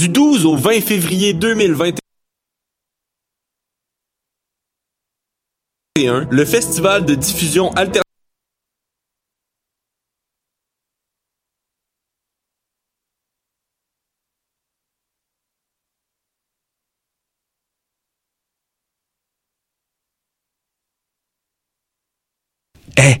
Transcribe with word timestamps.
Du 0.00 0.08
12 0.08 0.46
au 0.46 0.56
20 0.56 0.80
février 0.80 1.34
2021, 1.34 2.00
le 6.30 6.44
festival 6.46 7.04
de 7.04 7.14
diffusion 7.14 7.70
alternative 7.72 8.02
Eh, 22.96 23.20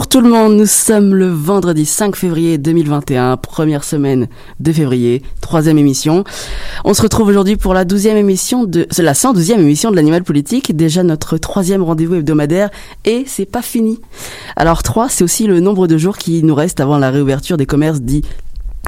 Bonjour 0.00 0.08
tout 0.08 0.20
le 0.22 0.30
monde, 0.30 0.56
nous 0.56 0.64
sommes 0.64 1.14
le 1.14 1.28
vendredi 1.28 1.84
5 1.84 2.16
février 2.16 2.56
2021, 2.56 3.36
première 3.36 3.84
semaine 3.84 4.28
de 4.58 4.72
février, 4.72 5.20
troisième 5.42 5.76
émission. 5.76 6.24
On 6.86 6.94
se 6.94 7.02
retrouve 7.02 7.28
aujourd'hui 7.28 7.56
pour 7.56 7.74
la 7.74 7.84
douzième 7.84 8.16
émission 8.16 8.64
de, 8.64 8.88
la 8.96 9.12
112e 9.12 9.60
émission 9.60 9.90
de 9.90 9.96
l'animal 9.96 10.24
politique, 10.24 10.74
déjà 10.74 11.02
notre 11.02 11.36
troisième 11.36 11.82
rendez-vous 11.82 12.14
hebdomadaire 12.14 12.70
et 13.04 13.24
c'est 13.26 13.44
pas 13.44 13.60
fini. 13.60 14.00
Alors 14.56 14.82
3, 14.82 15.10
c'est 15.10 15.22
aussi 15.22 15.46
le 15.46 15.60
nombre 15.60 15.86
de 15.86 15.98
jours 15.98 16.16
qui 16.16 16.42
nous 16.42 16.54
reste 16.54 16.80
avant 16.80 16.96
la 16.96 17.10
réouverture 17.10 17.58
des 17.58 17.66
commerces 17.66 18.00
dits 18.00 18.24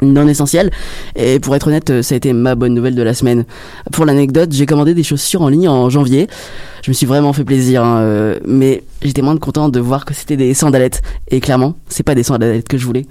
non 0.03 0.27
essentiels. 0.27 0.71
Et 1.15 1.39
pour 1.39 1.55
être 1.55 1.67
honnête, 1.67 2.01
ça 2.01 2.15
a 2.15 2.17
été 2.17 2.33
ma 2.33 2.55
bonne 2.55 2.73
nouvelle 2.73 2.95
de 2.95 3.01
la 3.01 3.13
semaine. 3.13 3.45
Pour 3.91 4.05
l'anecdote, 4.05 4.49
j'ai 4.51 4.65
commandé 4.65 4.93
des 4.93 5.03
chaussures 5.03 5.41
en 5.41 5.49
ligne 5.49 5.67
en 5.67 5.89
janvier. 5.89 6.27
Je 6.83 6.91
me 6.91 6.93
suis 6.93 7.05
vraiment 7.05 7.31
fait 7.31 7.45
plaisir, 7.45 7.83
hein, 7.83 8.01
euh, 8.01 8.39
mais 8.45 8.83
j'étais 9.01 9.21
moins 9.21 9.37
content 9.37 9.69
de 9.69 9.79
voir 9.79 10.03
que 10.03 10.13
c'était 10.13 10.35
des 10.35 10.53
sandalettes. 10.53 11.01
Et 11.29 11.39
clairement, 11.39 11.75
c'est 11.87 12.03
pas 12.03 12.15
des 12.15 12.23
sandalettes 12.23 12.67
que 12.67 12.77
je 12.77 12.85
voulais. 12.85 13.05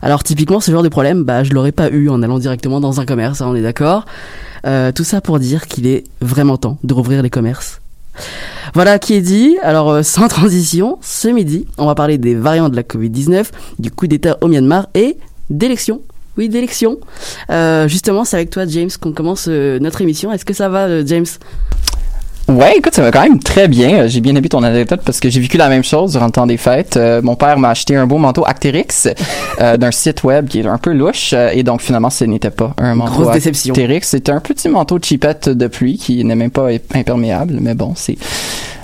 Alors 0.00 0.24
typiquement, 0.24 0.60
ce 0.60 0.70
genre 0.70 0.82
de 0.82 0.88
problème, 0.88 1.22
bah 1.22 1.44
je 1.44 1.52
l'aurais 1.52 1.72
pas 1.72 1.90
eu 1.90 2.08
en 2.08 2.22
allant 2.22 2.38
directement 2.38 2.80
dans 2.80 3.00
un 3.00 3.06
commerce, 3.06 3.40
hein, 3.40 3.46
on 3.50 3.54
est 3.54 3.62
d'accord. 3.62 4.06
Euh, 4.66 4.92
tout 4.92 5.04
ça 5.04 5.20
pour 5.20 5.38
dire 5.38 5.66
qu'il 5.66 5.86
est 5.86 6.04
vraiment 6.22 6.56
temps 6.56 6.78
de 6.82 6.94
rouvrir 6.94 7.22
les 7.22 7.30
commerces. 7.30 7.80
Voilà 8.72 8.98
qui 8.98 9.14
est 9.14 9.20
dit. 9.20 9.56
Alors 9.62 9.90
euh, 9.90 10.02
sans 10.02 10.28
transition, 10.28 10.98
ce 11.02 11.28
midi, 11.28 11.66
on 11.78 11.86
va 11.86 11.94
parler 11.94 12.18
des 12.18 12.34
variants 12.34 12.68
de 12.68 12.76
la 12.76 12.82
Covid-19, 12.82 13.46
du 13.78 13.90
coup 13.90 14.06
d'État 14.06 14.38
au 14.40 14.48
Myanmar 14.48 14.88
et 14.94 15.16
d'élections. 15.50 16.00
Oui, 16.36 16.48
d'élections. 16.48 16.98
Euh, 17.50 17.88
justement, 17.88 18.24
c'est 18.24 18.36
avec 18.36 18.50
toi, 18.50 18.64
James, 18.66 18.90
qu'on 19.00 19.12
commence 19.12 19.46
euh, 19.48 19.78
notre 19.78 20.00
émission. 20.02 20.32
Est-ce 20.32 20.44
que 20.44 20.54
ça 20.54 20.68
va, 20.68 20.86
euh, 20.86 21.02
James? 21.06 21.26
Ouais, 22.46 22.74
écoute, 22.76 22.94
ça 22.94 23.00
va 23.00 23.10
quand 23.10 23.22
même 23.22 23.38
très 23.38 23.68
bien. 23.68 24.06
J'ai 24.06 24.20
bien 24.20 24.34
aimé 24.36 24.48
ton 24.50 24.62
anecdote 24.62 25.00
parce 25.04 25.18
que 25.18 25.30
j'ai 25.30 25.40
vécu 25.40 25.56
la 25.56 25.70
même 25.70 25.82
chose 25.82 26.12
durant 26.12 26.26
le 26.26 26.30
temps 26.30 26.46
des 26.46 26.58
fêtes. 26.58 26.98
Euh, 26.98 27.22
mon 27.22 27.36
père 27.36 27.58
m'a 27.58 27.70
acheté 27.70 27.96
un 27.96 28.06
beau 28.06 28.18
manteau 28.18 28.44
Acterix 28.46 29.08
euh, 29.60 29.78
d'un 29.78 29.90
site 29.90 30.24
web 30.24 30.46
qui 30.46 30.60
est 30.60 30.66
un 30.66 30.76
peu 30.76 30.92
louche 30.92 31.32
euh, 31.32 31.48
et 31.54 31.62
donc 31.62 31.80
finalement 31.80 32.10
ce 32.10 32.24
n'était 32.24 32.50
pas 32.50 32.74
un 32.76 32.96
manteau 32.96 33.22
Grosse 33.22 33.32
déception. 33.32 33.72
Acterix. 33.72 34.00
C'était 34.02 34.32
un 34.32 34.40
petit 34.40 34.68
manteau 34.68 34.98
chipette 35.00 35.48
de 35.48 35.66
pluie 35.68 35.96
qui 35.96 36.22
n'est 36.22 36.34
même 36.34 36.50
pas 36.50 36.68
imperméable, 36.94 37.56
mais 37.60 37.74
bon, 37.74 37.94
c'est 37.96 38.18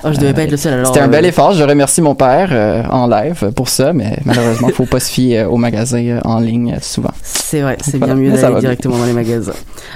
Oh, 0.05 0.09
je 0.13 0.19
devais 0.19 0.33
pas 0.35 0.43
être 0.43 0.51
le 0.51 0.57
seul 0.57 0.75
alors. 0.75 0.87
c'était 0.87 1.01
un 1.01 1.09
bel 1.09 1.25
euh, 1.25 1.29
effort. 1.29 1.53
Je 1.53 1.63
remercie 1.63 2.01
mon 2.01 2.15
père 2.15 2.49
euh, 2.53 2.83
en 2.91 3.07
live 3.07 3.51
pour 3.55 3.69
ça, 3.69 3.93
mais 3.93 4.19
malheureusement, 4.25 4.69
faut 4.71 4.87
pas 4.87 5.01
se 5.01 5.11
fier 5.11 5.41
euh, 5.41 5.49
au 5.49 5.57
magasin 5.57 6.21
en 6.25 6.41
ligne 6.41 6.79
souvent. 6.81 7.11
C'est 7.23 7.61
vrai, 7.63 7.77
c'est 7.85 7.99
Voilà, 7.99 8.15
bien 8.15 8.23
mieux 8.25 8.31
d'aller 8.33 8.49
bien. 8.53 8.61
directement 8.61 8.99
dans 8.99 9.05
les 9.05 9.13
magasins. 9.13 9.53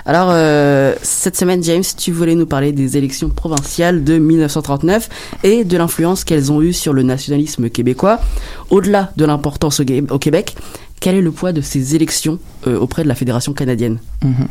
Alors, 0.06 0.28
euh, 0.32 0.94
cette 1.03 1.37
semaine, 1.37 1.62
James, 1.65 1.82
tu 1.97 2.12
voulais 2.12 2.34
nous 2.34 2.47
parler 2.47 2.72
des 2.72 2.97
élections 2.97 3.28
provinciales 3.31 4.04
de 4.04 4.19
1939 4.19 5.09
et 5.44 5.65
de 5.65 5.76
l'influence 5.76 6.25
qu'elles 6.25 6.50
ont 6.53 6.60
eue 6.60 6.72
sur 6.72 6.92
le 6.92 7.03
nationalisme 7.03 7.69
québécois. 7.71 8.19
Au-delà 8.71 9.10
de 9.16 9.25
l'importance 9.25 9.81
au, 9.81 9.84
Qué- 9.84 10.04
au 10.10 10.19
Québec, 10.19 10.54
quel 11.00 11.15
est 11.16 11.21
le 11.22 11.31
poids 11.31 11.53
de 11.53 11.60
ces 11.60 11.94
élections 11.94 12.38
auprès 12.69 13.02
de 13.02 13.08
la 13.08 13.14
Fédération 13.14 13.52
canadienne 13.52 13.98
Mhm. 14.25 14.48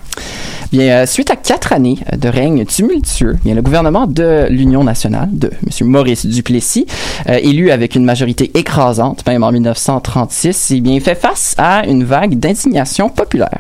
Bien, 0.72 1.02
euh, 1.02 1.06
suite 1.06 1.30
à 1.30 1.36
quatre 1.36 1.74
années 1.74 1.98
euh, 2.12 2.18
de 2.18 2.28
règne 2.28 2.66
tumultueux, 2.66 3.38
bien, 3.44 3.54
le 3.54 3.62
gouvernement 3.62 4.08
de 4.08 4.48
l'Union 4.50 4.84
nationale, 4.84 5.30
de 5.32 5.52
M. 5.64 5.88
Maurice 5.88 6.26
Duplessis, 6.26 6.86
euh, 7.30 7.40
élu 7.42 7.72
avec 7.72 7.96
une 7.96 8.04
majorité 8.06 8.52
écrasante, 8.56 9.26
même 9.28 9.44
en 9.44 9.52
1936, 9.52 10.72
eh 10.76 10.82
bien, 10.82 11.00
fait 11.00 11.16
face 11.16 11.56
à 11.58 11.86
une 11.86 12.04
vague 12.04 12.40
d'indignation 12.40 13.10
populaire. 13.10 13.60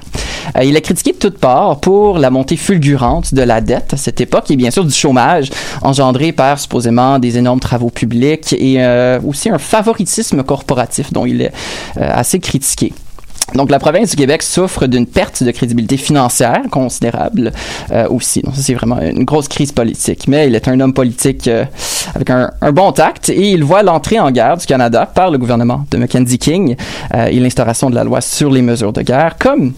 Euh, 0.58 0.63
il 0.63 0.75
est 0.75 0.81
critiqué 0.81 1.12
de 1.13 1.18
toutes 1.18 1.38
parts 1.38 1.80
pour 1.80 2.18
la 2.18 2.30
montée 2.30 2.58
fulgurante 2.58 3.34
de 3.34 3.42
la 3.42 3.62
dette 3.62 3.94
à 3.94 3.97
cette 3.97 4.22
époque 4.22 4.52
et 4.52 4.56
bien 4.56 4.72
sûr 4.72 4.84
du 4.84 4.94
chômage 4.94 5.50
engendré 5.81 6.31
par 6.31 6.59
supposément 6.59 7.19
des 7.19 7.38
énormes 7.38 7.59
travaux 7.59 7.90
publics 7.90 8.53
et 8.53 8.84
euh, 8.84 9.19
aussi 9.25 9.50
un 9.50 9.58
favoritisme 9.58 10.44
corporatif 10.44 11.12
dont 11.13 11.25
il 11.25 11.42
est 11.42 11.53
euh, 11.97 12.09
assez 12.13 12.40
critiqué. 12.40 12.94
Donc, 13.56 13.69
la 13.69 13.80
province 13.80 14.12
du 14.12 14.16
Québec 14.16 14.44
souffre 14.44 14.88
d'une 14.88 15.06
perte 15.06 15.44
de 15.44 15.52
crédibilité 15.52 15.97
financière 15.97 16.62
considérable 16.72 17.52
euh, 17.91 18.08
aussi. 18.09 18.41
Donc, 18.41 18.56
ça, 18.56 18.62
c'est 18.62 18.74
vraiment 18.74 19.00
une 19.00 19.24
grosse 19.24 19.47
crise 19.47 19.72
politique. 19.72 20.28
Mais 20.28 20.47
il 20.47 20.56
est 20.56 20.68
un 20.68 20.80
homme 20.80 20.94
politique 20.94 21.47
euh, 21.47 21.66
avec 22.16 22.30
un, 22.30 22.52
un 22.62 22.72
bon 22.72 22.92
tact 22.92 23.30
et 23.30 23.52
il 23.52 23.63
voit 23.63 23.84
l'entrée 23.84 24.19
en 24.19 24.31
guerre 24.31 24.58
du 24.58 24.66
Canada 24.66 25.06
par 25.06 25.31
le 25.31 25.38
gouvernement 25.38 25.86
de 25.92 25.97
Mackenzie 25.97 26.38
King 26.38 26.75
euh, 27.13 27.25
et 27.28 27.40
l'instauration 27.40 27.90
de 27.90 27.96
la 27.96 28.03
loi 28.03 28.22
sur 28.22 28.52
les 28.52 28.62
mesures 28.62 28.94
de 28.94 29.02
guerre 29.02 29.38
comme 29.38 29.74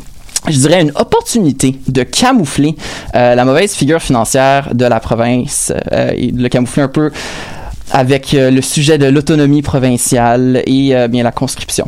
je 0.47 0.59
dirais 0.59 0.81
une 0.81 0.91
opportunité 0.95 1.79
de 1.87 2.03
camoufler 2.03 2.75
euh, 3.15 3.35
la 3.35 3.45
mauvaise 3.45 3.73
figure 3.73 4.01
financière 4.01 4.73
de 4.73 4.85
la 4.85 4.99
province 4.99 5.73
euh, 5.91 6.11
et 6.15 6.31
de 6.31 6.41
le 6.41 6.49
camoufler 6.49 6.83
un 6.83 6.87
peu 6.87 7.11
avec 7.91 8.33
euh, 8.33 8.51
le 8.51 8.61
sujet 8.61 8.97
de 8.97 9.05
l'autonomie 9.05 9.61
provinciale 9.61 10.61
et 10.65 11.07
bien 11.07 11.23
la 11.23 11.31
conscription. 11.31 11.87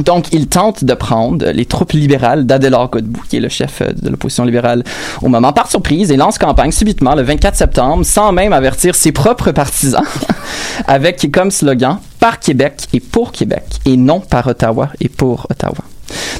Donc, 0.00 0.32
il 0.32 0.48
tente 0.48 0.84
de 0.84 0.94
prendre 0.94 1.50
les 1.50 1.66
troupes 1.66 1.92
libérales 1.92 2.46
d'Adélard 2.46 2.88
Godbout, 2.90 3.22
qui 3.28 3.36
est 3.36 3.40
le 3.40 3.50
chef 3.50 3.82
euh, 3.82 3.92
de 3.92 4.08
l'opposition 4.08 4.44
libérale 4.44 4.84
au 5.20 5.28
moment, 5.28 5.52
par 5.52 5.70
surprise, 5.70 6.10
et 6.10 6.16
lance 6.16 6.38
campagne 6.38 6.72
subitement 6.72 7.14
le 7.14 7.22
24 7.22 7.54
septembre, 7.54 8.04
sans 8.04 8.32
même 8.32 8.52
avertir 8.52 8.94
ses 8.94 9.12
propres 9.12 9.52
partisans, 9.52 10.04
avec 10.86 11.30
comme 11.30 11.50
slogan 11.50 11.98
«Par 12.22 12.38
Québec 12.38 12.86
et 12.92 13.00
pour 13.00 13.32
Québec», 13.32 13.64
et 13.84 13.96
non 13.96 14.20
par 14.20 14.46
Ottawa 14.46 14.90
et 15.00 15.08
pour 15.08 15.48
Ottawa. 15.50 15.74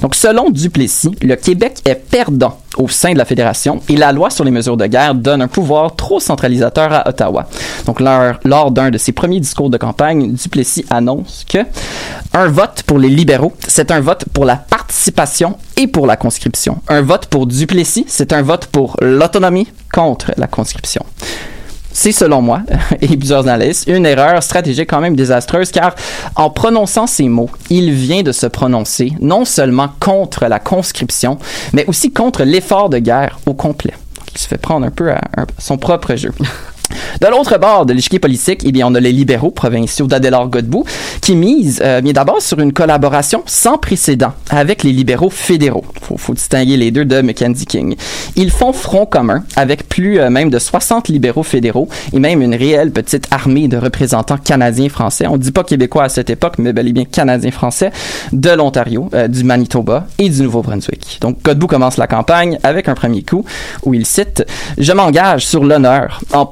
Donc, 0.00 0.14
selon 0.14 0.48
Duplessis, 0.48 1.10
le 1.20 1.34
Québec 1.34 1.78
est 1.84 1.96
perdant 1.96 2.56
au 2.76 2.86
sein 2.86 3.14
de 3.14 3.18
la 3.18 3.24
fédération 3.24 3.80
et 3.88 3.96
la 3.96 4.12
loi 4.12 4.30
sur 4.30 4.44
les 4.44 4.52
mesures 4.52 4.76
de 4.76 4.86
guerre 4.86 5.16
donne 5.16 5.42
un 5.42 5.48
pouvoir 5.48 5.96
trop 5.96 6.20
centralisateur 6.20 6.92
à 6.92 7.08
Ottawa. 7.08 7.48
Donc, 7.84 7.98
lors, 7.98 8.34
lors 8.44 8.70
d'un 8.70 8.90
de 8.90 8.98
ses 8.98 9.10
premiers 9.10 9.40
discours 9.40 9.70
de 9.70 9.76
campagne, 9.76 10.32
Duplessis 10.32 10.84
annonce 10.88 11.44
que 11.48 11.58
un 12.32 12.46
vote 12.46 12.84
pour 12.86 13.00
les 13.00 13.08
libéraux, 13.08 13.52
c'est 13.66 13.90
un 13.90 13.98
vote 13.98 14.24
pour 14.32 14.44
la 14.44 14.54
participation 14.54 15.56
et 15.76 15.88
pour 15.88 16.06
la 16.06 16.16
conscription. 16.16 16.78
Un 16.86 17.02
vote 17.02 17.26
pour 17.26 17.48
Duplessis, 17.48 18.04
c'est 18.06 18.32
un 18.32 18.42
vote 18.42 18.66
pour 18.66 18.96
l'autonomie 19.00 19.66
contre 19.92 20.30
la 20.36 20.46
conscription. 20.46 21.04
C'est 21.92 22.12
selon 22.12 22.42
moi 22.42 22.62
et 23.00 23.16
plusieurs 23.16 23.48
analystes 23.48 23.86
une 23.86 24.06
erreur 24.06 24.42
stratégique 24.42 24.88
quand 24.90 25.00
même 25.00 25.16
désastreuse 25.16 25.70
car 25.70 25.94
en 26.36 26.50
prononçant 26.50 27.06
ces 27.06 27.28
mots, 27.28 27.50
il 27.70 27.92
vient 27.92 28.22
de 28.22 28.32
se 28.32 28.46
prononcer 28.46 29.12
non 29.20 29.44
seulement 29.44 29.88
contre 30.00 30.46
la 30.46 30.58
conscription, 30.58 31.38
mais 31.72 31.84
aussi 31.86 32.12
contre 32.12 32.44
l'effort 32.44 32.88
de 32.88 32.98
guerre 32.98 33.38
au 33.46 33.54
complet. 33.54 33.94
Il 34.34 34.38
se 34.38 34.48
fait 34.48 34.58
prendre 34.58 34.86
un 34.86 34.90
peu 34.90 35.10
à 35.10 35.20
son 35.58 35.76
propre 35.76 36.14
jeu. 36.16 36.32
De 37.20 37.26
l'autre 37.28 37.58
bord 37.58 37.86
de 37.86 37.92
l'échiquier 37.92 38.18
politique, 38.18 38.62
eh 38.64 38.72
bien, 38.72 38.86
on 38.86 38.94
a 38.94 39.00
les 39.00 39.12
libéraux 39.12 39.50
provinciaux 39.50 40.06
d'Adélard 40.06 40.48
Godbout 40.48 40.84
qui 41.20 41.34
misent 41.34 41.80
euh, 41.84 42.00
bien 42.00 42.12
d'abord 42.12 42.42
sur 42.42 42.58
une 42.58 42.72
collaboration 42.72 43.42
sans 43.46 43.78
précédent 43.78 44.32
avec 44.50 44.82
les 44.82 44.92
libéraux 44.92 45.30
fédéraux. 45.30 45.84
Faut, 46.02 46.16
faut 46.16 46.34
distinguer 46.34 46.76
les 46.76 46.90
deux 46.90 47.04
de 47.04 47.20
Mackenzie 47.20 47.66
King. 47.66 47.96
Ils 48.36 48.50
font 48.50 48.72
front 48.72 49.06
commun 49.06 49.44
avec 49.56 49.88
plus 49.88 50.18
euh, 50.18 50.30
même 50.30 50.50
de 50.50 50.58
60 50.58 51.08
libéraux 51.08 51.42
fédéraux 51.42 51.88
et 52.12 52.18
même 52.18 52.42
une 52.42 52.54
réelle 52.54 52.90
petite 52.90 53.26
armée 53.30 53.68
de 53.68 53.76
représentants 53.76 54.38
canadiens-français. 54.38 55.26
On 55.26 55.36
dit 55.36 55.52
pas 55.52 55.64
québécois 55.64 56.04
à 56.04 56.08
cette 56.08 56.30
époque, 56.30 56.54
mais 56.58 56.72
bel 56.72 56.88
et 56.88 56.92
bien 56.92 57.04
canadiens-français 57.04 57.92
de 58.32 58.50
l'Ontario, 58.50 59.08
euh, 59.14 59.28
du 59.28 59.44
Manitoba 59.44 60.06
et 60.18 60.28
du 60.28 60.42
Nouveau-Brunswick. 60.42 61.18
Donc 61.20 61.42
Godbout 61.42 61.68
commence 61.68 61.96
la 61.96 62.06
campagne 62.06 62.58
avec 62.62 62.88
un 62.88 62.94
premier 62.94 63.22
coup 63.22 63.44
où 63.84 63.94
il 63.94 64.06
cite 64.06 64.44
Je 64.78 64.92
m'engage 64.92 65.46
sur 65.46 65.64
l'honneur 65.64 66.20
en 66.32 66.46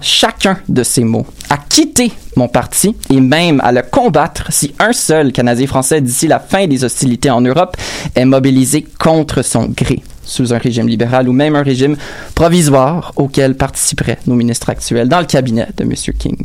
chacun 0.00 0.58
de 0.68 0.82
ces 0.82 1.04
mots 1.04 1.26
à 1.50 1.56
quitter 1.56 2.12
mon 2.36 2.48
parti 2.48 2.96
et 3.10 3.20
même 3.20 3.60
à 3.60 3.72
le 3.72 3.82
combattre 3.82 4.50
si 4.50 4.74
un 4.78 4.92
seul 4.92 5.32
Canadien 5.32 5.66
français 5.66 6.00
d'ici 6.00 6.26
la 6.26 6.40
fin 6.40 6.66
des 6.66 6.84
hostilités 6.84 7.30
en 7.30 7.40
Europe 7.40 7.76
est 8.14 8.24
mobilisé 8.24 8.86
contre 8.98 9.42
son 9.42 9.66
gré 9.68 10.02
sous 10.24 10.54
un 10.54 10.58
régime 10.58 10.88
libéral 10.88 11.28
ou 11.28 11.32
même 11.32 11.56
un 11.56 11.62
régime 11.62 11.96
provisoire 12.34 13.12
auquel 13.16 13.56
participeraient 13.56 14.18
nos 14.26 14.34
ministres 14.34 14.70
actuels 14.70 15.08
dans 15.08 15.20
le 15.20 15.26
cabinet 15.26 15.68
de 15.76 15.82
M. 15.82 15.94
King 16.18 16.36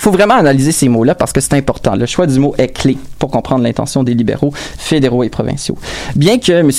faut 0.00 0.10
vraiment 0.10 0.34
analyser 0.34 0.72
ces 0.72 0.88
mots-là 0.88 1.14
parce 1.14 1.32
que 1.32 1.40
c'est 1.40 1.54
important. 1.54 1.94
Le 1.94 2.06
choix 2.06 2.26
du 2.26 2.38
mot 2.38 2.54
est 2.56 2.68
clé 2.68 2.96
pour 3.18 3.30
comprendre 3.30 3.62
l'intention 3.62 4.02
des 4.02 4.14
libéraux 4.14 4.52
fédéraux 4.54 5.24
et 5.24 5.28
provinciaux. 5.28 5.76
Bien 6.16 6.38
que 6.38 6.52
M. 6.52 6.70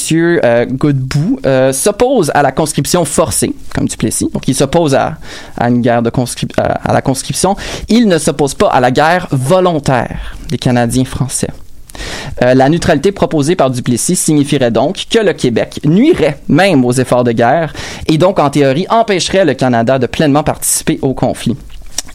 Euh, 0.43 0.65
Godbout 0.65 1.39
euh, 1.45 1.71
s'oppose 1.71 2.31
à 2.33 2.41
la 2.41 2.51
conscription 2.51 3.05
forcée, 3.05 3.53
comme 3.75 3.87
Duplessis, 3.87 4.29
donc 4.33 4.47
il 4.47 4.55
s'oppose 4.55 4.95
à, 4.95 5.17
une 5.59 5.81
guerre 5.81 6.01
de 6.01 6.09
conscrip 6.09 6.51
à, 6.57 6.63
à 6.63 6.93
la 6.93 7.01
conscription, 7.01 7.55
il 7.89 8.07
ne 8.07 8.17
s'oppose 8.17 8.55
pas 8.55 8.69
à 8.69 8.79
la 8.79 8.89
guerre 8.91 9.27
volontaire 9.31 10.35
des 10.49 10.57
Canadiens 10.57 11.05
français. 11.05 11.49
Euh, 12.41 12.53
la 12.53 12.69
neutralité 12.69 13.11
proposée 13.11 13.55
par 13.55 13.69
Duplessis 13.69 14.15
signifierait 14.15 14.71
donc 14.71 15.05
que 15.09 15.19
le 15.19 15.33
Québec 15.33 15.79
nuirait 15.85 16.39
même 16.47 16.83
aux 16.85 16.93
efforts 16.93 17.23
de 17.23 17.31
guerre 17.33 17.73
et 18.07 18.17
donc 18.17 18.39
en 18.39 18.49
théorie 18.49 18.87
empêcherait 18.89 19.45
le 19.45 19.53
Canada 19.53 19.99
de 19.99 20.07
pleinement 20.07 20.43
participer 20.43 20.97
au 21.01 21.13
conflit. 21.13 21.55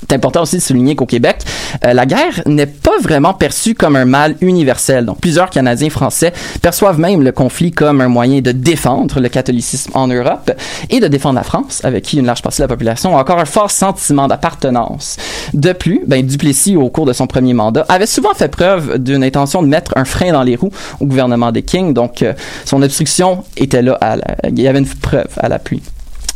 C'est 0.08 0.14
important 0.14 0.42
aussi 0.42 0.56
de 0.56 0.62
souligner 0.62 0.94
qu'au 0.94 1.06
Québec, 1.06 1.38
euh, 1.84 1.92
la 1.92 2.06
guerre 2.06 2.42
n'est 2.46 2.66
pas 2.66 2.96
vraiment 3.00 3.34
perçue 3.34 3.74
comme 3.74 3.96
un 3.96 4.04
mal 4.04 4.36
universel. 4.40 5.04
Donc, 5.04 5.20
plusieurs 5.20 5.50
Canadiens 5.50 5.90
français 5.90 6.32
perçoivent 6.62 7.00
même 7.00 7.22
le 7.22 7.32
conflit 7.32 7.72
comme 7.72 8.00
un 8.00 8.08
moyen 8.08 8.40
de 8.40 8.52
défendre 8.52 9.20
le 9.20 9.28
catholicisme 9.28 9.90
en 9.94 10.06
Europe 10.06 10.52
et 10.90 11.00
de 11.00 11.08
défendre 11.08 11.36
la 11.36 11.42
France, 11.42 11.80
avec 11.84 12.04
qui 12.04 12.18
une 12.18 12.26
large 12.26 12.42
partie 12.42 12.58
de 12.58 12.64
la 12.64 12.68
population 12.68 13.16
a 13.16 13.20
encore 13.20 13.40
un 13.40 13.44
fort 13.46 13.70
sentiment 13.70 14.28
d'appartenance. 14.28 15.16
De 15.54 15.72
plus, 15.72 16.02
ben, 16.06 16.24
Duplessis, 16.24 16.76
au 16.76 16.88
cours 16.88 17.06
de 17.06 17.12
son 17.12 17.26
premier 17.26 17.52
mandat, 17.52 17.84
avait 17.88 18.06
souvent 18.06 18.34
fait 18.34 18.48
preuve 18.48 18.98
d'une 18.98 19.24
intention 19.24 19.62
de 19.62 19.68
mettre 19.68 19.92
un 19.96 20.04
frein 20.04 20.32
dans 20.32 20.42
les 20.44 20.54
roues 20.54 20.72
au 21.00 21.06
gouvernement 21.06 21.50
des 21.50 21.62
Kings. 21.62 21.92
Donc, 21.92 22.22
euh, 22.22 22.32
son 22.64 22.80
obstruction 22.82 23.44
était 23.56 23.82
là. 23.82 23.98
À 24.00 24.16
la, 24.16 24.24
il 24.48 24.60
y 24.60 24.68
avait 24.68 24.78
une 24.78 24.86
preuve 24.86 25.26
à 25.38 25.48
l'appui. 25.48 25.82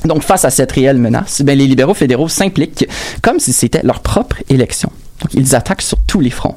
Donc, 0.05 0.23
face 0.23 0.44
à 0.44 0.50
cette 0.50 0.73
réelle 0.73 0.99
menace, 0.99 1.43
ben, 1.43 1.56
les 1.58 1.67
libéraux 1.67 1.94
fédéraux 1.94 2.29
s'impliquent 2.29 2.88
comme 3.23 3.38
si 3.38 3.52
c'était 3.52 3.82
leur 3.82 4.00
propre 4.00 4.37
élection. 4.49 4.91
Donc, 5.20 5.34
ils 5.34 5.55
attaquent 5.55 5.82
sur 5.82 5.99
tous 6.06 6.20
les 6.20 6.31
fronts. 6.31 6.55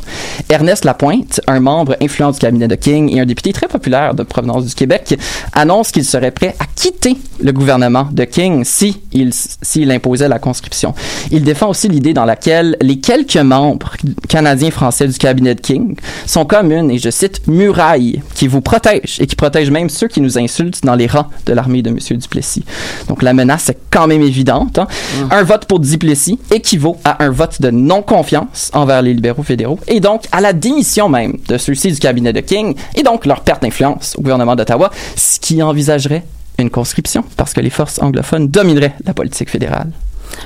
Ernest 0.49 0.85
Lapointe, 0.85 1.41
un 1.47 1.59
membre 1.59 1.95
influent 2.01 2.31
du 2.31 2.39
cabinet 2.39 2.67
de 2.67 2.75
King 2.75 3.15
et 3.15 3.19
un 3.19 3.25
député 3.25 3.53
très 3.53 3.67
populaire 3.67 4.13
de 4.13 4.23
provenance 4.23 4.65
du 4.65 4.73
Québec, 4.73 5.19
annonce 5.53 5.91
qu'il 5.91 6.05
serait 6.05 6.31
prêt 6.31 6.55
à 6.59 6.65
quitter 6.75 7.17
le 7.41 7.51
gouvernement 7.51 8.07
de 8.11 8.23
King 8.23 8.63
si 8.63 9.01
il, 9.11 9.31
s'il 9.33 9.91
imposait 9.91 10.27
la 10.27 10.39
conscription. 10.39 10.93
Il 11.31 11.43
défend 11.43 11.69
aussi 11.69 11.89
l'idée 11.89 12.13
dans 12.13 12.25
laquelle 12.25 12.77
les 12.81 12.99
quelques 12.99 13.37
membres 13.37 13.93
canadiens-français 14.29 15.07
du 15.07 15.17
cabinet 15.17 15.55
de 15.55 15.61
King 15.61 15.95
sont 16.25 16.45
comme 16.45 16.71
une, 16.71 16.91
et 16.91 16.97
je 16.97 17.09
cite, 17.09 17.47
muraille 17.47 18.21
qui 18.35 18.47
vous 18.47 18.61
protège 18.61 19.17
et 19.19 19.27
qui 19.27 19.35
protège 19.35 19.69
même 19.71 19.89
ceux 19.89 20.07
qui 20.07 20.21
nous 20.21 20.37
insultent 20.37 20.83
dans 20.83 20.95
les 20.95 21.07
rangs 21.07 21.27
de 21.45 21.53
l'armée 21.53 21.81
de 21.81 21.89
M. 21.89 21.97
Duplessis. 22.17 22.63
Donc, 23.07 23.21
la 23.23 23.33
menace 23.33 23.69
est 23.69 23.77
quand 23.89 24.07
même 24.07 24.21
évidente. 24.21 24.79
Hein? 24.79 24.87
Mmh. 24.87 25.27
Un 25.31 25.43
vote 25.43 25.65
pour 25.65 25.79
Duplessis 25.79 26.39
équivaut 26.51 26.97
à 27.03 27.23
un 27.23 27.29
vote 27.29 27.61
de 27.61 27.69
non-confiance 27.69 28.52
envers 28.73 29.01
les 29.01 29.13
libéraux 29.13 29.43
fédéraux 29.43 29.79
et 29.87 29.99
donc 29.99 30.23
à 30.31 30.41
la 30.41 30.53
démission 30.53 31.09
même 31.09 31.37
de 31.47 31.57
ceux-ci 31.57 31.91
du 31.91 31.99
cabinet 31.99 32.33
de 32.33 32.39
King 32.39 32.75
et 32.95 33.03
donc 33.03 33.25
leur 33.25 33.41
perte 33.41 33.63
d'influence 33.63 34.15
au 34.17 34.21
gouvernement 34.21 34.55
d'Ottawa, 34.55 34.91
ce 35.15 35.39
qui 35.39 35.61
envisagerait 35.61 36.23
une 36.59 36.69
conscription 36.69 37.23
parce 37.37 37.53
que 37.53 37.61
les 37.61 37.69
forces 37.69 37.99
anglophones 38.01 38.47
domineraient 38.47 38.95
la 39.05 39.13
politique 39.13 39.49
fédérale. 39.49 39.91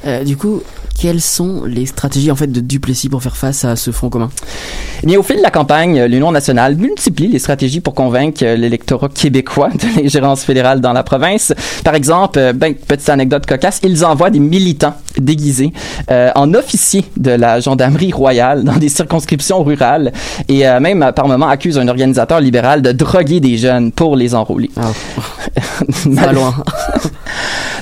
Euh, 0.05 0.23
du 0.23 0.37
coup, 0.37 0.61
quelles 0.99 1.21
sont 1.21 1.63
les 1.65 1.85
stratégies 1.85 2.31
en 2.31 2.35
fait 2.35 2.47
de 2.47 2.59
Duplessis 2.59 3.09
pour 3.09 3.21
faire 3.21 3.37
face 3.37 3.63
à 3.65 3.75
ce 3.75 3.91
front 3.91 4.09
commun? 4.09 4.29
Eh 5.03 5.05
bien, 5.05 5.19
au 5.19 5.23
fil 5.23 5.37
de 5.37 5.41
la 5.41 5.51
campagne, 5.51 6.03
l'Union 6.05 6.31
nationale 6.31 6.75
multiplie 6.75 7.27
les 7.27 7.39
stratégies 7.39 7.81
pour 7.81 7.93
convaincre 7.93 8.43
l'électorat 8.43 9.09
québécois 9.09 9.69
de 9.69 10.01
l'ingérence 10.01 10.43
fédérale 10.43 10.81
dans 10.81 10.93
la 10.93 11.03
province. 11.03 11.53
Par 11.83 11.95
exemple, 11.95 12.53
ben, 12.53 12.73
petite 12.73 13.09
anecdote 13.09 13.45
cocasse, 13.45 13.79
ils 13.83 14.03
envoient 14.03 14.31
des 14.31 14.39
militants 14.39 14.95
déguisés 15.19 15.73
euh, 16.11 16.31
en 16.35 16.53
officiers 16.53 17.05
de 17.17 17.31
la 17.31 17.59
gendarmerie 17.59 18.11
royale 18.11 18.63
dans 18.63 18.75
des 18.75 18.89
circonscriptions 18.89 19.63
rurales 19.63 20.11
et 20.47 20.67
euh, 20.67 20.79
même 20.79 21.11
par 21.15 21.27
moment 21.27 21.47
accusent 21.47 21.77
un 21.77 21.87
organisateur 21.87 22.39
libéral 22.39 22.81
de 22.81 22.91
droguer 22.91 23.39
des 23.39 23.57
jeunes 23.57 23.91
pour 23.91 24.15
les 24.15 24.35
enrôler. 24.35 24.69
Oh. 24.77 25.21
Mal 26.05 26.35
loin. 26.35 26.53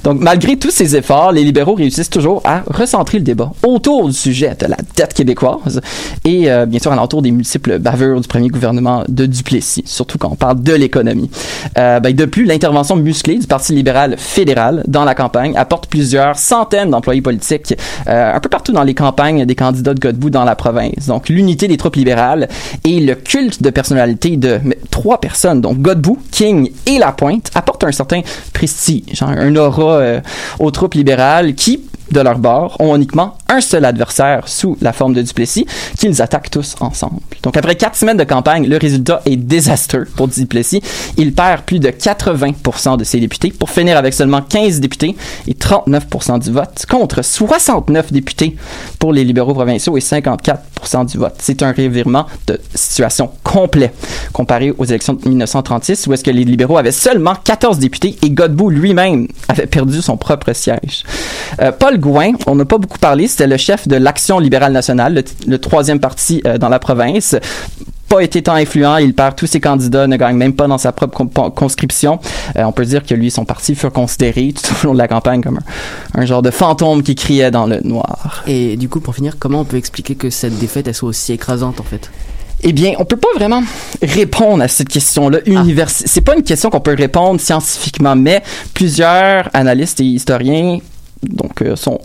Donc, 0.06 0.20
malgré 0.22 0.56
tous 0.56 0.70
ces 0.70 0.96
efforts, 0.96 1.32
les 1.32 1.44
libéraux 1.44 1.74
réussissent 1.74 2.12
toujours 2.12 2.40
à 2.44 2.62
recentrer 2.68 3.18
le 3.18 3.24
débat 3.24 3.52
autour 3.66 4.08
du 4.08 4.14
sujet 4.14 4.56
de 4.60 4.68
la 4.68 4.78
dette 4.96 5.16
québécoise 5.16 5.82
et, 6.24 6.52
euh, 6.52 6.68
bien 6.68 6.78
sûr, 6.80 6.92
alentour 6.92 7.24
des 7.24 7.32
multiples 7.32 7.80
bavures 7.80 8.22
du 8.22 8.28
premier 8.28 8.50
gouvernement 8.50 9.04
de 9.08 9.26
Duplessis, 9.26 9.82
surtout 9.88 10.20
quand 10.20 10.30
on 10.32 10.36
parle 10.36 10.62
de 10.62 10.74
l'économie. 10.74 11.32
Euh, 11.80 12.00
ben, 12.00 12.14
de 12.14 12.26
plus, 12.26 12.46
l'intervention 12.46 12.96
musclée 12.98 13.40
du 13.40 13.48
Parti 13.48 13.74
libéral 13.74 14.16
fédéral 14.20 14.84
dans 14.88 15.06
la 15.06 15.16
campagne 15.16 15.58
apporte 15.58 15.88
plusieurs 15.88 16.38
centaines 16.38 16.92
d'employés 16.92 17.22
politiques 17.26 17.74
euh, 18.08 18.36
un 18.36 18.40
peu 18.40 18.50
partout 18.50 18.72
dans 18.72 18.84
les 18.84 18.94
campagnes 18.94 19.46
des 19.46 19.56
candidats 19.56 19.94
de 19.94 20.00
Godbout 20.00 20.30
dans 20.30 20.46
la 20.46 20.56
province. 20.56 21.08
Donc, 21.08 21.28
l'unité 21.28 21.68
des 21.68 21.78
troupes 21.78 21.96
libérales 21.96 22.48
et 22.84 23.00
le 23.00 23.16
culte 23.16 23.62
de 23.62 23.70
personnalité 23.72 24.38
de 24.38 24.60
trois 24.92 25.20
personnes, 25.20 25.60
donc 25.60 25.82
Godbout, 25.82 26.20
King 26.32 26.72
et 26.86 27.00
Lapointe, 27.00 27.50
apportent 27.56 27.84
un 27.84 27.92
certain 27.92 28.22
prestige, 28.54 29.04
genre 29.14 29.30
un 29.30 29.56
aura 29.56 29.96
euh, 29.96 30.22
aux 30.60 30.72
troupes 30.72 30.94
libérales 30.94 31.56
qui, 31.56 31.82
de 32.12 32.20
leur 32.20 32.38
bord, 32.38 32.76
ont 32.80 32.96
uniquement 32.96 33.38
un 33.50 33.62
seul 33.62 33.86
adversaire 33.86 34.48
sous 34.48 34.78
la 34.82 34.94
forme 34.94 35.14
de 35.14 35.22
Duplessis 35.22 35.66
qu'ils 35.98 36.22
attaquent 36.22 36.50
tous 36.52 36.76
ensemble. 36.80 37.20
Donc 37.44 37.58
après 37.58 37.76
quatre 37.76 37.96
semaines 37.96 38.18
de 38.18 38.24
campagne, 38.24 38.68
le 38.68 38.78
résultat 38.78 39.22
est 39.26 39.36
désastreux 39.36 40.06
pour 40.16 40.28
Duplessis. 40.28 40.82
Il 41.18 41.34
perd 41.34 41.62
plus 41.64 41.80
de 41.80 41.90
80% 41.90 42.98
de 42.98 43.04
ses 43.04 43.20
députés 43.20 43.52
pour 43.52 43.70
finir 43.70 43.98
avec 43.98 44.14
seulement 44.14 44.42
15 44.42 44.80
députés 44.80 45.16
et 45.48 45.54
39% 45.54 46.40
du 46.40 46.52
vote 46.52 46.86
contre 46.90 47.24
69 47.24 48.12
députés 48.12 48.56
pour 49.00 49.14
les 49.14 49.24
libéraux 49.24 49.54
provinciaux 49.54 49.98
et 49.98 50.02
54% 50.02 50.58
du 51.06 51.18
vote. 51.18 51.36
C'est 51.40 51.64
un 51.64 51.72
revirement 51.72 52.26
de 52.48 52.60
situation 52.74 53.32
complet 53.44 53.92
comparé 54.34 54.74
aux 54.78 54.86
élections 54.86 55.14
de 55.14 55.28
1936 55.28 56.08
où 56.08 56.14
est-ce 56.14 56.24
que 56.24 56.32
les 56.32 56.44
libéraux 56.44 56.78
avaient 56.78 56.92
seulement 56.92 57.34
14 57.44 57.80
députés 57.80 58.16
et 58.22 58.30
Godbout 58.30 58.70
lui-même 58.70 59.28
avait 59.48 59.66
perdu 59.66 60.02
son 60.02 60.18
propre 60.18 60.54
siège. 60.54 61.04
Euh, 61.62 61.72
Paul 61.72 61.98
Gouin, 62.00 62.34
on 62.48 62.56
n'a 62.56 62.66
pas 62.66 62.78
beaucoup 62.78 63.00
parlé, 63.00 63.28
c'était 63.28 63.48
le 63.48 63.58
chef 63.58 63.88
de 63.88 63.96
l'Action 63.96 64.40
libérale 64.40 64.74
nationale, 64.74 65.24
le, 65.48 65.58
troisième 65.58 66.00
parti 66.00 66.42
euh, 66.46 66.58
dans 66.58 66.70
la 66.70 66.80
province 66.80 67.36
pas 68.08 68.22
été 68.22 68.42
tant 68.42 68.54
influent, 68.54 68.98
il 68.98 69.14
perd 69.14 69.36
tous 69.36 69.48
ses 69.48 69.60
candidats, 69.60 70.08
ne 70.08 70.18
gagne 70.18 70.36
même 70.36 70.54
pas 70.54 70.68
dans 70.68 70.78
sa 70.78 70.92
propre 70.92 71.50
conscription. 71.50 72.20
Euh, 72.58 72.64
on 72.64 72.72
peut 72.72 72.86
dire 72.86 73.04
que 73.04 73.14
lui 73.14 73.28
et 73.28 73.30
son 73.30 73.46
parti 73.46 73.76
furent 73.76 73.92
considérés 73.92 74.54
tout 74.64 74.74
au 74.84 74.88
long 74.88 74.94
de 74.94 74.98
la 74.98 75.08
campagne 75.08 75.42
comme 75.42 75.60
un, 76.14 76.22
un, 76.22 76.26
genre 76.26 76.42
de 76.42 76.52
fantôme 76.52 77.04
qui 77.04 77.16
criait 77.16 77.52
dans 77.52 77.66
le 77.66 77.80
noir. 77.82 78.44
Et 78.48 78.78
du 78.78 78.90
coup, 78.90 79.00
pour 79.00 79.16
finir, 79.16 79.38
comment 79.40 79.62
on 79.62 79.66
peut 79.66 79.78
expliquer 79.78 80.16
que 80.16 80.30
cette 80.30 80.58
défaite 80.60 80.88
elle 80.88 80.96
soit 80.96 81.10
aussi 81.10 81.34
écrasante 81.34 81.80
en 81.80 81.84
fait? 81.84 82.10
Eh 82.68 82.74
bien, 82.74 82.94
on 82.98 83.06
peut 83.06 83.18
pas 83.18 83.28
vraiment 83.36 83.62
répondre 84.02 84.64
à 84.64 84.68
cette 84.68 84.90
question-là. 84.90 85.40
Univers... 85.46 85.88
Ah. 85.90 86.04
C'est 86.06 86.22
pas 86.22 86.36
une 86.36 86.44
question 86.44 86.70
qu'on 86.70 86.80
peut 86.80 86.96
répondre 86.98 87.40
scientifiquement, 87.40 88.16
mais 88.16 88.42
plusieurs 88.74 89.50
analystes 89.54 90.00
et 90.00 90.06
historiens 90.06 90.80
donc 91.30 91.62
euh, 91.62 91.76
sont, 91.76 92.00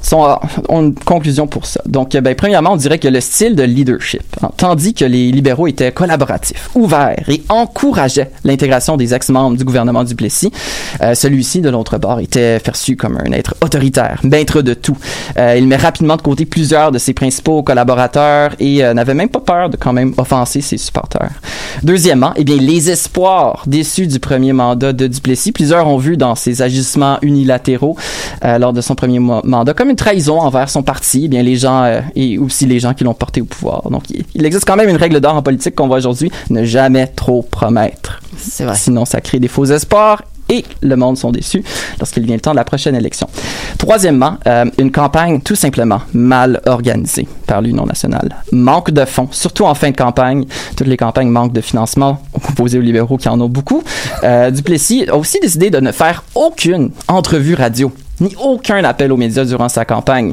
sont 0.00 0.38
ont 0.68 0.82
une 0.82 0.94
conclusion 0.94 1.46
pour 1.46 1.66
ça. 1.66 1.80
Donc, 1.86 2.14
euh, 2.14 2.20
ben, 2.20 2.34
premièrement, 2.34 2.72
on 2.72 2.76
dirait 2.76 2.98
que 2.98 3.08
le 3.08 3.20
style 3.20 3.54
de 3.54 3.62
leadership, 3.62 4.22
hein, 4.42 4.50
tandis 4.56 4.94
que 4.94 5.04
les 5.04 5.30
libéraux 5.32 5.66
étaient 5.66 5.92
collaboratifs, 5.92 6.70
ouverts 6.74 7.24
et 7.28 7.42
encourageaient 7.48 8.30
l'intégration 8.44 8.96
des 8.96 9.14
ex-membres 9.14 9.56
du 9.56 9.64
gouvernement 9.64 10.04
du 10.04 10.14
Plessis, 10.14 10.52
euh, 11.02 11.14
celui-ci, 11.14 11.60
de 11.60 11.70
l'autre 11.70 11.98
bord, 11.98 12.20
était 12.20 12.58
perçu 12.60 12.96
comme 12.96 13.18
un 13.24 13.32
être 13.32 13.54
autoritaire, 13.60 14.20
maître 14.22 14.62
de 14.62 14.74
tout. 14.74 14.96
Euh, 15.38 15.56
il 15.56 15.66
met 15.66 15.76
rapidement 15.76 16.16
de 16.16 16.22
côté 16.22 16.44
plusieurs 16.44 16.92
de 16.92 16.98
ses 16.98 17.14
principaux 17.14 17.62
collaborateurs 17.62 18.54
et 18.58 18.82
n'avait 18.94 19.14
même 19.14 19.28
pas 19.28 19.40
peur 19.40 19.70
de 19.70 19.76
quand 19.76 19.92
même 19.92 20.14
offenser 20.16 20.60
ses 20.60 20.78
supporters. 20.78 21.30
Deuxièmement, 21.82 22.32
eh 22.36 22.44
bien, 22.44 22.56
les 22.56 22.90
espoirs 22.90 23.64
déçus 23.66 24.06
du 24.06 24.18
premier 24.18 24.52
mandat 24.52 24.92
de 24.92 25.06
Duplessis, 25.06 25.52
plusieurs 25.52 25.86
ont 25.86 25.98
vu 25.98 26.16
dans 26.16 26.34
ses 26.34 26.62
agissements 26.62 27.18
unilatéraux 27.22 27.96
euh, 28.52 28.58
lors 28.58 28.72
de 28.72 28.80
son 28.80 28.94
premier 28.94 29.18
mandat 29.18 29.74
comme 29.74 29.90
une 29.90 29.96
trahison 29.96 30.40
envers 30.40 30.70
son 30.70 30.82
parti, 30.82 31.22
eh 31.24 31.28
bien 31.28 31.42
les 31.42 31.56
gens 31.56 31.82
euh, 31.84 32.00
et 32.14 32.38
aussi 32.38 32.66
les 32.66 32.80
gens 32.80 32.94
qui 32.94 33.04
l'ont 33.04 33.14
porté 33.14 33.40
au 33.40 33.44
pouvoir. 33.44 33.90
Donc 33.90 34.10
il, 34.10 34.24
il 34.34 34.44
existe 34.44 34.66
quand 34.66 34.76
même 34.76 34.88
une 34.88 34.96
règle 34.96 35.20
d'or 35.20 35.36
en 35.36 35.42
politique 35.42 35.74
qu'on 35.74 35.88
voit 35.88 35.98
aujourd'hui 35.98 36.30
ne 36.50 36.64
jamais 36.64 37.06
trop 37.06 37.42
promettre. 37.42 38.20
C'est 38.36 38.64
vrai. 38.64 38.76
Sinon, 38.76 39.04
ça 39.04 39.20
crée 39.20 39.38
des 39.38 39.48
faux 39.48 39.64
espoirs 39.64 40.22
et 40.48 40.64
le 40.82 40.96
monde 40.96 41.16
sont 41.16 41.30
déçus 41.30 41.64
lorsqu'il 41.98 42.24
vient 42.24 42.34
le 42.34 42.40
temps 42.40 42.50
de 42.50 42.56
la 42.56 42.64
prochaine 42.64 42.94
élection. 42.94 43.28
Troisièmement, 43.78 44.36
euh, 44.46 44.66
une 44.78 44.90
campagne 44.90 45.40
tout 45.40 45.54
simplement 45.54 46.02
mal 46.12 46.60
organisée 46.66 47.26
par 47.46 47.62
l'Union 47.62 47.86
nationale. 47.86 48.36
Manque 48.52 48.90
de 48.90 49.04
fonds, 49.04 49.28
surtout 49.30 49.64
en 49.64 49.74
fin 49.74 49.90
de 49.90 49.96
campagne. 49.96 50.44
Toutes 50.76 50.88
les 50.88 50.96
campagnes 50.96 51.28
manquent 51.28 51.52
de 51.52 51.60
financement, 51.60 52.20
opposé 52.34 52.78
aux 52.78 52.82
libéraux 52.82 53.16
qui 53.16 53.28
en 53.28 53.40
ont 53.40 53.48
beaucoup. 53.48 53.82
Euh, 54.24 54.50
Duplessis 54.50 55.06
a 55.08 55.16
aussi 55.16 55.38
décidé 55.40 55.70
de 55.70 55.80
ne 55.80 55.92
faire 55.92 56.24
aucune 56.34 56.90
entrevue 57.08 57.54
radio, 57.54 57.90
ni 58.22 58.34
aucun 58.36 58.82
appel 58.84 59.12
aux 59.12 59.16
médias 59.16 59.44
durant 59.44 59.68
sa 59.68 59.84
campagne. 59.84 60.32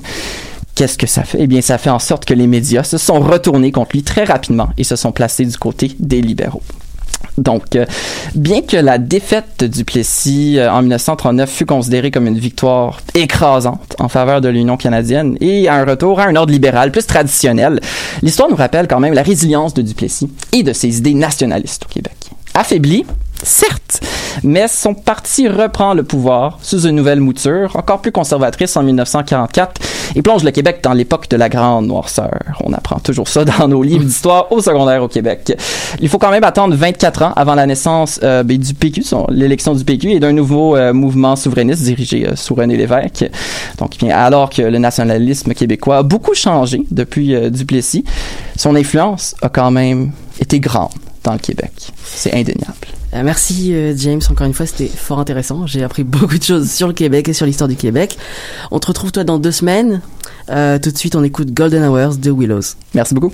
Qu'est-ce 0.75 0.97
que 0.97 1.07
ça 1.07 1.23
fait? 1.23 1.39
Eh 1.41 1.47
bien, 1.47 1.61
ça 1.61 1.77
fait 1.77 1.89
en 1.89 1.99
sorte 1.99 2.23
que 2.23 2.33
les 2.33 2.47
médias 2.47 2.83
se 2.83 2.97
sont 2.97 3.19
retournés 3.19 3.71
contre 3.71 3.91
lui 3.93 4.03
très 4.03 4.23
rapidement 4.23 4.69
et 4.77 4.85
se 4.85 4.95
sont 4.95 5.11
placés 5.11 5.45
du 5.45 5.57
côté 5.57 5.91
des 5.99 6.21
libéraux. 6.21 6.61
Donc, 7.37 7.75
euh, 7.75 7.85
bien 8.35 8.61
que 8.61 8.77
la 8.77 8.97
défaite 8.97 9.63
du 9.63 9.85
Plessis 9.85 10.57
euh, 10.57 10.71
en 10.71 10.81
1939 10.81 11.49
fut 11.49 11.65
considérée 11.65 12.11
comme 12.11 12.27
une 12.27 12.37
victoire 12.37 13.01
écrasante 13.15 13.95
en 13.99 14.09
faveur 14.09 14.41
de 14.41 14.49
l'Union 14.49 14.77
canadienne 14.77 15.37
et 15.41 15.69
un 15.69 15.85
retour 15.85 16.19
à 16.19 16.25
un 16.25 16.35
ordre 16.35 16.51
libéral 16.51 16.91
plus 16.91 17.05
traditionnel, 17.05 17.79
l'histoire 18.21 18.49
nous 18.49 18.55
rappelle 18.55 18.87
quand 18.87 18.99
même 18.99 19.13
la 19.13 19.23
résilience 19.23 19.73
de 19.73 19.81
Duplessis 19.81 20.29
et 20.51 20.63
de 20.63 20.73
ses 20.73 20.97
idées 20.97 21.13
nationalistes 21.13 21.85
au 21.89 21.93
Québec. 21.93 22.15
Affaibli, 22.53 23.05
certes, 23.43 24.01
mais 24.43 24.67
son 24.67 24.93
parti 24.93 25.47
reprend 25.47 25.93
le 25.93 26.03
pouvoir 26.03 26.59
sous 26.61 26.85
une 26.85 26.95
nouvelle 26.95 27.19
mouture, 27.19 27.75
encore 27.75 28.01
plus 28.01 28.11
conservatrice 28.11 28.75
en 28.77 28.83
1944, 28.83 29.81
et 30.15 30.21
plonge 30.21 30.43
le 30.43 30.51
Québec 30.51 30.79
dans 30.83 30.93
l'époque 30.93 31.29
de 31.29 31.37
la 31.37 31.49
Grande 31.49 31.87
Noirceur. 31.87 32.39
On 32.63 32.73
apprend 32.73 32.99
toujours 32.99 33.27
ça 33.27 33.45
dans 33.45 33.67
nos 33.67 33.83
livres 33.83 34.03
d'histoire 34.03 34.51
au 34.51 34.61
secondaire 34.61 35.03
au 35.03 35.07
Québec. 35.07 35.55
Il 35.99 36.09
faut 36.09 36.17
quand 36.17 36.31
même 36.31 36.43
attendre 36.43 36.75
24 36.75 37.23
ans 37.23 37.33
avant 37.35 37.55
la 37.55 37.65
naissance 37.65 38.19
euh, 38.23 38.43
ben, 38.43 38.57
du 38.57 38.73
PQ, 38.73 39.03
l'élection 39.29 39.73
du 39.73 39.83
PQ, 39.83 40.11
et 40.11 40.19
d'un 40.19 40.33
nouveau 40.33 40.75
euh, 40.75 40.93
mouvement 40.93 41.35
souverainiste 41.35 41.83
dirigé 41.83 42.27
euh, 42.27 42.35
sous 42.35 42.55
René 42.55 42.77
Lévesque. 42.77 43.29
Donc, 43.77 43.97
bien, 43.97 44.15
alors 44.15 44.49
que 44.49 44.61
le 44.61 44.77
nationalisme 44.77 45.53
québécois 45.53 45.97
a 45.97 46.03
beaucoup 46.03 46.33
changé 46.33 46.81
depuis 46.91 47.35
Duplessis, 47.51 48.03
son 48.55 48.75
influence 48.75 49.35
a 49.41 49.49
quand 49.49 49.71
même 49.71 50.11
été 50.39 50.59
grande 50.59 50.89
dans 51.23 51.33
le 51.33 51.39
Québec. 51.39 51.71
C'est 52.03 52.33
indéniable. 52.33 52.98
Euh, 53.13 53.23
merci 53.23 53.73
euh, 53.73 53.93
James, 53.97 54.21
encore 54.29 54.45
une 54.45 54.53
fois 54.53 54.65
c'était 54.65 54.87
fort 54.87 55.19
intéressant. 55.19 55.65
J'ai 55.65 55.83
appris 55.83 56.03
beaucoup 56.05 56.37
de 56.37 56.43
choses 56.43 56.69
sur 56.69 56.87
le 56.87 56.93
Québec 56.93 57.27
et 57.29 57.33
sur 57.33 57.45
l'histoire 57.45 57.67
du 57.67 57.75
Québec. 57.75 58.17
On 58.71 58.79
te 58.79 58.87
retrouve 58.87 59.11
toi 59.11 59.23
dans 59.23 59.39
deux 59.39 59.51
semaines. 59.51 60.01
Euh, 60.49 60.79
tout 60.79 60.91
de 60.91 60.97
suite 60.97 61.15
on 61.15 61.23
écoute 61.23 61.53
Golden 61.53 61.83
Hours 61.83 62.17
de 62.17 62.31
Willows. 62.31 62.75
Merci 62.93 63.13
beaucoup. 63.13 63.33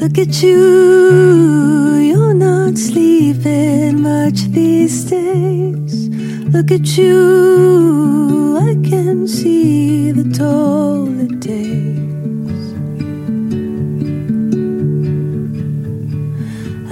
Look 0.00 0.18
at 0.18 0.42
you, 0.42 2.00
you're 2.00 2.34
not 2.34 2.76
sleeping 2.76 4.02
much 4.02 4.42
these 4.52 5.04
days. 5.04 6.10
Look 6.52 6.70
at 6.70 6.98
you, 6.98 8.58
I 8.58 8.74
can 8.86 9.26
see 9.26 10.12
the 10.12 10.24
toll 10.36 11.08
it 11.20 11.40
takes. 11.40 12.01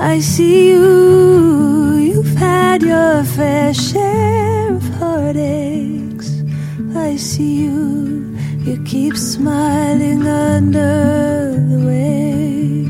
I 0.02 0.19
see 0.21 0.71
you, 0.71 1.97
you've 1.97 2.35
had 2.37 2.83
your 2.83 3.23
fair 3.23 3.75
share 3.75 4.75
of 4.75 4.83
heartaches. 4.95 6.42
I 6.97 7.16
see 7.16 7.64
you, 7.64 8.35
you 8.64 8.83
keep 8.85 9.14
smiling 9.14 10.26
under 10.26 11.52
the 11.69 11.78
weight. 11.87 12.88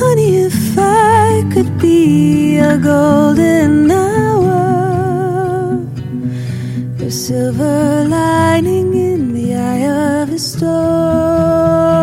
Honey, 0.00 0.36
if 0.38 0.76
I 0.76 1.48
could 1.52 1.78
be 1.78 2.58
a 2.58 2.76
golden 2.76 3.88
hour, 3.88 5.78
a 6.98 7.08
silver 7.08 8.04
lining 8.08 8.94
in 8.94 9.32
the 9.32 9.54
eye 9.54 10.22
of 10.22 10.32
a 10.32 10.38
storm. 10.40 11.99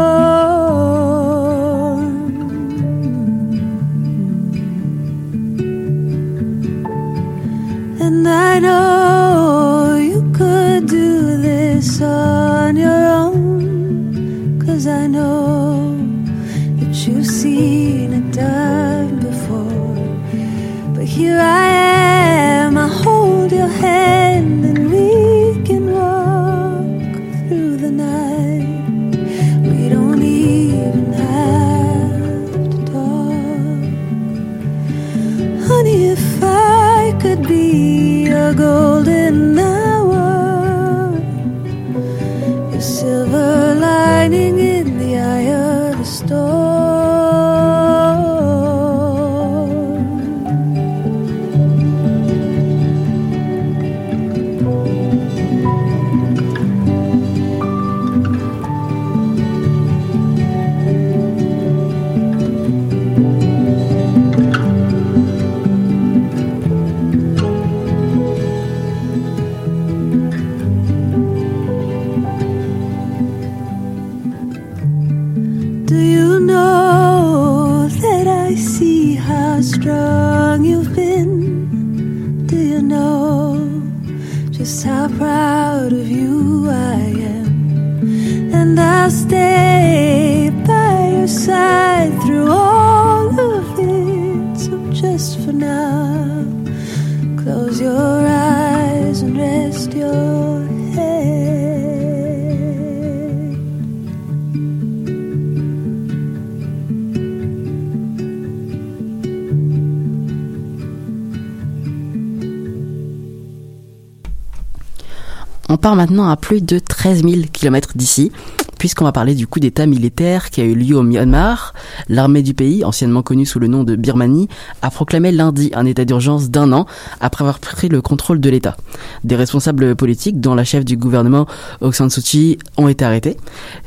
Part 115.88 115.96
maintenant 115.96 116.28
à 116.28 116.36
plus 116.36 116.62
de 116.62 116.80
13 116.80 117.24
000 117.24 117.44
km 117.54 117.94
d'ici, 117.96 118.30
puisqu'on 118.78 119.06
va 119.06 119.14
parler 119.14 119.36
du 119.36 119.48
coup 119.48 119.62
d'état 119.62 119.86
militaire 119.86 120.50
qui 120.50 120.60
a 120.60 120.66
eu 120.66 120.76
lieu 120.76 120.98
au 120.98 121.02
Myanmar. 121.02 121.74
L'armée 122.10 122.42
du 122.42 122.54
pays, 122.54 122.84
anciennement 122.84 123.22
connue 123.22 123.46
sous 123.46 123.58
le 123.58 123.68
nom 123.68 123.86
de 123.86 123.96
Birmanie, 123.96 124.50
a 124.82 124.92
proclamé 124.92 125.32
lundi 125.32 125.72
un 125.74 125.86
état 125.86 126.04
d'urgence 126.04 126.50
d'un 126.50 126.74
an 126.74 126.88
après 127.22 127.44
avoir 127.44 127.60
pris 127.60 127.88
le 127.88 128.02
contrôle 128.02 128.42
de 128.42 128.50
l'État. 128.50 128.76
Des 129.24 129.38
responsables 129.38 129.96
politiques, 129.96 130.42
dont 130.42 130.56
la 130.56 130.66
chef 130.66 130.84
du 130.84 130.98
gouvernement 130.98 131.48
Aung 131.80 131.94
San 131.94 132.10
Suu 132.10 132.22
Kyi, 132.22 132.58
ont 132.76 132.90
été 132.90 133.06
arrêtés. 133.06 133.38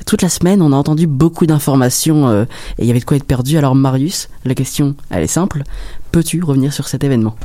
Toute 0.06 0.22
la 0.22 0.30
semaine, 0.30 0.62
on 0.62 0.72
a 0.72 0.76
entendu 0.76 1.06
beaucoup 1.06 1.44
d'informations 1.44 2.28
euh, 2.28 2.44
et 2.78 2.84
il 2.84 2.86
y 2.86 2.90
avait 2.92 3.00
de 3.00 3.04
quoi 3.04 3.18
être 3.18 3.24
perdu. 3.24 3.58
Alors 3.58 3.74
Marius, 3.74 4.30
la 4.46 4.54
question, 4.54 4.94
elle 5.10 5.22
est 5.22 5.26
simple. 5.26 5.64
Peux-tu 6.12 6.42
revenir 6.42 6.72
sur 6.72 6.88
cet 6.88 7.04
événement? 7.04 7.36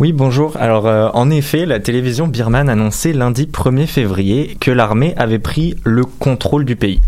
Oui, 0.00 0.12
bonjour. 0.12 0.56
Alors, 0.56 0.88
euh, 0.88 1.08
en 1.14 1.30
effet, 1.30 1.66
la 1.66 1.78
télévision 1.78 2.26
birmane 2.26 2.68
annonçait 2.68 3.12
lundi 3.12 3.46
1er 3.46 3.86
février 3.86 4.56
que 4.58 4.72
l'armée 4.72 5.14
avait 5.16 5.38
pris 5.38 5.76
le 5.84 6.04
contrôle 6.04 6.64
du 6.64 6.74
pays. 6.74 7.00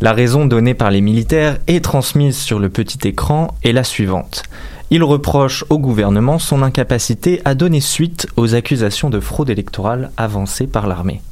La 0.00 0.12
raison 0.12 0.46
donnée 0.46 0.74
par 0.74 0.92
les 0.92 1.00
militaires 1.00 1.58
et 1.66 1.80
transmise 1.80 2.38
sur 2.38 2.60
le 2.60 2.68
petit 2.68 3.08
écran 3.08 3.48
est 3.64 3.72
la 3.72 3.82
suivante. 3.82 4.44
Ils 4.90 5.02
reprochent 5.02 5.64
au 5.70 5.80
gouvernement 5.80 6.38
son 6.38 6.62
incapacité 6.62 7.42
à 7.44 7.56
donner 7.56 7.80
suite 7.80 8.28
aux 8.36 8.54
accusations 8.54 9.10
de 9.10 9.18
fraude 9.18 9.50
électorale 9.50 10.12
avancées 10.16 10.68
par 10.68 10.86
l'armée. 10.86 11.22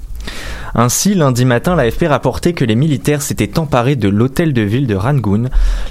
Ainsi, 0.75 1.15
lundi 1.15 1.45
matin, 1.45 1.75
l'AFP 1.77 2.05
rapportait 2.09 2.53
que 2.53 2.65
les 2.65 2.75
militaires 2.75 3.23
s'étaient 3.23 3.59
emparés 3.59 3.97
de 3.97 4.09
l'hôtel 4.09 4.53
de 4.53 4.63
ville 4.63 4.87
de 4.87 4.95
Rangoon, 4.95 5.45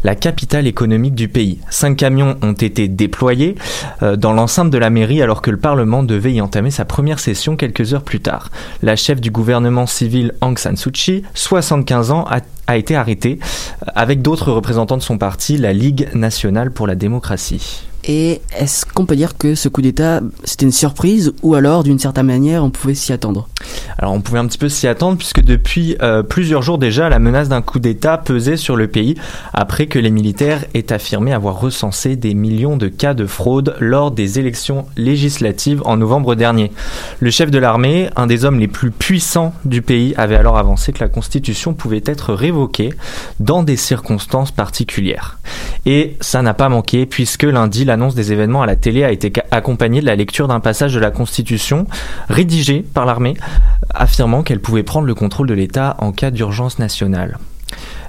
la 0.03 0.15
capitale 0.15 0.67
économique 0.67 1.15
du 1.15 1.27
pays. 1.27 1.59
Cinq 1.69 1.97
camions 1.97 2.37
ont 2.41 2.53
été 2.53 2.87
déployés 2.87 3.55
euh, 4.03 4.15
dans 4.15 4.33
l'enceinte 4.33 4.69
de 4.69 4.77
la 4.77 4.89
mairie 4.89 5.21
alors 5.21 5.41
que 5.41 5.51
le 5.51 5.57
Parlement 5.57 6.03
devait 6.03 6.33
y 6.33 6.41
entamer 6.41 6.71
sa 6.71 6.85
première 6.85 7.19
session 7.19 7.55
quelques 7.55 7.93
heures 7.93 8.03
plus 8.03 8.19
tard. 8.19 8.49
La 8.81 8.95
chef 8.95 9.19
du 9.19 9.31
gouvernement 9.31 9.87
civil 9.87 10.33
Aung 10.41 10.57
San 10.57 10.77
Suu 10.77 10.91
Kyi, 10.91 11.23
75 11.33 12.11
ans, 12.11 12.25
a, 12.67 12.77
été 12.77 12.95
arrêtée 12.95 13.39
euh, 13.41 13.91
avec 13.95 14.21
d'autres 14.21 14.51
représentants 14.51 14.97
de 14.97 15.01
son 15.01 15.17
parti, 15.17 15.57
la 15.57 15.73
Ligue 15.73 16.09
nationale 16.13 16.71
pour 16.71 16.85
la 16.85 16.95
démocratie. 16.95 17.86
Et 18.07 18.41
est-ce 18.57 18.85
qu'on 18.85 19.05
peut 19.05 19.17
dire 19.17 19.37
que 19.37 19.53
ce 19.53 19.67
coup 19.67 19.81
d'État, 19.81 20.21
c'était 20.45 20.65
une 20.65 20.71
surprise 20.71 21.33
ou 21.41 21.55
alors, 21.55 21.83
d'une 21.83 21.99
certaine 21.99 22.27
manière, 22.27 22.63
on 22.63 22.69
pouvait 22.69 22.95
s'y 22.95 23.11
attendre? 23.11 23.49
Alors 23.97 24.13
on 24.13 24.21
pouvait 24.21 24.39
un 24.39 24.47
petit 24.47 24.57
peu 24.57 24.69
s'y 24.69 24.87
attendre 24.87 25.17
puisque 25.17 25.41
depuis 25.41 25.97
euh, 26.01 26.23
plusieurs 26.23 26.61
jours 26.61 26.77
déjà, 26.77 27.09
la 27.09 27.19
menace 27.19 27.49
d'un 27.49 27.61
coup 27.61 27.79
d'État 27.79 28.17
pesait 28.17 28.55
sur 28.55 28.75
le 28.75 28.87
pays 28.87 29.15
après 29.53 29.87
que 29.87 29.99
les 29.99 30.11
militaires 30.11 30.63
aient 30.73 30.93
affirmé 30.93 31.33
avoir 31.33 31.59
recensé 31.59 32.15
des 32.15 32.33
millions 32.33 32.77
de 32.77 32.87
cas 32.87 33.13
de 33.13 33.25
fraude 33.25 33.75
lors 33.79 34.11
des 34.11 34.39
élections 34.39 34.85
législatives 34.95 35.81
en 35.85 35.97
novembre 35.97 36.35
dernier. 36.35 36.71
Le 37.19 37.31
chef 37.31 37.51
de 37.51 37.57
l'armée, 37.57 38.09
un 38.15 38.27
des 38.27 38.45
hommes 38.45 38.59
les 38.59 38.67
plus 38.67 38.91
puissants 38.91 39.53
du 39.65 39.81
pays, 39.81 40.13
avait 40.15 40.35
alors 40.35 40.57
avancé 40.57 40.93
que 40.93 40.99
la 40.99 41.09
Constitution 41.09 41.73
pouvait 41.73 42.03
être 42.05 42.33
révoquée 42.33 42.93
dans 43.39 43.63
des 43.63 43.77
circonstances 43.77 44.51
particulières. 44.51 45.39
Et 45.85 46.17
ça 46.21 46.41
n'a 46.41 46.53
pas 46.53 46.69
manqué 46.69 47.05
puisque 47.05 47.43
lundi, 47.43 47.85
l'annonce 47.97 48.13
des 48.13 48.31
événements 48.31 48.61
à 48.61 48.67
la 48.67 48.75
télé 48.75 49.03
a 49.03 49.11
été 49.11 49.33
accompagnée 49.49 50.01
de 50.01 50.05
la 50.05 50.15
lecture 50.15 50.47
d'un 50.47 50.59
passage 50.59 50.93
de 50.93 50.99
la 50.99 51.09
Constitution 51.09 51.87
rédigé 52.29 52.85
par 52.93 53.07
l'armée 53.07 53.33
affirmant 53.89 54.43
qu'elle 54.43 54.59
pouvait 54.59 54.83
prendre 54.83 55.07
le 55.07 55.15
contrôle 55.15 55.47
de 55.47 55.55
l'État 55.55 55.95
en 55.97 56.11
cas 56.11 56.29
d'urgence 56.29 56.77
nationale. 56.77 57.39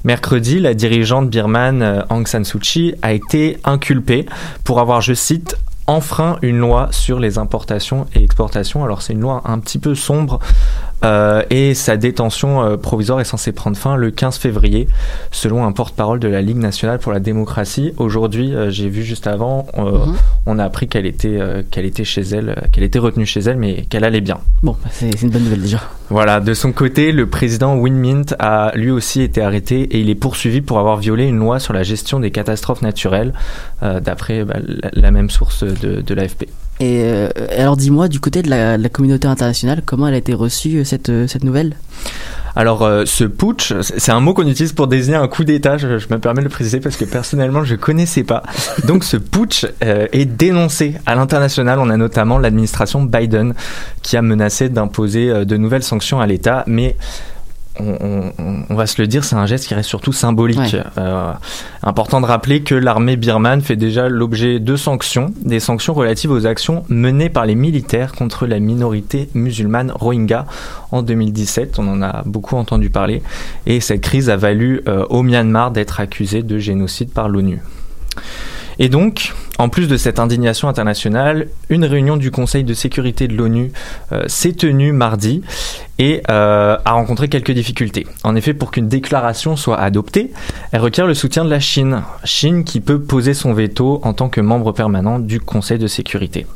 Mercredi, 0.04 0.58
la 0.58 0.74
dirigeante 0.74 1.30
birmane 1.30 1.80
euh, 1.82 2.02
Aung 2.10 2.26
San 2.26 2.44
Suu 2.44 2.58
Kyi 2.58 2.94
a 3.00 3.14
été 3.14 3.56
inculpée 3.64 4.26
pour 4.62 4.78
avoir, 4.78 5.00
je 5.00 5.14
cite, 5.14 5.56
enfreint 5.86 6.36
une 6.42 6.58
loi 6.58 6.88
sur 6.90 7.18
les 7.18 7.38
importations 7.38 8.06
et 8.14 8.22
exportations. 8.22 8.84
Alors 8.84 9.00
c'est 9.00 9.14
une 9.14 9.20
loi 9.20 9.40
un 9.46 9.58
petit 9.58 9.78
peu 9.78 9.94
sombre 9.94 10.38
euh, 11.04 11.42
et 11.50 11.74
sa 11.74 11.96
détention 11.96 12.62
euh, 12.62 12.76
provisoire 12.76 13.20
est 13.20 13.24
censée 13.24 13.52
prendre 13.52 13.76
fin 13.76 13.96
le 13.96 14.10
15 14.10 14.36
février, 14.38 14.88
selon 15.30 15.64
un 15.64 15.72
porte-parole 15.72 16.18
de 16.18 16.28
la 16.28 16.42
Ligue 16.42 16.56
nationale 16.56 16.98
pour 16.98 17.12
la 17.12 17.20
démocratie. 17.20 17.92
Aujourd'hui, 17.98 18.54
euh, 18.54 18.70
j'ai 18.70 18.88
vu 18.88 19.02
juste 19.02 19.26
avant, 19.26 19.66
Mhm. 19.76 20.16
on 20.46 20.58
a 20.58 20.64
appris 20.64 20.88
qu'elle 20.88 21.06
était, 21.06 21.38
qu'elle 21.70 21.84
était 21.84 22.04
chez 22.04 22.22
elle, 22.22 22.68
qu'elle 22.72 22.84
était 22.84 22.98
retenue 22.98 23.26
chez 23.26 23.40
elle, 23.40 23.56
mais 23.58 23.82
qu'elle 23.88 24.04
allait 24.04 24.20
bien. 24.20 24.38
Bon, 24.62 24.76
bah, 24.82 24.90
c'est 24.92 25.10
une 25.22 25.30
bonne 25.30 25.44
nouvelle 25.44 25.62
déjà. 25.62 25.80
Voilà, 26.10 26.40
de 26.40 26.54
son 26.54 26.72
côté, 26.72 27.12
le 27.12 27.26
président 27.28 27.76
Win 27.76 27.94
Mint 27.94 28.34
a 28.38 28.72
lui 28.74 28.90
aussi 28.90 29.22
été 29.22 29.40
arrêté 29.42 29.82
et 29.82 30.00
il 30.00 30.10
est 30.10 30.14
poursuivi 30.14 30.60
pour 30.62 30.78
avoir 30.78 30.96
violé 30.96 31.26
une 31.26 31.38
loi 31.38 31.58
sur 31.60 31.72
la 31.74 31.82
gestion 31.82 32.18
des 32.18 32.30
catastrophes 32.30 32.82
naturelles, 32.82 33.32
d'après 33.82 34.44
bah, 34.44 34.56
la, 34.66 34.90
la 34.92 35.10
même 35.10 35.30
source 35.30 35.64
de, 35.64 36.00
de 36.00 36.14
l'AFP. 36.14 36.46
Et 36.80 37.02
euh, 37.02 37.28
alors 37.56 37.76
dis-moi, 37.76 38.08
du 38.08 38.20
côté 38.20 38.42
de 38.42 38.50
la, 38.50 38.76
communauté 38.88 39.26
internationale, 39.26 39.82
comment 39.84 40.06
elle 40.08 40.14
a 40.14 40.18
été 40.18 40.34
reçue 40.34 40.78
euh, 40.78 40.84
cette, 40.84 41.08
euh, 41.08 41.26
cette 41.26 41.44
nouvelle? 41.44 41.74
Alors, 42.58 42.82
euh, 42.82 43.04
ce 43.06 43.22
putsch, 43.22 43.72
c'est 43.80 44.10
un 44.10 44.18
mot 44.18 44.34
qu'on 44.34 44.48
utilise 44.48 44.72
pour 44.72 44.88
désigner 44.88 45.16
un 45.16 45.28
coup 45.28 45.44
d'État, 45.44 45.76
je, 45.76 45.98
je 45.98 46.08
me 46.10 46.18
permets 46.18 46.40
de 46.40 46.46
le 46.46 46.50
préciser 46.50 46.80
parce 46.80 46.96
que 46.96 47.04
personnellement, 47.04 47.62
je 47.62 47.76
connaissais 47.76 48.24
pas. 48.24 48.42
Donc, 48.84 49.04
ce 49.04 49.16
putsch 49.16 49.64
euh, 49.84 50.08
est 50.12 50.24
dénoncé 50.24 50.94
à 51.06 51.14
l'international. 51.14 51.78
On 51.78 51.88
a 51.88 51.96
notamment 51.96 52.36
l'administration 52.36 53.02
Biden 53.02 53.54
qui 54.02 54.16
a 54.16 54.22
menacé 54.22 54.68
d'imposer 54.70 55.30
euh, 55.30 55.44
de 55.44 55.56
nouvelles 55.56 55.84
sanctions 55.84 56.20
à 56.20 56.26
l'État, 56.26 56.64
mais 56.66 56.96
on, 57.80 57.96
on- 58.00 58.32
on- 58.38 58.62
on 58.70 58.74
va 58.74 58.86
se 58.86 59.00
le 59.00 59.06
dire, 59.06 59.24
c'est 59.24 59.36
un 59.36 59.46
geste 59.46 59.66
qui 59.66 59.74
reste 59.74 59.88
surtout 59.88 60.12
symbolique. 60.12 60.58
Ouais. 60.58 60.82
Euh, 60.98 61.32
important 61.82 62.20
de 62.20 62.26
rappeler 62.26 62.62
que 62.62 62.74
l'armée 62.74 63.16
birmane 63.16 63.60
fait 63.62 63.76
déjà 63.76 64.08
l'objet 64.08 64.58
de 64.60 64.76
sanctions, 64.76 65.32
des 65.44 65.60
sanctions 65.60 65.94
relatives 65.94 66.30
aux 66.30 66.46
actions 66.46 66.84
menées 66.88 67.28
par 67.30 67.46
les 67.46 67.54
militaires 67.54 68.12
contre 68.12 68.46
la 68.46 68.58
minorité 68.60 69.28
musulmane 69.34 69.92
Rohingya 69.94 70.46
en 70.92 71.02
2017. 71.02 71.78
On 71.78 71.88
en 71.88 72.02
a 72.02 72.22
beaucoup 72.26 72.56
entendu 72.56 72.90
parler. 72.90 73.22
Et 73.66 73.80
cette 73.80 74.00
crise 74.00 74.28
a 74.30 74.36
valu 74.36 74.82
euh, 74.88 75.04
au 75.10 75.22
Myanmar 75.22 75.70
d'être 75.70 76.00
accusé 76.00 76.42
de 76.42 76.58
génocide 76.58 77.10
par 77.12 77.28
l'ONU. 77.28 77.60
Et 78.78 78.88
donc, 78.88 79.34
en 79.58 79.68
plus 79.68 79.88
de 79.88 79.96
cette 79.96 80.18
indignation 80.18 80.68
internationale, 80.68 81.48
une 81.68 81.84
réunion 81.84 82.16
du 82.16 82.30
Conseil 82.30 82.64
de 82.64 82.74
sécurité 82.74 83.26
de 83.26 83.36
l'ONU 83.36 83.72
euh, 84.12 84.22
s'est 84.28 84.52
tenue 84.52 84.92
mardi 84.92 85.42
et 85.98 86.22
euh, 86.30 86.76
a 86.84 86.92
rencontré 86.92 87.28
quelques 87.28 87.50
difficultés. 87.50 88.06
En 88.22 88.36
effet, 88.36 88.54
pour 88.54 88.70
qu'une 88.70 88.88
déclaration 88.88 89.56
soit 89.56 89.80
adoptée, 89.80 90.30
elle 90.70 90.80
requiert 90.80 91.06
le 91.06 91.14
soutien 91.14 91.44
de 91.44 91.50
la 91.50 91.60
Chine. 91.60 92.02
Chine 92.24 92.64
qui 92.64 92.80
peut 92.80 93.00
poser 93.00 93.34
son 93.34 93.52
veto 93.52 94.00
en 94.04 94.12
tant 94.12 94.28
que 94.28 94.40
membre 94.40 94.72
permanent 94.72 95.18
du 95.18 95.40
Conseil 95.40 95.78
de 95.78 95.88
sécurité. 95.88 96.46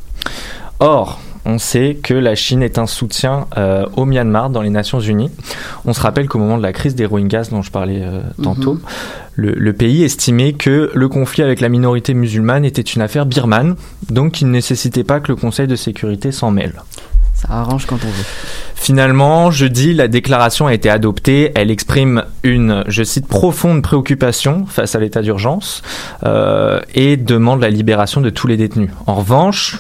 Or, 0.79 1.21
on 1.45 1.59
sait 1.59 1.99
que 2.03 2.15
la 2.15 2.35
Chine 2.35 2.63
est 2.63 2.79
un 2.79 2.87
soutien 2.87 3.47
euh, 3.57 3.85
au 3.97 4.05
Myanmar 4.05 4.51
dans 4.51 4.63
les 4.63 4.71
Nations 4.71 5.01
Unies. 5.01 5.31
On 5.85 5.93
se 5.93 6.01
rappelle 6.01 6.29
qu'au 6.29 6.39
moment 6.39 6.57
de 6.57 6.63
la 6.63 6.73
crise 6.73 6.95
des 6.95 7.07
Rohingyas 7.07 7.49
dont 7.51 7.63
je 7.63 7.71
parlais 7.71 8.03
euh, 8.03 8.21
tantôt, 8.43 8.75
Mhm. 8.75 8.81
le, 9.35 9.51
le 9.53 9.73
pays 9.73 10.05
estimait 10.05 10.53
que 10.53 10.91
le 10.95 11.09
conflit 11.09 11.43
avec 11.43 11.61
la 11.61 11.69
minorité 11.69 12.15
musulmane 12.15 12.65
était 12.65 12.83
une 12.83 13.03
affaire 13.03 13.27
birmane, 13.27 13.77
donc 14.11 14.41
il 14.41 14.47
ne 14.47 14.53
nécessitait 14.53 15.05
pas 15.05 15.21
que 15.21 15.29
le 15.29 15.37
Conseil 15.37 15.67
de 15.67 15.77
sécurité 15.77 16.31
s'en 16.33 16.51
mêle. 16.51 16.81
Ça 17.35 17.49
arrange 17.51 17.87
quand 17.87 17.97
on 18.05 18.09
veut. 18.09 18.25
Finalement, 18.77 19.51
jeudi, 19.51 19.95
la 19.95 20.07
déclaration 20.07 20.67
a 20.69 20.75
été 20.75 20.89
adoptée. 20.91 21.51
Elle 21.57 21.71
exprime 21.73 22.25
une, 22.45 22.85
je 22.87 23.03
cite, 23.03 23.27
profonde 23.27 23.83
préoccupation 23.83 24.65
face 24.67 24.95
à 24.95 25.01
l'état 25.01 25.23
d'urgence 25.23 25.83
euh, 26.25 26.81
et 26.95 27.17
demande 27.17 27.61
la 27.61 27.71
libération 27.71 28.21
de 28.21 28.31
tous 28.31 28.47
les 28.47 28.57
détenus. 28.57 28.91
En 29.07 29.15
revanche, 29.15 29.79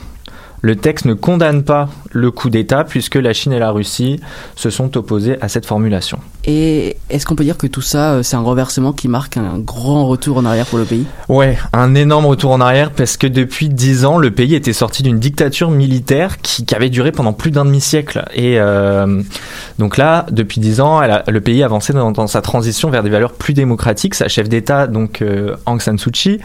le 0.62 0.76
texte 0.76 1.04
ne 1.06 1.14
condamne 1.14 1.62
pas 1.64 1.88
le 2.12 2.30
coup 2.30 2.48
d'État 2.50 2.84
puisque 2.84 3.16
la 3.16 3.32
Chine 3.32 3.52
et 3.52 3.58
la 3.58 3.70
Russie 3.70 4.20
se 4.56 4.70
sont 4.70 4.96
opposés 4.96 5.36
à 5.40 5.48
cette 5.48 5.66
formulation. 5.66 6.18
Et 6.44 6.96
est-ce 7.10 7.24
qu'on 7.26 7.36
peut 7.36 7.44
dire 7.44 7.56
que 7.56 7.68
tout 7.68 7.82
ça, 7.82 8.12
euh, 8.14 8.22
c'est 8.24 8.34
un 8.34 8.40
renversement 8.40 8.92
qui 8.92 9.06
marque 9.06 9.36
un 9.36 9.58
grand 9.58 10.06
retour 10.08 10.38
en 10.38 10.44
arrière 10.44 10.66
pour 10.66 10.78
le 10.78 10.84
pays? 10.84 11.04
Ouais, 11.28 11.56
un 11.72 11.94
énorme 11.94 12.26
retour 12.26 12.50
en 12.50 12.60
arrière 12.60 12.90
parce 12.90 13.16
que 13.16 13.28
depuis 13.28 13.68
dix 13.68 14.04
ans, 14.04 14.18
le 14.18 14.30
pays 14.32 14.54
était 14.56 14.72
sorti 14.72 15.02
d'une 15.04 15.20
dictature 15.20 15.70
militaire 15.70 16.38
qui, 16.40 16.64
qui 16.64 16.74
avait 16.74 16.90
duré 16.90 17.12
pendant 17.12 17.32
plus 17.32 17.50
d'un 17.52 17.64
demi-siècle. 17.64 18.24
Et 18.34 18.58
euh, 18.58 19.22
donc 19.78 19.96
là, 19.96 20.26
depuis 20.32 20.60
dix 20.60 20.80
ans, 20.80 21.00
elle 21.00 21.10
a- 21.12 21.24
le 21.28 21.40
pays 21.40 21.62
avançait 21.62 21.92
dans, 21.92 22.10
dans 22.10 22.26
sa 22.26 22.40
transition 22.42 22.90
vers 22.90 23.02
des 23.04 23.10
valeurs 23.10 23.32
plus 23.34 23.54
démocratiques. 23.54 24.14
Sa 24.16 24.26
chef 24.28 24.48
d'État, 24.48 24.88
donc 24.88 25.22
euh, 25.22 25.54
Aung 25.66 25.80
San 25.80 25.96
Suu 25.98 26.10
Kyi, 26.10 26.38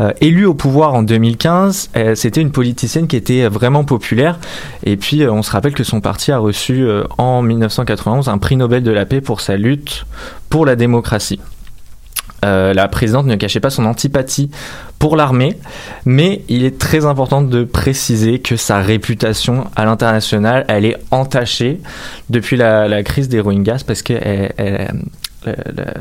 euh, 0.00 0.10
élue 0.20 0.46
au 0.46 0.54
pouvoir 0.54 0.94
en 0.94 1.02
2015, 1.04 1.90
euh, 1.96 2.14
c'était 2.16 2.40
une 2.40 2.50
politicienne 2.50 3.06
qui 3.06 3.14
était 3.16 3.46
vraiment 3.46 3.63
populaire. 3.84 4.38
Et 4.84 4.96
puis, 4.96 5.22
euh, 5.22 5.32
on 5.32 5.42
se 5.42 5.50
rappelle 5.50 5.74
que 5.74 5.84
son 5.84 6.00
parti 6.00 6.32
a 6.32 6.38
reçu 6.38 6.84
euh, 6.84 7.04
en 7.18 7.42
1991 7.42 8.28
un 8.28 8.38
prix 8.38 8.56
Nobel 8.56 8.82
de 8.82 8.90
la 8.90 9.06
paix 9.06 9.20
pour 9.20 9.40
sa 9.40 9.56
lutte 9.56 10.06
pour 10.50 10.66
la 10.66 10.76
démocratie. 10.76 11.40
Euh, 12.44 12.74
la 12.74 12.88
présidente 12.88 13.26
ne 13.26 13.36
cachait 13.36 13.60
pas 13.60 13.70
son 13.70 13.86
antipathie 13.86 14.50
pour 14.98 15.16
l'armée, 15.16 15.56
mais 16.04 16.42
il 16.48 16.64
est 16.64 16.78
très 16.78 17.06
important 17.06 17.40
de 17.40 17.64
préciser 17.64 18.38
que 18.38 18.56
sa 18.56 18.80
réputation 18.80 19.66
à 19.76 19.86
l'international, 19.86 20.66
elle 20.68 20.84
est 20.84 20.98
entachée 21.10 21.80
depuis 22.28 22.56
la, 22.56 23.02
crise 23.02 23.28
des 23.30 23.40
Rohingyas 23.40 23.82
parce 23.86 24.02
que 24.02 24.12
elle- 24.12 24.52
elle- 24.58 24.94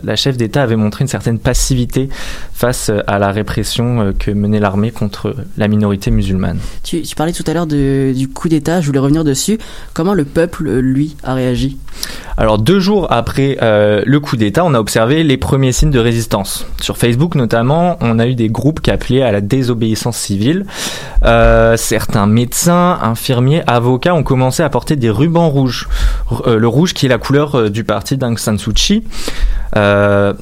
la, 0.03 0.15
chef 0.15 0.37
d'État 0.37 0.63
avait 0.63 0.75
montré 0.75 1.03
une 1.03 1.07
certaine 1.07 1.39
passivité 1.39 2.09
face 2.53 2.91
à 3.07 3.19
la 3.19 3.31
répression 3.31 4.01
euh, 4.01 4.11
que 4.17 4.31
menait 4.31 4.59
l'armée 4.59 4.91
contre 4.91 5.35
la 5.57 5.67
minorité 5.67 6.11
musulmane. 6.11 6.59
tu, 6.83 7.01
tu 7.01 7.15
parlais 7.15 7.33
tout 7.33 7.43
à 7.47 7.53
l'heure 7.53 7.67
du 7.67 8.29
coup 8.33 8.49
d'État, 8.49 8.81
je 8.81 8.87
voulais 8.87 8.99
revenir 8.99 9.23
dessus. 9.23 9.57
Comment 9.93 10.13
le 10.13 10.25
peuple, 10.25 10.67
euh, 10.67 10.79
lui, 10.79 11.15
a 11.23 11.33
réagi? 11.33 11.77
Alors 12.35 12.57
deux 12.57 12.79
jours 12.79 13.07
après 13.11 13.57
euh, 13.61 14.01
le 14.05 14.19
coup 14.19 14.37
d'État, 14.37 14.65
on 14.65 14.73
a 14.73 14.79
observé 14.79 15.23
les 15.23 15.37
premiers 15.37 15.71
signes 15.71 15.91
de 15.91 15.99
résistance. 15.99 16.65
Sur 16.81 16.97
Facebook 16.97 17.35
notamment, 17.35 17.97
on 18.01 18.17
a 18.17 18.25
eu 18.25 18.35
des 18.35 18.49
groupes 18.49 18.81
qui 18.81 18.89
appelaient 18.89 19.21
à 19.21 19.31
la 19.31 19.41
désobéissance 19.41 20.17
civile. 20.17 20.65
Euh, 21.23 21.77
certains 21.77 22.25
médecins, 22.25 22.99
infirmiers, 23.01 23.63
avocats 23.67 24.15
ont 24.15 24.23
commencé 24.23 24.63
à 24.63 24.69
porter 24.69 24.95
des 24.95 25.09
rubans 25.09 25.49
rouges. 25.49 25.87
Euh, 26.47 26.57
le 26.57 26.67
rouge 26.67 26.93
qui 26.93 27.05
est 27.05 27.09
la 27.09 27.17
couleur 27.17 27.55
euh, 27.55 27.69
du 27.69 27.83
parti 27.83 28.17
d'Aung 28.17 28.37
San 28.37 28.57
Suu 28.57 28.73
Kyi. 28.73 29.03
Euh, 29.75 30.33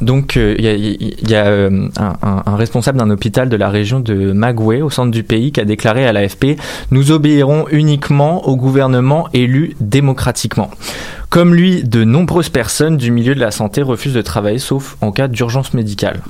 donc 0.00 0.36
euh, 0.36 0.54
il 0.58 0.64
y 0.64 0.68
a, 0.68 0.74
il 0.74 1.28
y 1.30 1.34
a, 1.34 1.46
euh, 1.46 1.88
un, 1.98 2.14
un- 2.22 2.42
un 2.46 2.56
responsable 2.56 2.98
d'un 2.98 3.10
hôpital 3.10 3.48
de 3.48 3.56
la 3.56 3.68
région 3.68 3.98
de 3.98 4.30
Magoué, 4.32 4.80
au 4.80 4.90
centre 4.90 5.10
du 5.10 5.24
pays, 5.24 5.50
qui 5.50 5.60
a 5.60 5.64
déclaré 5.64 6.06
à 6.06 6.12
l'AFP 6.12 6.56
Nous 6.92 7.10
obéirons 7.10 7.66
uniquement 7.72 8.46
au 8.48 8.54
gouvernement 8.56 9.28
élu 9.34 9.74
démocratiquement. 9.80 10.70
Comme 11.30 11.52
lui, 11.54 11.82
de 11.82 12.04
nombreuses 12.04 12.48
personnes 12.48 12.96
du 12.96 13.10
milieu 13.10 13.34
de 13.34 13.40
la 13.40 13.50
santé 13.50 13.82
refusent 13.82 14.14
de 14.14 14.22
travailler 14.22 14.58
sauf 14.58 14.96
en 15.00 15.10
cas 15.10 15.26
d'urgence 15.28 15.74
médicale. 15.74 16.20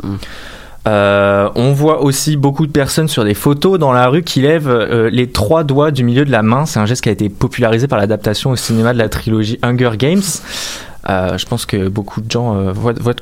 Euh, 0.87 1.51
on 1.55 1.73
voit 1.73 2.03
aussi 2.03 2.37
beaucoup 2.39 2.67
de 2.67 2.73
personnes 2.73 3.09
sur 3.09 3.23
des 3.25 3.35
photos 3.35 3.79
dans 3.79 3.93
la 3.93 4.07
rue 4.09 4.23
qui 4.23 4.41
lèvent 4.41 4.71
euh, 4.71 5.11
les 5.11 5.27
trois 5.31 5.63
doigts 5.63 5.91
du 5.91 6.03
milieu 6.03 6.25
de 6.25 6.31
la 6.33 6.43
main. 6.43 6.65
C'est 6.65 6.79
un 6.81 6.87
geste 6.87 7.03
qui 7.03 7.11
a 7.11 7.13
été 7.13 7.29
popularisé 7.29 7.87
par 7.89 7.99
l'adaptation 7.99 8.51
au 8.51 8.57
cinéma 8.57 8.95
de 8.95 8.99
la 8.99 9.11
trilogie 9.11 9.59
Hunger 9.63 9.91
Games. 9.99 10.23
Euh, 11.09 11.39
je 11.39 11.47
pense 11.47 11.67
que 11.67 11.89
beaucoup 11.89 12.21
de 12.21 12.31
gens 12.31 12.57
euh, 12.57 12.73
voient, 12.73 12.93
de, 12.93 13.21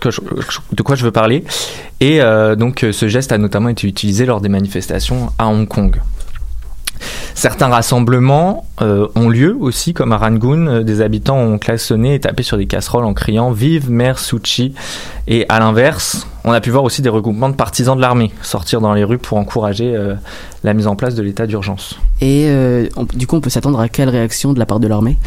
quoi 0.83 0.97
je, 0.97 1.05
veux 1.05 1.11
parler. 1.11 1.45
Et 2.01 2.21
euh, 2.21 2.57
donc 2.57 2.85
ce 2.91 3.09
geste 3.09 3.33
a 3.33 3.39
notamment 3.39 3.69
été 3.69 3.87
utilisé 3.87 4.27
lors 4.27 4.41
des 4.41 4.49
manifestations 4.49 5.31
à 5.39 5.47
Hong 5.49 5.69
Kong. 5.69 6.01
Certains 7.35 7.69
rassemblements 7.69 8.65
ont 8.81 9.29
lieu 9.29 9.55
aussi, 9.61 9.93
comme 9.93 10.13
à 10.13 10.17
Rangoon. 10.17 10.81
Des 10.81 11.03
habitants 11.03 11.37
ont 11.37 11.59
klaxonné 11.59 12.15
et 12.15 12.21
tapé 12.21 12.43
sur 12.43 12.57
des 12.57 12.65
casseroles 12.65 13.05
en 13.05 13.13
criant 13.13 13.51
Vive 13.51 13.91
Mère 13.91 14.19
Suu 14.19 14.41
Kyi. 14.41 14.75
Et 15.27 15.45
à 15.51 15.59
l'inverse, 15.59 16.27
on 16.45 16.53
a 16.53 16.63
pu 16.63 16.71
voir 16.71 16.83
aussi 16.85 17.03
des 17.03 17.11
regroupements 17.11 17.51
de 17.51 17.55
partisans 17.55 17.95
de 17.95 18.01
l'armée 18.01 18.33
sortir 18.41 18.81
dans 18.81 18.95
les 18.95 19.05
rues 19.05 19.19
pour 19.19 19.37
encourager 19.37 19.95
la 20.65 20.73
mise 20.73 20.87
en 20.87 20.97
place 20.97 21.15
de 21.15 21.23
l'état 21.23 21.47
d'urgence. 21.47 21.99
Et 22.23 22.49
du 23.13 23.27
coup, 23.27 23.37
on 23.37 23.41
peut 23.43 23.51
s'attendre 23.51 23.81
à 23.81 23.91
quelle 23.91 24.09
réaction 24.09 24.55
de 24.55 24.59
la 24.59 24.65
part 24.65 24.81
de 24.81 24.89
l'armée? 24.89 25.19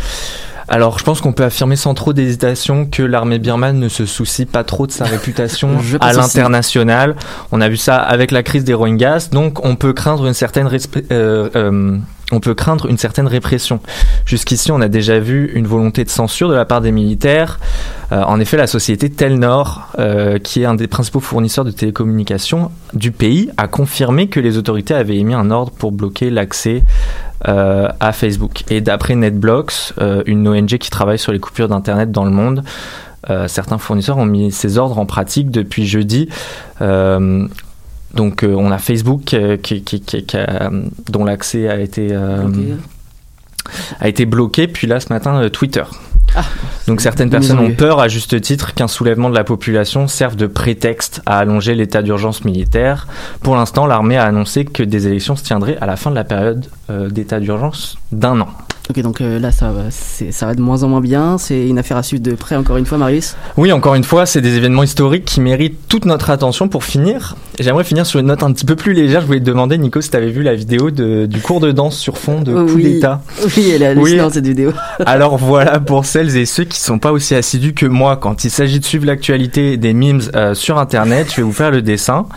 Alors, 0.69 0.99
je 0.99 1.03
pense 1.03 1.19
qu'on 1.19 1.33
peut 1.33 1.43
affirmer 1.43 1.75
sans 1.75 1.95
trop 1.95 2.13
d'hésitation 2.13 2.85
que 2.85 3.01
l'armée 3.01 3.39
birmane 3.39 3.79
ne 3.79 3.89
se 3.89 4.05
soucie 4.05 4.45
pas 4.45 4.63
trop 4.63 4.85
de 4.85 4.91
sa 4.91 5.05
réputation 5.05 5.77
à 5.99 6.13
l'international. 6.13 7.15
On 7.51 7.59
a 7.59 7.67
vu 7.69 7.77
ça 7.77 7.97
avec 7.97 8.29
la 8.29 8.43
crise 8.43 8.63
des 8.63 8.75
Rohingyas, 8.75 9.29
donc 9.31 9.65
on 9.65 9.75
peut 9.75 9.93
craindre 9.93 10.27
une 10.27 10.35
certaine 10.35 10.69
euh, 11.11 11.49
euh, 11.55 11.97
on 12.31 12.39
peut 12.39 12.53
craindre 12.53 12.85
une 12.87 12.97
certaine 12.97 13.27
répression. 13.27 13.79
Jusqu'ici, 14.25 14.71
on 14.71 14.81
a 14.81 14.87
déjà 14.87 15.19
vu 15.19 15.51
une 15.53 15.67
volonté 15.67 16.03
de 16.03 16.09
censure 16.09 16.49
de 16.49 16.55
la 16.55 16.65
part 16.65 16.81
des 16.81 16.91
militaires. 16.91 17.59
Euh, 18.11 18.21
en 18.23 18.39
effet, 18.39 18.57
la 18.57 18.67
société 18.67 19.09
Telnor, 19.09 19.89
euh, 19.99 20.39
qui 20.39 20.61
est 20.61 20.65
un 20.65 20.75
des 20.75 20.87
principaux 20.87 21.19
fournisseurs 21.19 21.65
de 21.65 21.71
télécommunications 21.71 22.71
du 22.93 23.11
pays, 23.11 23.49
a 23.57 23.67
confirmé 23.67 24.27
que 24.27 24.39
les 24.39 24.57
autorités 24.57 24.93
avaient 24.93 25.17
émis 25.17 25.33
un 25.33 25.51
ordre 25.51 25.71
pour 25.71 25.91
bloquer 25.91 26.29
l'accès 26.29 26.83
euh, 27.47 27.87
à 27.99 28.11
Facebook. 28.11 28.63
Et 28.69 28.81
d'après 28.81 29.15
NetBlocks, 29.15 29.93
euh, 29.99 30.23
une 30.25 30.47
ONG 30.47 30.77
qui 30.77 30.89
travaille 30.89 31.19
sur 31.19 31.31
les 31.31 31.39
coupures 31.39 31.67
d'Internet 31.67 32.11
dans 32.11 32.25
le 32.25 32.31
monde, 32.31 32.63
certains 33.45 33.77
fournisseurs 33.77 34.17
ont 34.17 34.25
mis 34.25 34.51
ces 34.51 34.79
ordres 34.79 34.97
en 34.97 35.05
pratique 35.05 35.51
depuis 35.51 35.85
jeudi. 35.85 36.29
Euh, 38.13 38.17
donc 38.17 38.43
euh, 38.43 38.53
on 38.55 38.71
a 38.71 38.77
Facebook 38.77 39.33
euh, 39.33 39.57
qui, 39.57 39.81
qui- 39.83 40.01
qui- 40.01 40.23
qui 40.25 40.37
a- 40.37 40.69
dont 41.09 41.23
l'accès 41.25 41.69
a 41.69 41.79
été 41.79 42.09
euh, 42.11 42.47
a 43.99 44.07
été 44.07 44.25
bloqué, 44.25 44.67
puis 44.67 44.87
là 44.87 44.99
ce 44.99 45.11
matin 45.11 45.35
euh, 45.41 45.49
Twitter. 45.49 45.83
Ah, 46.35 46.43
Donc 46.87 47.01
certaines 47.01 47.31
personnes 47.31 47.57
ont 47.59 47.71
peur 47.71 47.99
à 47.99 48.07
juste 48.07 48.39
titre 48.39 48.75
qu'un 48.75 48.87
soulèvement 48.87 49.31
de 49.31 49.35
la 49.35 49.43
population 49.43 50.07
serve 50.07 50.35
de 50.35 50.45
prétexte 50.45 51.21
à 51.25 51.39
allonger 51.39 51.73
l'état 51.73 52.03
d'urgence 52.03 52.45
militaire. 52.45 53.07
Pour 53.41 53.55
l'instant, 53.55 53.87
l'armée 53.87 54.15
a 54.17 54.25
annoncé 54.25 54.63
que 54.63 54.83
des 54.83 55.07
élections 55.07 55.35
se 55.35 55.43
tiendraient 55.43 55.77
à 55.81 55.87
la 55.87 55.95
fin 55.95 56.11
de 56.11 56.15
la 56.15 56.23
période 56.23 56.67
euh, 56.91 57.09
d'état 57.09 57.39
d'urgence 57.39 57.97
d'un 58.11 58.39
an. 58.41 58.47
Ok, 58.91 58.99
donc 59.01 59.21
euh, 59.21 59.39
là, 59.39 59.51
ça 59.51 59.71
va, 59.71 59.89
ça 59.91 60.45
va 60.47 60.53
de 60.55 60.61
moins 60.61 60.81
en 60.83 60.87
moins 60.89 61.01
bien. 61.01 61.37
C'est 61.39 61.67
une 61.67 61.77
affaire 61.79 61.97
à 61.97 62.03
suivre 62.03 62.23
de 62.23 62.33
près, 62.33 62.55
encore 62.55 62.77
une 62.77 62.85
fois, 62.87 62.97
Marius? 62.99 63.35
Oui, 63.57 63.71
encore 63.71 63.93
une 63.95 64.03
fois, 64.03 64.25
c'est 64.27 64.41
des 64.41 64.55
événements 64.55 64.81
historiques 64.83 65.25
qui 65.25 65.41
méritent 65.41 65.87
toute 65.87 66.05
notre 66.05 66.29
attention 66.31 66.67
pour 66.67 66.83
finir. 66.83 67.35
J'aimerais 67.59 67.83
finir 67.83 68.05
sur 68.05 68.19
une 68.21 68.27
note 68.27 68.41
un 68.41 68.53
petit 68.53 68.63
peu 68.65 68.75
plus 68.77 68.93
légère. 68.93 69.19
Je 69.21 69.25
voulais 69.27 69.39
te 69.41 69.45
demander, 69.45 69.77
Nico, 69.77 69.99
si 69.99 70.09
tu 70.09 70.15
avais 70.15 70.29
vu 70.31 70.43
la 70.43 70.55
vidéo 70.55 70.91
de- 70.91 71.25
du 71.25 71.41
cours 71.41 71.59
de 71.59 71.71
danse 71.73 71.97
sur 71.97 72.17
fond 72.17 72.41
de 72.41 72.53
coup 72.53 72.75
Oui. 72.75 72.83
d'état. 72.83 73.21
Oui, 73.57 73.71
elle 73.75 73.81
est 73.81 73.85
Oui. 73.87 73.91
hallucinante 73.91 74.33
cette 74.33 74.47
vidéo. 74.47 74.71
Alors 75.05 75.37
voilà 75.37 75.79
pour 75.81 76.05
celles 76.05 76.37
et 76.37 76.45
ceux 76.45 76.63
qui 76.63 76.79
sont 76.79 76.99
pas 76.99 77.11
aussi 77.11 77.35
assidus 77.35 77.73
que 77.73 77.85
moi 77.85 78.15
quand 78.15 78.45
il 78.45 78.49
s'agit 78.49 78.79
de 78.79 78.85
suivre 78.85 79.05
l'actualité 79.05 79.75
des 79.75 79.93
memes 79.93 80.21
euh, 80.35 80.53
sur 80.53 80.77
internet, 80.77 81.27
je 81.31 81.35
vais 81.37 81.43
vous 81.43 81.51
faire 81.51 81.69
le 81.71 81.81
dessin. 81.81 82.27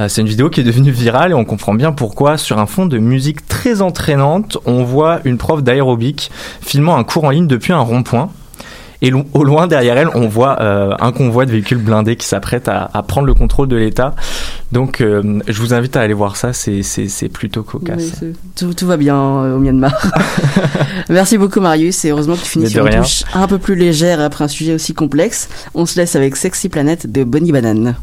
Euh, 0.00 0.08
c'est 0.08 0.22
une 0.22 0.26
vidéo 0.26 0.50
qui 0.50 0.60
est 0.60 0.64
devenue 0.64 0.90
virale 0.90 1.30
et 1.30 1.34
on 1.34 1.44
comprend 1.44 1.74
bien 1.74 1.92
pourquoi. 1.92 2.36
Sur 2.36 2.58
un 2.58 2.66
fond 2.66 2.86
de 2.86 2.98
musique 2.98 3.46
très 3.46 3.80
entraînante, 3.80 4.58
on 4.66 4.82
voit 4.82 5.20
une 5.24 5.38
prof 5.38 5.62
d'aérobic 5.62 6.32
filmant 6.62 6.96
un 6.96 7.04
cours 7.04 7.24
en 7.24 7.30
ligne 7.30 7.46
depuis 7.46 7.72
un 7.72 7.78
rond-point. 7.78 8.30
Et 9.02 9.10
lo- 9.10 9.24
au 9.34 9.44
loin 9.44 9.66
derrière 9.66 9.98
elle, 9.98 10.08
on 10.14 10.28
voit 10.28 10.60
euh, 10.62 10.92
un 11.00 11.12
convoi 11.12 11.44
de 11.46 11.50
véhicules 11.50 11.78
blindés 11.78 12.16
qui 12.16 12.26
s'apprête 12.26 12.68
à, 12.68 12.90
à 12.94 13.02
prendre 13.02 13.26
le 13.26 13.34
contrôle 13.34 13.68
de 13.68 13.76
l'État. 13.76 14.14
Donc 14.72 15.00
euh, 15.00 15.40
je 15.46 15.60
vous 15.60 15.74
invite 15.74 15.96
à 15.96 16.00
aller 16.00 16.14
voir 16.14 16.36
ça, 16.36 16.52
c'est- 16.52 16.82
c'est 16.82 17.08
c'est 17.08 17.28
plutôt 17.28 17.62
cocasse. 17.62 18.12
Oui, 18.22 18.32
tout, 18.56 18.72
tout 18.74 18.86
va 18.86 18.96
bien 18.96 19.16
euh, 19.16 19.56
au 19.56 19.58
Myanmar. 19.58 19.92
Merci 21.08 21.38
beaucoup 21.38 21.60
Marius 21.60 22.04
et 22.04 22.10
heureusement 22.10 22.34
que 22.34 22.40
tu 22.40 22.46
finis 22.48 22.70
sur 22.70 22.84
une 22.86 22.92
rien. 22.92 23.02
touche 23.02 23.24
un 23.34 23.46
peu 23.46 23.58
plus 23.58 23.74
légère 23.74 24.20
après 24.20 24.44
un 24.44 24.48
sujet 24.48 24.74
aussi 24.74 24.94
complexe. 24.94 25.48
On 25.74 25.86
se 25.86 25.98
laisse 25.98 26.16
avec 26.16 26.36
Sexy 26.36 26.68
Planet 26.68 27.10
de 27.10 27.24
Bonnie 27.24 27.52
Banane. 27.52 27.94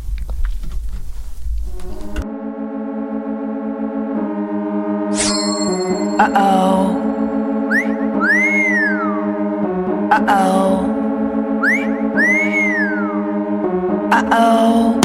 Uh-oh. 6.20 6.98
Uh-oh. 10.12 10.81
Uh-oh. 14.24 15.02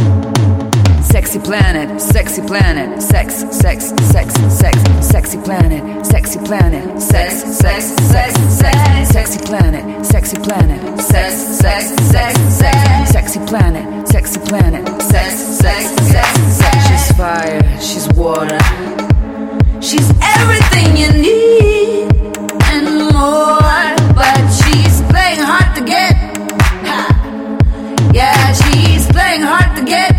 Sexy 1.02 1.38
planet, 1.38 2.00
sexy 2.00 2.42
planet, 2.42 3.02
sex, 3.02 3.44
sex, 3.50 3.92
sex, 4.12 4.34
sex, 4.52 5.06
sexy 5.06 5.38
planet, 5.38 6.04
sexy 6.04 6.38
planet, 6.40 7.00
sex, 7.00 7.42
sex, 7.56 7.84
sex, 8.12 8.34
sex, 8.52 9.10
sexy 9.10 9.38
planet, 9.46 10.04
sexy 10.06 10.36
planet, 10.36 11.00
sex, 11.00 11.34
sex, 11.34 11.88
sex, 12.10 12.38
sex, 12.54 13.10
sexy 13.10 13.40
planet, 13.46 14.06
sexy 14.08 14.40
planet, 14.40 15.02
sex, 15.02 15.34
sex, 15.34 15.84
sex, 16.12 16.40
sex. 16.52 16.88
She's 16.88 17.16
fire, 17.16 17.80
she's 17.80 18.08
water. 18.14 18.58
She's 19.80 20.10
everything 20.20 20.96
you 20.96 21.12
need 21.12 22.12
and 22.64 23.12
more, 23.12 23.55
she's 29.36 29.44
hard 29.44 29.76
to 29.76 29.84
get. 29.84 30.12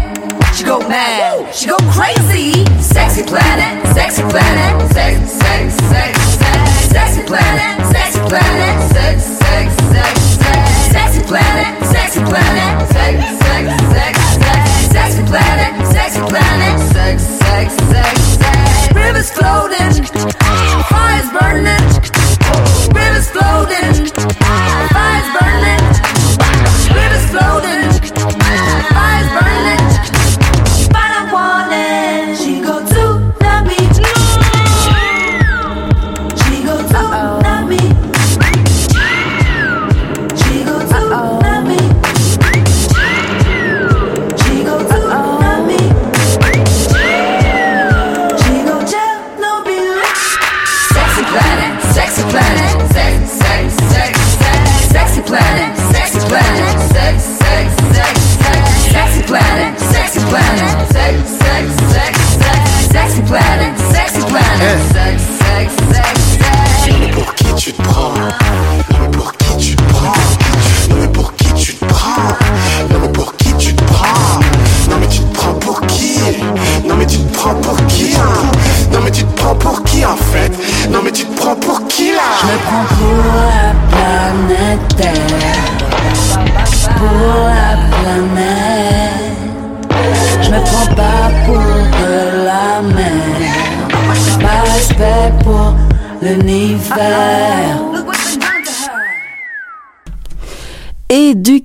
She 0.53 0.63
go 0.63 0.79
mad, 0.79 1.53
she 1.53 1.67
go 1.67 1.77
crazy. 1.89 2.65
Sexy 2.81 3.23
planet, 3.23 3.85
sexy 3.93 4.21
planet, 4.23 4.91
sex, 4.93 5.31
sex, 5.31 5.75
sex, 5.75 6.19
sex, 6.37 6.89
sexy 6.89 7.23
planet, 7.23 7.85
sexy 7.93 8.19
planet, 8.29 8.75
sex, 8.93 9.23
sex, 9.23 9.75
sex, 9.93 10.17
sex, 10.37 10.59
sexy 10.93 11.21
planet, 11.25 11.85
sexy 11.85 12.21
planet, 12.29 12.89
sex, 12.93 13.17
sex, 13.45 13.65
sex, 13.93 14.15
sex, 14.37 14.65
sexy 14.93 15.23
planet, 15.25 15.73
sexy 15.93 16.21
planet, 16.29 16.79
sex, 16.93 17.23
sex, 17.23 17.73
sex, 17.73 18.13
sex. 18.37 18.93
Rivers 18.95 19.31
floating, 19.31 20.46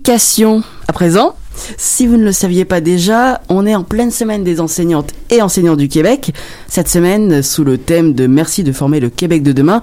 Éducation. 0.02 0.64
À 0.88 0.92
présent, 0.92 1.36
si 1.76 2.08
vous 2.08 2.16
ne 2.16 2.24
le 2.24 2.32
saviez 2.32 2.64
pas 2.64 2.80
déjà, 2.80 3.40
on 3.48 3.64
est 3.66 3.76
en 3.76 3.84
pleine 3.84 4.10
semaine 4.10 4.42
des 4.42 4.60
enseignantes 4.60 5.12
et 5.30 5.40
enseignants 5.40 5.76
du 5.76 5.86
Québec. 5.86 6.34
Cette 6.66 6.88
semaine, 6.88 7.40
sous 7.40 7.62
le 7.62 7.78
thème 7.78 8.12
de 8.12 8.26
Merci 8.26 8.64
de 8.64 8.72
former 8.72 8.98
le 8.98 9.10
Québec 9.10 9.44
de 9.44 9.52
demain, 9.52 9.80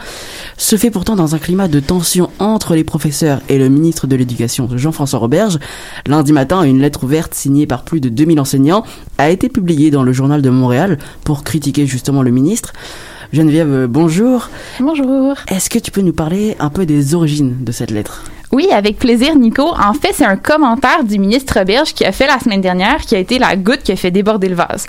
se 0.58 0.76
fait 0.76 0.92
pourtant 0.92 1.16
dans 1.16 1.36
un 1.36 1.38
climat 1.40 1.70
de 1.70 1.80
tension 1.80 2.32
entre 2.40 2.76
les 2.76 2.84
professeurs 2.84 3.40
et 3.48 3.58
le 3.58 3.70
ministre 3.70 4.08
de 4.08 4.18
l'Éducation, 4.18 4.68
Jean-François 4.76 5.20
Roberge. 5.20 5.58
Lundi 6.06 6.34
matin, 6.34 6.64
une 6.64 6.82
lettre 6.82 7.06
ouverte 7.06 7.34
signée 7.34 7.66
par 7.66 7.86
plus 7.86 8.02
de 8.02 8.10
2000 8.10 8.42
enseignants 8.42 8.84
a 9.20 9.30
été 9.30 9.48
publiée 9.48 9.90
dans 9.90 10.04
le 10.04 10.12
journal 10.12 10.42
de 10.42 10.50
Montréal 10.50 10.98
pour 11.24 11.46
critiquer 11.46 11.86
justement 11.86 12.24
le 12.24 12.32
ministre. 12.32 12.74
Geneviève, 13.32 13.88
bonjour. 13.88 14.50
Bonjour. 14.82 15.36
Est-ce 15.48 15.70
que 15.70 15.80
tu 15.80 15.92
peux 15.92 16.02
nous 16.02 16.12
parler 16.12 16.58
un 16.60 16.70
peu 16.70 16.86
des 16.86 17.16
origines 17.16 17.64
de 17.64 17.72
cette 17.72 17.92
lettre? 17.92 18.26
Oui, 18.52 18.68
avec 18.72 18.98
plaisir, 18.98 19.36
Nico. 19.36 19.62
En 19.62 19.94
fait, 19.94 20.12
c'est 20.14 20.26
un 20.26 20.36
commentaire 20.36 21.04
du 21.04 21.20
ministre 21.20 21.60
Roberge 21.60 21.94
qui 21.94 22.04
a 22.04 22.12
fait 22.12 22.26
la 22.26 22.40
semaine 22.40 22.62
dernière, 22.62 22.98
qui 23.02 23.16
a 23.16 23.20
été 23.20 23.38
la 23.38 23.56
goutte 23.56 23.84
qui 23.84 23.92
a 23.92 23.96
fait 23.96 24.10
déborder 24.10 24.50
le 24.50 24.56
vase. 24.56 24.88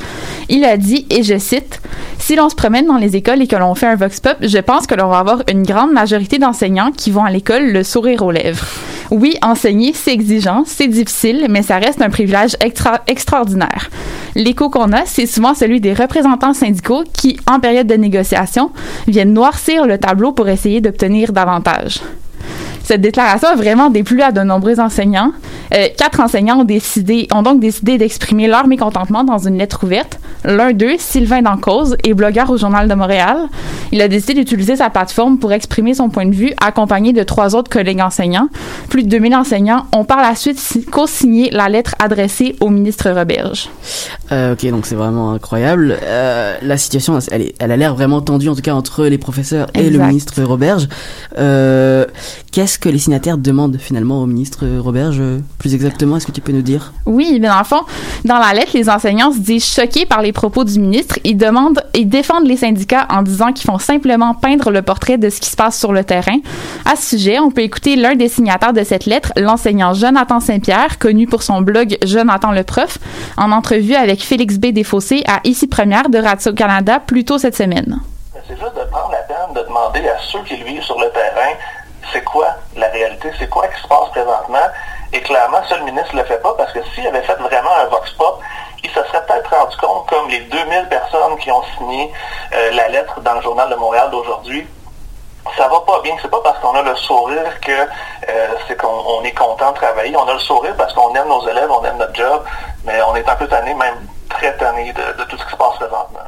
Il 0.48 0.64
a 0.64 0.78
dit, 0.78 1.06
et 1.10 1.22
je 1.22 1.36
cite, 1.36 1.82
Si 2.18 2.36
l'on 2.36 2.48
se 2.48 2.54
promène 2.54 2.86
dans 2.86 2.96
les 2.96 3.16
écoles 3.16 3.42
et 3.42 3.46
que 3.46 3.56
l'on 3.56 3.74
fait 3.74 3.86
un 3.86 3.96
vox 3.96 4.18
pop, 4.18 4.36
je 4.40 4.58
pense 4.58 4.86
que 4.86 4.94
l'on 4.94 5.08
va 5.08 5.18
avoir 5.18 5.42
une 5.50 5.62
grande 5.62 5.92
majorité 5.92 6.38
d'enseignants 6.38 6.90
qui 6.90 7.10
vont 7.10 7.24
à 7.24 7.30
l'école 7.30 7.70
le 7.70 7.84
sourire 7.84 8.22
aux 8.22 8.30
lèvres. 8.30 8.64
Oui, 9.10 9.36
enseigner, 9.42 9.92
c'est 9.92 10.12
exigeant, 10.12 10.62
c'est 10.64 10.86
difficile, 10.86 11.46
mais 11.50 11.62
ça 11.62 11.76
reste 11.76 12.00
un 12.00 12.10
privilège 12.10 12.56
extra 12.60 13.00
extraordinaire. 13.08 13.90
L'écho 14.36 14.70
qu'on 14.70 14.92
a, 14.92 15.04
c'est 15.04 15.26
souvent 15.26 15.54
celui 15.54 15.80
des 15.80 15.92
représentants 15.92 16.54
syndicaux 16.54 17.04
qui, 17.12 17.38
en 17.46 17.60
période 17.60 17.88
de 17.88 17.94
négociation, 17.94 18.70
viennent 19.06 19.34
noircir 19.34 19.86
le 19.86 19.98
tableau 19.98 20.32
pour 20.32 20.48
essayer 20.48 20.80
d'obtenir 20.80 21.32
davantage. 21.32 22.00
Cette 22.90 23.02
déclaration 23.02 23.46
a 23.46 23.54
vraiment 23.54 23.88
déplu 23.88 24.20
à 24.20 24.32
de 24.32 24.40
nombreux 24.40 24.80
enseignants. 24.80 25.30
Euh, 25.72 25.86
quatre 25.96 26.18
enseignants 26.18 26.58
ont, 26.62 26.64
décidé, 26.64 27.28
ont 27.32 27.42
donc 27.42 27.60
décidé 27.60 27.98
d'exprimer 27.98 28.48
leur 28.48 28.66
mécontentement 28.66 29.22
dans 29.22 29.38
une 29.46 29.56
lettre 29.58 29.84
ouverte. 29.84 30.18
L'un 30.44 30.72
d'eux, 30.72 30.96
Sylvain 30.98 31.42
Dancause, 31.42 31.96
est 32.02 32.14
blogueur 32.14 32.50
au 32.50 32.56
Journal 32.56 32.88
de 32.88 32.94
Montréal. 32.94 33.36
Il 33.92 34.00
a 34.02 34.08
décidé 34.08 34.34
d'utiliser 34.34 34.74
sa 34.74 34.90
plateforme 34.90 35.38
pour 35.38 35.52
exprimer 35.52 35.94
son 35.94 36.08
point 36.08 36.26
de 36.26 36.34
vue, 36.34 36.52
accompagné 36.60 37.12
de 37.12 37.22
trois 37.22 37.54
autres 37.54 37.70
collègues 37.70 38.00
enseignants. 38.00 38.48
Plus 38.88 39.04
de 39.04 39.08
2000 39.08 39.36
enseignants 39.36 39.86
ont 39.94 40.02
par 40.04 40.20
la 40.20 40.34
suite 40.34 40.58
si- 40.58 40.84
co-signé 40.84 41.50
la 41.52 41.68
lettre 41.68 41.94
adressée 42.00 42.56
au 42.58 42.70
ministre 42.70 43.08
Roberge. 43.10 43.68
Euh, 44.32 44.54
ok, 44.54 44.68
donc 44.70 44.84
c'est 44.86 44.96
vraiment 44.96 45.30
incroyable. 45.30 45.96
Euh, 46.02 46.56
la 46.60 46.76
situation, 46.76 47.16
elle, 47.30 47.42
est- 47.42 47.54
elle 47.60 47.70
a 47.70 47.76
l'air 47.76 47.94
vraiment 47.94 48.20
tendue, 48.20 48.48
en 48.48 48.56
tout 48.56 48.62
cas 48.62 48.74
entre 48.74 49.04
les 49.06 49.18
professeurs 49.18 49.68
et 49.74 49.90
le 49.90 49.98
ministre 50.08 50.42
Roberge. 50.42 50.88
Euh, 51.38 52.04
Qu'est-ce 52.52 52.79
que 52.80 52.88
les 52.88 52.98
signataires 52.98 53.38
demandent 53.38 53.76
finalement 53.78 54.22
au 54.22 54.26
ministre 54.26 54.66
Roberge 54.78 55.18
euh, 55.20 55.38
Plus 55.58 55.74
exactement, 55.74 56.16
est-ce 56.16 56.26
que 56.26 56.32
tu 56.32 56.40
peux 56.40 56.52
nous 56.52 56.62
dire? 56.62 56.92
Oui, 57.06 57.38
mais 57.40 57.48
dans 57.48 57.58
le 57.58 57.64
fond, 57.64 57.82
dans 58.24 58.38
la 58.38 58.52
lettre, 58.52 58.72
les 58.74 58.88
enseignants 58.88 59.32
se 59.32 59.38
disent 59.38 59.66
choqués 59.66 60.06
par 60.06 60.22
les 60.22 60.32
propos 60.32 60.64
du 60.64 60.80
ministre. 60.80 61.18
Ils 61.24 61.36
demandent 61.36 61.82
et 61.94 62.04
défendent 62.04 62.46
les 62.46 62.56
syndicats 62.56 63.06
en 63.10 63.22
disant 63.22 63.52
qu'ils 63.52 63.70
font 63.70 63.78
simplement 63.78 64.34
peindre 64.34 64.70
le 64.70 64.82
portrait 64.82 65.18
de 65.18 65.28
ce 65.30 65.40
qui 65.40 65.50
se 65.50 65.56
passe 65.56 65.78
sur 65.78 65.92
le 65.92 66.04
terrain. 66.04 66.38
À 66.84 66.96
ce 66.96 67.16
sujet, 67.16 67.38
on 67.38 67.50
peut 67.50 67.62
écouter 67.62 67.96
l'un 67.96 68.14
des 68.14 68.28
signataires 68.28 68.72
de 68.72 68.82
cette 68.82 69.06
lettre, 69.06 69.32
l'enseignant 69.36 69.92
Jonathan 69.92 70.40
Saint-Pierre, 70.40 70.98
connu 70.98 71.26
pour 71.26 71.42
son 71.42 71.60
blog 71.60 71.98
Jonathan 72.04 72.52
le 72.52 72.64
prof, 72.64 72.98
en 73.36 73.52
entrevue 73.52 73.94
avec 73.94 74.22
Félix 74.22 74.58
B. 74.58 74.66
Desfossés 74.66 75.22
à 75.26 75.40
Ici 75.44 75.66
Première 75.66 76.08
de 76.08 76.18
Radio-Canada 76.18 77.00
plus 77.04 77.24
tôt 77.24 77.38
cette 77.38 77.56
semaine. 77.56 78.00
C'est 78.46 78.58
juste 78.58 78.74
de 78.74 78.90
prendre 78.90 79.12
la 79.12 79.22
peine 79.22 79.54
de 79.54 79.66
demander 79.66 80.00
à 80.08 80.18
ceux 80.32 80.42
qui 80.42 80.56
le 80.56 80.64
vivent 80.64 80.82
sur 80.82 80.98
le 80.98 81.08
terrain, 81.10 81.54
c'est 82.12 82.24
quoi 82.24 82.48
la 82.76 82.88
réalité, 82.88 83.30
c'est 83.38 83.48
quoi 83.48 83.66
qui 83.68 83.80
se 83.80 83.86
passe 83.86 84.08
présentement? 84.10 84.58
Et 85.12 85.20
clairement, 85.22 85.58
ça, 85.68 85.76
le 85.76 85.84
ministre 85.84 86.14
ne 86.14 86.20
le 86.20 86.26
fait 86.26 86.40
pas 86.40 86.54
parce 86.56 86.72
que 86.72 86.80
s'il 86.94 87.06
avait 87.06 87.22
fait 87.22 87.34
vraiment 87.34 87.74
un 87.82 87.86
vox 87.86 88.10
pop, 88.12 88.40
il 88.82 88.90
se 88.90 89.02
serait 89.04 89.24
peut-être 89.26 89.54
rendu 89.54 89.76
compte, 89.76 90.06
comme 90.08 90.28
les 90.28 90.40
2000 90.40 90.88
personnes 90.88 91.36
qui 91.38 91.50
ont 91.50 91.62
signé 91.76 92.12
euh, 92.54 92.70
la 92.72 92.88
lettre 92.88 93.20
dans 93.20 93.34
le 93.34 93.42
journal 93.42 93.68
de 93.68 93.74
Montréal 93.74 94.10
d'aujourd'hui, 94.10 94.66
ça 95.56 95.68
va 95.68 95.80
pas 95.80 96.00
bien. 96.02 96.14
C'est 96.22 96.30
pas 96.30 96.40
parce 96.42 96.58
qu'on 96.60 96.74
a 96.74 96.82
le 96.82 96.94
sourire 96.96 97.60
que 97.60 97.72
euh, 97.72 98.48
c'est 98.68 98.76
qu'on 98.76 98.88
on 98.88 99.24
est 99.24 99.32
content 99.32 99.72
de 99.72 99.76
travailler. 99.76 100.16
On 100.16 100.28
a 100.28 100.34
le 100.34 100.38
sourire 100.38 100.74
parce 100.76 100.92
qu'on 100.92 101.14
aime 101.14 101.28
nos 101.28 101.46
élèves, 101.48 101.70
on 101.70 101.84
aime 101.84 101.96
notre 101.96 102.14
job, 102.14 102.44
mais 102.84 103.00
on 103.02 103.16
est 103.16 103.28
un 103.28 103.36
peu 103.36 103.48
tanné, 103.48 103.74
même 103.74 104.06
très 104.28 104.56
tanné 104.56 104.92
de, 104.92 105.18
de 105.18 105.24
tout 105.24 105.36
ce 105.36 105.44
qui 105.44 105.50
se 105.50 105.56
passe 105.56 105.76
présentement. 105.76 106.20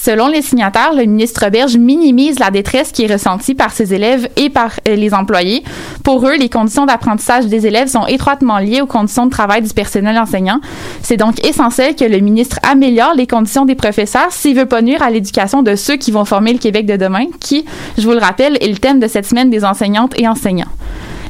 Selon 0.00 0.28
les 0.28 0.42
signataires, 0.42 0.94
le 0.94 1.04
ministre 1.04 1.42
Roberge 1.42 1.76
minimise 1.76 2.38
la 2.38 2.50
détresse 2.50 2.92
qui 2.92 3.04
est 3.04 3.12
ressentie 3.12 3.56
par 3.56 3.72
ses 3.72 3.94
élèves 3.94 4.28
et 4.36 4.48
par 4.48 4.70
euh, 4.88 4.94
les 4.94 5.12
employés. 5.12 5.64
Pour 6.04 6.24
eux, 6.26 6.36
les 6.36 6.48
conditions 6.48 6.86
d'apprentissage 6.86 7.46
des 7.46 7.66
élèves 7.66 7.88
sont 7.88 8.06
étroitement 8.06 8.58
liées 8.58 8.80
aux 8.80 8.86
conditions 8.86 9.26
de 9.26 9.30
travail 9.30 9.62
du 9.62 9.74
personnel 9.74 10.16
enseignant. 10.16 10.60
C'est 11.02 11.16
donc 11.16 11.44
essentiel 11.44 11.96
que 11.96 12.04
le 12.04 12.20
ministre 12.20 12.60
améliore 12.62 13.14
les 13.14 13.26
conditions 13.26 13.64
des 13.64 13.74
professeurs 13.74 14.30
s'il 14.30 14.56
veut 14.56 14.66
pas 14.66 14.82
nuire 14.82 15.02
à 15.02 15.10
l'éducation 15.10 15.62
de 15.62 15.74
ceux 15.74 15.96
qui 15.96 16.12
vont 16.12 16.24
former 16.24 16.52
le 16.52 16.58
Québec 16.58 16.86
de 16.86 16.96
demain, 16.96 17.26
qui, 17.40 17.64
je 17.98 18.02
vous 18.02 18.12
le 18.12 18.18
rappelle, 18.18 18.56
est 18.60 18.68
le 18.68 18.78
thème 18.78 19.00
de 19.00 19.08
cette 19.08 19.26
semaine 19.26 19.50
des 19.50 19.64
enseignantes 19.64 20.18
et 20.18 20.28
enseignants. 20.28 20.70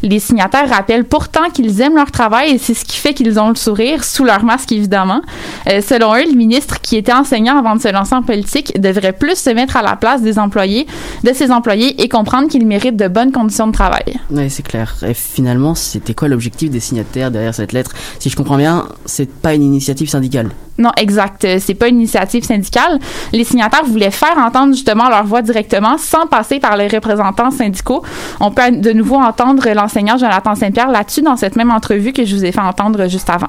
Les 0.02 0.18
signataires 0.18 0.68
rappellent 0.68 1.04
pourtant 1.04 1.50
qu'ils 1.52 1.80
aiment 1.80 1.96
leur 1.96 2.11
travail 2.11 2.52
et 2.52 2.58
c'est 2.58 2.74
ce 2.74 2.84
qui 2.84 2.96
fait 2.96 3.14
qu'ils 3.14 3.38
ont 3.38 3.48
le 3.48 3.54
sourire, 3.54 4.04
sous 4.04 4.24
leur 4.24 4.44
masque 4.44 4.72
évidemment. 4.72 5.22
Euh, 5.68 5.80
selon 5.80 6.14
eux, 6.14 6.24
le 6.28 6.37
ministre, 6.37 6.80
qui 6.80 6.96
était 6.96 7.12
enseignant 7.12 7.58
avant 7.58 7.76
de 7.76 7.80
se 7.80 7.88
lancer 7.92 8.14
en 8.14 8.22
politique, 8.22 8.80
devrait 8.80 9.12
plus 9.12 9.37
se 9.37 9.50
mettre 9.50 9.76
à 9.76 9.82
la 9.82 9.96
place 9.96 10.22
des 10.22 10.38
employés, 10.38 10.87
de 11.24 11.32
ses 11.32 11.50
employés 11.50 12.02
et 12.02 12.08
comprendre 12.08 12.48
qu'ils 12.48 12.66
méritent 12.66 12.96
de 12.96 13.08
bonnes 13.08 13.32
conditions 13.32 13.66
de 13.66 13.72
travail. 13.72 14.18
Oui, 14.30 14.50
c'est 14.50 14.66
clair. 14.66 14.94
Et 15.06 15.14
finalement, 15.14 15.74
c'était 15.74 16.14
quoi 16.14 16.28
l'objectif 16.28 16.70
des 16.70 16.80
signataires 16.80 17.30
derrière 17.30 17.54
cette 17.54 17.72
lettre? 17.72 17.92
Si 18.18 18.30
je 18.30 18.37
comprends 18.37 18.56
bien, 18.56 18.87
c'est 19.04 19.30
pas 19.30 19.54
une 19.54 19.62
initiative 19.62 20.08
syndicale. 20.08 20.50
Non, 20.78 20.92
exact. 20.96 21.44
Euh, 21.44 21.58
C'est 21.60 21.74
pas 21.74 21.88
une 21.88 21.96
initiative 21.96 22.44
syndicale. 22.44 22.98
Les 23.32 23.44
signataires 23.44 23.84
voulaient 23.84 24.12
faire 24.12 24.38
entendre 24.38 24.74
justement 24.74 25.08
leur 25.08 25.24
voix 25.24 25.42
directement 25.42 25.98
sans 25.98 26.26
passer 26.26 26.60
par 26.60 26.76
les 26.76 26.86
représentants 26.86 27.50
syndicaux. 27.50 28.04
On 28.40 28.52
peut 28.52 28.70
de 28.70 28.92
nouveau 28.92 29.16
entendre 29.16 29.68
l'enseignant 29.74 30.16
Jonathan 30.16 30.54
Saint-Pierre 30.54 30.88
là-dessus 30.88 31.22
dans 31.22 31.36
cette 31.36 31.56
même 31.56 31.72
entrevue 31.72 32.12
que 32.12 32.24
je 32.24 32.34
vous 32.34 32.44
ai 32.44 32.52
fait 32.52 32.60
entendre 32.60 33.08
juste 33.08 33.28
avant. 33.28 33.48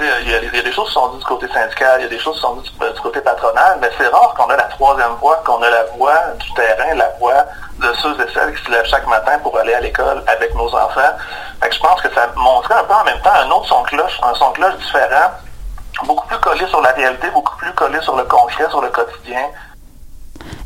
Il 0.00 0.30
y, 0.30 0.34
a, 0.34 0.62
des 0.62 0.72
choses 0.72 0.88
qui 0.88 0.94
sont 0.94 1.08
dites 1.08 1.20
du 1.20 1.26
côté 1.26 1.46
syndical, 1.52 2.00
il 2.00 2.04
y 2.04 2.06
a 2.06 2.08
des 2.08 2.18
choses 2.18 2.36
qui 2.36 2.40
sont 2.40 2.54
dites 2.54 2.72
du, 2.72 3.00
côté 3.02 3.20
patronal, 3.20 3.76
mais 3.82 3.90
c'est 3.98 4.06
rare 4.06 4.32
qu'on 4.34 4.46
a 4.46 4.56
la 4.56 4.62
troisième 4.64 5.12
voix, 5.20 5.42
qu'on 5.44 5.60
a 5.62 5.68
la 5.68 5.84
voix 5.94 6.16
du 6.38 6.54
terrain, 6.54 6.94
la 6.94 7.10
voix 7.18 7.44
de 7.78 7.92
ceux 8.00 8.14
et 8.14 8.32
celles 8.32 8.54
qui 8.54 8.64
se 8.64 8.70
lèvent 8.70 8.86
chaque 8.86 9.06
matin 9.06 9.32
pour 9.42 9.58
aller 9.58 9.74
à 9.74 9.80
l'école 9.80 10.22
avec 10.26 10.54
nos 10.54 10.74
enfants. 10.74 11.12
Je 11.70 11.78
pense 11.78 12.00
que 12.00 12.08
ça 12.14 12.28
montrait 12.34 12.76
un 12.76 12.84
peu 12.84 12.94
en 12.94 13.04
même 13.04 13.20
temps 13.20 13.34
un 13.44 13.50
autre 13.50 13.66
son 13.66 13.82
cloche, 13.82 14.18
un 14.22 14.34
son 14.34 14.50
cloche 14.52 14.76
différent, 14.78 15.32
beaucoup 16.06 16.26
plus 16.26 16.38
collé 16.38 16.66
sur 16.68 16.80
la 16.80 16.90
réalité, 16.90 17.28
beaucoup 17.32 17.56
plus 17.56 17.72
collé 17.72 18.00
sur 18.02 18.16
le 18.16 18.24
concret, 18.24 18.68
sur 18.68 18.80
le 18.80 18.88
quotidien. 18.88 19.42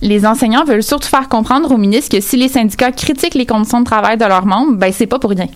Les 0.01 0.27
enseignants 0.27 0.64
veulent 0.64 0.83
surtout 0.83 1.09
faire 1.09 1.29
comprendre 1.29 1.70
au 1.70 1.77
ministre 1.77 2.16
que 2.16 2.23
si 2.23 2.37
les 2.37 2.49
syndicats 2.49 2.92
critiquent 2.92 3.35
les 3.35 3.47
conditions 3.47 3.81
de 3.81 3.85
travail 3.87 4.16
de 4.16 4.25
leurs 4.25 4.47
membres, 4.47 4.73
ben 4.75 4.92
c'est 4.92 5.07
pas 5.07 5.18
pour 5.18 5.31
rien. 5.31 5.47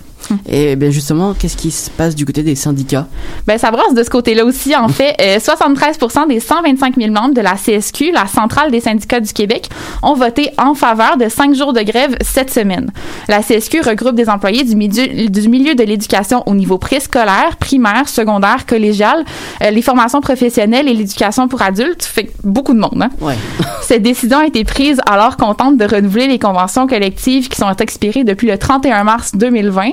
Et 0.48 0.76
bien 0.76 0.90
justement, 0.90 1.34
qu'est-ce 1.34 1.56
qui 1.56 1.70
se 1.70 1.90
passe 1.90 2.14
du 2.14 2.24
côté 2.24 2.42
des 2.42 2.54
syndicats? 2.54 3.06
Ben, 3.46 3.58
ça 3.58 3.70
brasse 3.70 3.94
de 3.94 4.02
ce 4.02 4.10
côté-là 4.10 4.44
aussi. 4.44 4.74
En 4.76 4.88
fait, 4.88 5.14
euh, 5.20 5.38
73% 5.38 6.28
des 6.28 6.40
125 6.40 6.96
000 6.96 7.12
membres 7.12 7.34
de 7.34 7.40
la 7.40 7.54
CSQ, 7.54 8.12
la 8.12 8.26
centrale 8.26 8.70
des 8.70 8.80
syndicats 8.80 9.20
du 9.20 9.32
Québec, 9.32 9.68
ont 10.02 10.14
voté 10.14 10.50
en 10.58 10.74
faveur 10.74 11.16
de 11.16 11.28
cinq 11.28 11.54
jours 11.54 11.72
de 11.72 11.80
grève 11.80 12.16
cette 12.20 12.50
semaine. 12.52 12.90
La 13.28 13.42
CSQ 13.42 13.80
regroupe 13.80 14.14
des 14.14 14.28
employés 14.28 14.64
du 14.64 14.76
milieu, 14.76 15.28
du 15.28 15.48
milieu 15.48 15.74
de 15.74 15.82
l'éducation 15.82 16.42
au 16.46 16.54
niveau 16.54 16.78
préscolaire, 16.78 17.56
primaire, 17.58 18.08
secondaire, 18.08 18.66
collégial, 18.66 19.24
euh, 19.62 19.70
les 19.70 19.82
formations 19.82 20.20
professionnelles 20.20 20.88
et 20.88 20.94
l'éducation 20.94 21.48
pour 21.48 21.62
adultes. 21.62 22.04
Fait 22.04 22.30
beaucoup 22.44 22.74
de 22.74 22.78
monde, 22.80 23.02
hein? 23.02 23.10
Ouais. 23.20 23.36
Cette 23.82 24.02
décision 24.02 24.38
a 24.38 24.46
été 24.46 24.64
prise 24.64 25.00
alors 25.06 25.36
qu'on 25.36 25.54
tente 25.54 25.76
de 25.78 25.84
renouveler 25.84 26.26
les 26.26 26.38
conventions 26.38 26.86
collectives 26.86 27.48
qui 27.48 27.56
sont 27.56 27.74
expirées 27.76 28.24
depuis 28.24 28.46
le 28.48 28.58
31 28.58 29.04
mars 29.04 29.32
2020. 29.34 29.92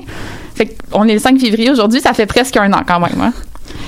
Qu'on 0.92 1.08
est 1.08 1.14
le 1.14 1.20
5 1.20 1.40
février 1.40 1.70
aujourd'hui, 1.72 2.02
ça 2.02 2.14
fait 2.14 2.26
presque 2.26 2.58
un 2.58 2.72
an 2.74 2.82
quand 2.88 3.00
même. 3.00 3.20
hein. 3.22 3.34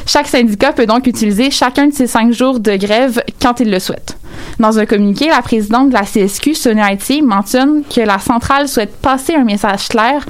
Chaque 0.06 0.27
syndicat 0.27 0.71
peut 0.71 0.86
donc 0.86 1.06
utiliser 1.08 1.51
chacun 1.51 1.88
de 1.88 1.93
ces 1.93 2.08
cinq 2.08 2.32
jours 2.32 2.60
de 2.60 2.75
grève 2.77 3.21
quand 3.41 3.60
il 3.60 3.69
le 3.69 3.80
souhaite. 3.80 4.17
Dans 4.60 4.80
un 4.80 4.86
communiqué, 4.86 5.27
la 5.27 5.41
présidente 5.41 5.89
de 5.89 5.93
la 5.93 6.03
CSQ, 6.03 6.56
Sonia 6.56 6.86
Haïti, 6.86 7.21
mentionne 7.21 7.84
que 7.84 8.01
la 8.01 8.17
centrale 8.17 8.67
souhaite 8.67 8.95
passer 9.01 9.36
un 9.36 9.43
message 9.43 9.89
clair 9.89 10.25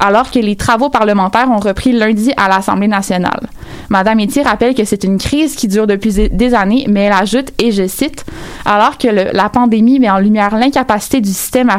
alors 0.00 0.30
que 0.30 0.38
les 0.38 0.56
travaux 0.56 0.88
parlementaires 0.88 1.50
ont 1.50 1.58
repris 1.58 1.92
lundi 1.92 2.32
à 2.36 2.48
l'Assemblée 2.48 2.88
nationale. 2.88 3.48
Madame 3.88 4.20
Etier 4.20 4.42
rappelle 4.42 4.74
que 4.74 4.84
c'est 4.84 5.04
une 5.04 5.18
crise 5.18 5.54
qui 5.54 5.68
dure 5.68 5.86
depuis 5.86 6.30
des 6.30 6.54
années, 6.54 6.86
mais 6.88 7.02
elle 7.04 7.12
ajoute, 7.12 7.52
et 7.58 7.72
je 7.72 7.86
cite, 7.86 8.24
alors 8.64 8.98
que 8.98 9.08
la 9.08 9.48
pandémie 9.48 10.00
met 10.00 10.10
en 10.10 10.18
lumière 10.18 10.56
l'incapacité 10.56 11.20
du 11.20 11.30
système 11.30 11.70
à 11.70 11.76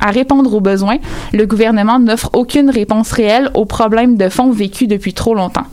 à 0.00 0.10
répondre 0.10 0.54
aux 0.54 0.60
besoins, 0.60 0.96
le 1.32 1.46
gouvernement 1.46 1.98
n'offre 1.98 2.30
aucune 2.32 2.70
réponse 2.70 3.12
réelle 3.12 3.50
aux 3.54 3.66
problèmes 3.66 4.16
de 4.16 4.28
fond 4.28 4.50
vécus 4.50 4.88
depuis 4.88 5.14
trop 5.14 5.34
longtemps. 5.34 5.66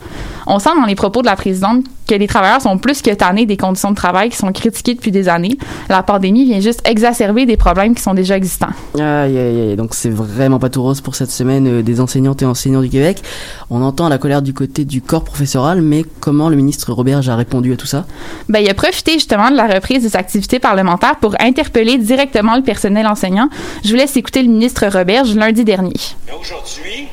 On 0.46 0.58
sent 0.58 0.70
dans 0.78 0.86
les 0.86 0.94
propos 0.94 1.22
de 1.22 1.26
la 1.26 1.36
présidente 1.36 1.84
que 2.06 2.14
les 2.14 2.26
travailleurs 2.26 2.60
sont 2.60 2.78
plus 2.78 3.02
que 3.02 3.10
tannés 3.10 3.46
des 3.46 3.56
conditions 3.56 3.90
de 3.90 3.96
travail 3.96 4.30
qui 4.30 4.36
sont 4.36 4.52
critiquées 4.52 4.94
depuis 4.94 5.10
des 5.10 5.28
années. 5.28 5.56
La 5.88 6.02
pandémie 6.02 6.44
vient 6.44 6.60
juste 6.60 6.82
exacerber 6.84 7.46
des 7.46 7.56
problèmes 7.56 7.94
qui 7.94 8.02
sont 8.02 8.14
déjà 8.14 8.36
existants. 8.36 8.70
Aïe, 8.94 9.02
aïe, 9.38 9.60
aïe. 9.60 9.76
Donc 9.76 9.94
c'est 9.94 10.10
vraiment 10.10 10.58
pas 10.58 10.68
tout 10.68 10.82
rose 10.82 11.00
pour 11.00 11.14
cette 11.14 11.30
semaine 11.30 11.66
euh, 11.66 11.82
des 11.82 12.00
enseignantes 12.00 12.42
et 12.42 12.46
enseignants 12.46 12.82
du 12.82 12.88
Québec. 12.88 13.22
On 13.70 13.82
entend 13.82 14.08
la 14.08 14.18
colère 14.18 14.42
du 14.42 14.54
côté 14.54 14.84
du 14.84 15.00
corps 15.02 15.24
professoral, 15.24 15.82
mais 15.82 16.04
comment 16.20 16.48
le 16.48 16.56
ministre 16.56 16.92
Roberge 16.92 17.28
a 17.28 17.36
répondu 17.36 17.72
à 17.72 17.76
tout 17.76 17.86
ça? 17.86 18.04
Ben, 18.48 18.60
il 18.60 18.68
a 18.68 18.74
profité 18.74 19.14
justement 19.14 19.50
de 19.50 19.56
la 19.56 19.66
reprise 19.66 20.02
des 20.02 20.16
activités 20.16 20.58
parlementaires 20.58 21.16
pour 21.16 21.34
interpeller 21.40 21.98
directement 21.98 22.56
le 22.56 22.62
personnel 22.62 23.06
enseignant. 23.06 23.48
Je 23.84 23.90
vous 23.90 23.96
laisse 23.96 24.16
écouter 24.16 24.42
le 24.42 24.48
ministre 24.48 24.86
Roberge 24.86 25.34
lundi 25.34 25.64
dernier. 25.64 25.94
Mais 26.26 26.34
Aujourd'hui, 26.40 27.08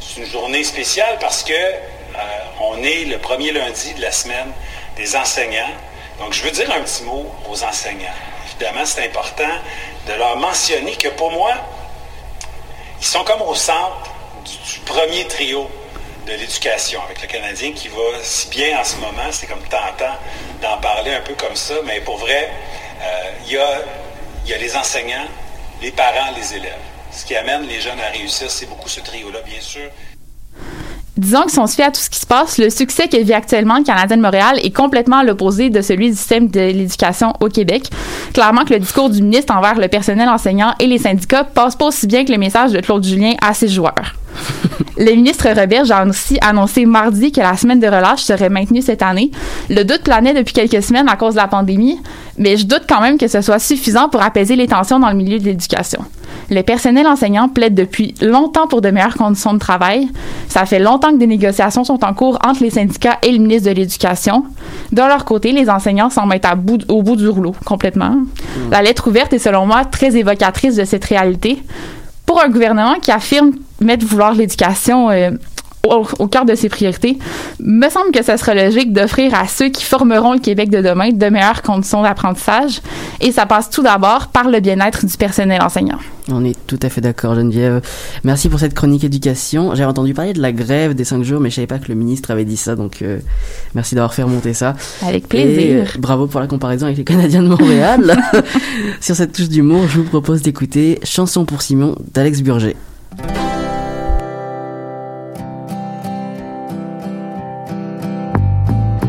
c'est 0.00 0.22
une 0.22 0.26
journée 0.26 0.64
spéciale 0.64 1.18
parce 1.20 1.42
que 1.42 1.52
on 2.60 2.82
est 2.82 3.04
le 3.04 3.18
premier 3.18 3.52
lundi 3.52 3.94
de 3.94 4.00
la 4.02 4.12
semaine 4.12 4.52
des 4.96 5.16
enseignants. 5.16 5.70
Donc, 6.18 6.32
je 6.34 6.42
veux 6.42 6.50
dire 6.50 6.70
un 6.70 6.80
petit 6.82 7.02
mot 7.04 7.26
aux 7.48 7.64
enseignants. 7.64 8.14
Évidemment, 8.46 8.84
c'est 8.84 9.04
important 9.04 9.54
de 10.06 10.12
leur 10.14 10.36
mentionner 10.36 10.96
que 10.96 11.08
pour 11.08 11.30
moi, 11.30 11.52
ils 13.00 13.06
sont 13.06 13.24
comme 13.24 13.42
au 13.42 13.54
centre 13.54 14.10
du, 14.44 14.80
premier 14.80 15.26
trio 15.26 15.70
de 16.26 16.32
l'éducation 16.32 17.02
avec 17.04 17.22
le 17.22 17.26
Canadien 17.26 17.72
qui 17.72 17.88
va 17.88 17.96
si 18.22 18.48
bien 18.48 18.78
en 18.78 18.84
ce 18.84 18.96
moment. 18.96 19.30
C'est 19.30 19.46
comme 19.46 19.62
tentant 19.62 20.16
d'en 20.60 20.78
parler 20.78 21.14
un 21.14 21.22
peu 21.22 21.34
comme 21.34 21.56
ça, 21.56 21.74
mais 21.86 22.00
pour 22.00 22.18
vrai, 22.18 22.50
euh, 23.02 23.30
il 23.46 23.52
y 23.52 24.54
a 24.54 24.58
les 24.58 24.76
enseignants, 24.76 25.26
les 25.80 25.90
parents, 25.90 26.32
les 26.36 26.54
élèves. 26.54 26.76
Ce 27.12 27.24
qui 27.24 27.34
amène 27.34 27.66
les 27.66 27.80
jeunes 27.80 28.00
à 28.00 28.10
réussir, 28.10 28.50
c'est 28.50 28.66
beaucoup 28.66 28.88
ce 28.88 29.00
trio-là, 29.00 29.40
bien 29.40 29.60
sûr. 29.60 29.90
Disons 31.20 31.42
que 31.42 31.50
si 31.50 31.58
on 31.58 31.66
se 31.66 31.74
fait 31.74 31.82
à 31.82 31.90
tout 31.90 32.00
ce 32.00 32.08
qui 32.08 32.18
se 32.18 32.24
passe, 32.24 32.56
le 32.56 32.70
succès 32.70 33.06
que 33.06 33.18
vit 33.18 33.34
actuellement 33.34 33.76
le 33.76 33.84
Canadien 33.84 34.16
de 34.16 34.22
Montréal 34.22 34.58
est 34.62 34.74
complètement 34.74 35.18
à 35.18 35.22
l'opposé 35.22 35.68
de 35.68 35.82
celui 35.82 36.08
du 36.08 36.16
système 36.16 36.48
de 36.48 36.60
l'éducation 36.60 37.34
au 37.40 37.48
Québec. 37.48 37.90
Clairement 38.32 38.64
que 38.64 38.72
le 38.72 38.78
discours 38.78 39.10
du 39.10 39.20
ministre 39.20 39.54
envers 39.54 39.78
le 39.78 39.88
personnel 39.88 40.30
enseignant 40.30 40.72
et 40.80 40.86
les 40.86 40.96
syndicats 40.96 41.44
passe 41.44 41.76
pas 41.76 41.88
aussi 41.88 42.06
bien 42.06 42.24
que 42.24 42.32
le 42.32 42.38
message 42.38 42.72
de 42.72 42.80
Claude 42.80 43.04
Julien 43.04 43.34
à 43.42 43.52
ses 43.52 43.68
joueurs. 43.68 44.14
le 44.96 45.12
ministre 45.12 45.46
Roberge 45.54 45.90
a 45.90 46.06
aussi 46.06 46.38
annoncé 46.40 46.86
mardi 46.86 47.32
que 47.32 47.42
la 47.42 47.54
semaine 47.54 47.80
de 47.80 47.86
relâche 47.86 48.22
serait 48.22 48.48
maintenue 48.48 48.80
cette 48.80 49.02
année. 49.02 49.30
Le 49.68 49.82
doute 49.82 50.02
planait 50.02 50.32
depuis 50.32 50.54
quelques 50.54 50.82
semaines 50.82 51.08
à 51.10 51.16
cause 51.16 51.34
de 51.34 51.40
la 51.40 51.48
pandémie, 51.48 52.00
mais 52.38 52.56
je 52.56 52.64
doute 52.64 52.84
quand 52.88 53.02
même 53.02 53.18
que 53.18 53.28
ce 53.28 53.42
soit 53.42 53.58
suffisant 53.58 54.08
pour 54.08 54.22
apaiser 54.22 54.56
les 54.56 54.68
tensions 54.68 54.98
dans 54.98 55.10
le 55.10 55.16
milieu 55.16 55.38
de 55.38 55.44
l'éducation. 55.44 56.02
Le 56.50 56.62
personnel 56.62 57.06
enseignant 57.06 57.48
plaide 57.48 57.74
depuis 57.74 58.14
longtemps 58.20 58.66
pour 58.66 58.80
de 58.80 58.90
meilleures 58.90 59.14
conditions 59.14 59.54
de 59.54 59.58
travail. 59.58 60.08
Ça 60.48 60.66
fait 60.66 60.80
longtemps 60.80 61.12
que 61.12 61.16
des 61.16 61.28
négociations 61.28 61.84
sont 61.84 62.04
en 62.04 62.12
cours 62.12 62.38
entre 62.44 62.62
les 62.64 62.70
syndicats 62.70 63.18
et 63.22 63.30
le 63.30 63.38
ministre 63.38 63.70
de 63.70 63.74
l'Éducation. 63.74 64.44
De 64.90 65.00
leur 65.00 65.24
côté, 65.24 65.52
les 65.52 65.70
enseignants 65.70 66.10
semblent 66.10 66.34
être 66.34 66.50
à 66.50 66.56
bout, 66.56 66.84
au 66.88 67.02
bout 67.02 67.14
du 67.14 67.28
rouleau, 67.28 67.54
complètement. 67.64 68.16
La 68.70 68.82
lettre 68.82 69.06
ouverte 69.08 69.32
est, 69.32 69.38
selon 69.38 69.64
moi, 69.64 69.84
très 69.84 70.16
évocatrice 70.16 70.74
de 70.74 70.84
cette 70.84 71.04
réalité. 71.04 71.62
Pour 72.26 72.42
un 72.42 72.48
gouvernement 72.48 72.94
qui 73.00 73.12
affirme 73.12 73.52
mettre 73.80 74.04
vouloir 74.04 74.34
l'éducation 74.34 75.10
euh, 75.10 75.30
au, 75.88 76.06
au 76.18 76.26
cœur 76.26 76.44
de 76.44 76.54
ses 76.54 76.68
priorités, 76.68 77.18
me 77.58 77.88
semble 77.88 78.10
que 78.12 78.22
ce 78.22 78.36
serait 78.36 78.54
logique 78.68 78.92
d'offrir 78.92 79.34
à 79.34 79.46
ceux 79.46 79.68
qui 79.70 79.82
formeront 79.84 80.32
le 80.34 80.38
Québec 80.38 80.70
de 80.70 80.80
demain 80.82 81.10
de 81.10 81.26
meilleures 81.26 81.62
conditions 81.62 82.02
d'apprentissage. 82.02 82.80
Et 83.20 83.32
ça 83.32 83.46
passe 83.46 83.70
tout 83.70 83.82
d'abord 83.82 84.28
par 84.28 84.48
le 84.48 84.60
bien-être 84.60 85.06
du 85.06 85.16
personnel 85.16 85.62
enseignant. 85.62 85.98
On 86.32 86.44
est 86.44 86.56
tout 86.66 86.78
à 86.82 86.88
fait 86.90 87.00
d'accord, 87.00 87.34
Geneviève. 87.34 87.80
Merci 88.24 88.48
pour 88.48 88.60
cette 88.60 88.74
chronique 88.74 89.02
éducation. 89.04 89.70
J'avais 89.74 89.88
entendu 89.88 90.14
parler 90.14 90.32
de 90.32 90.40
la 90.40 90.52
grève 90.52 90.94
des 90.94 91.04
cinq 91.04 91.22
jours, 91.24 91.40
mais 91.40 91.50
je 91.50 91.56
savais 91.56 91.66
pas 91.66 91.78
que 91.78 91.88
le 91.88 91.94
ministre 91.94 92.30
avait 92.30 92.44
dit 92.44 92.56
ça, 92.58 92.76
donc 92.76 93.02
euh, 93.02 93.18
merci 93.74 93.94
d'avoir 93.96 94.14
fait 94.14 94.22
remonter 94.22 94.54
ça. 94.54 94.76
Avec 95.04 95.24
Et 95.24 95.26
plaisir. 95.26 95.84
euh, 95.96 95.98
bravo 95.98 96.26
pour 96.28 96.40
la 96.40 96.46
comparaison 96.46 96.86
avec 96.86 96.98
les 96.98 97.04
Canadiens 97.04 97.42
de 97.42 97.48
Montréal. 97.48 98.16
Sur 99.00 99.16
cette 99.16 99.32
touche 99.32 99.48
d'humour, 99.48 99.86
je 99.88 99.98
vous 99.98 100.04
propose 100.04 100.42
d'écouter 100.42 101.00
Chanson 101.02 101.44
pour 101.44 101.62
Simon 101.62 101.96
d'Alex 102.14 102.42
Burger. 102.42 102.76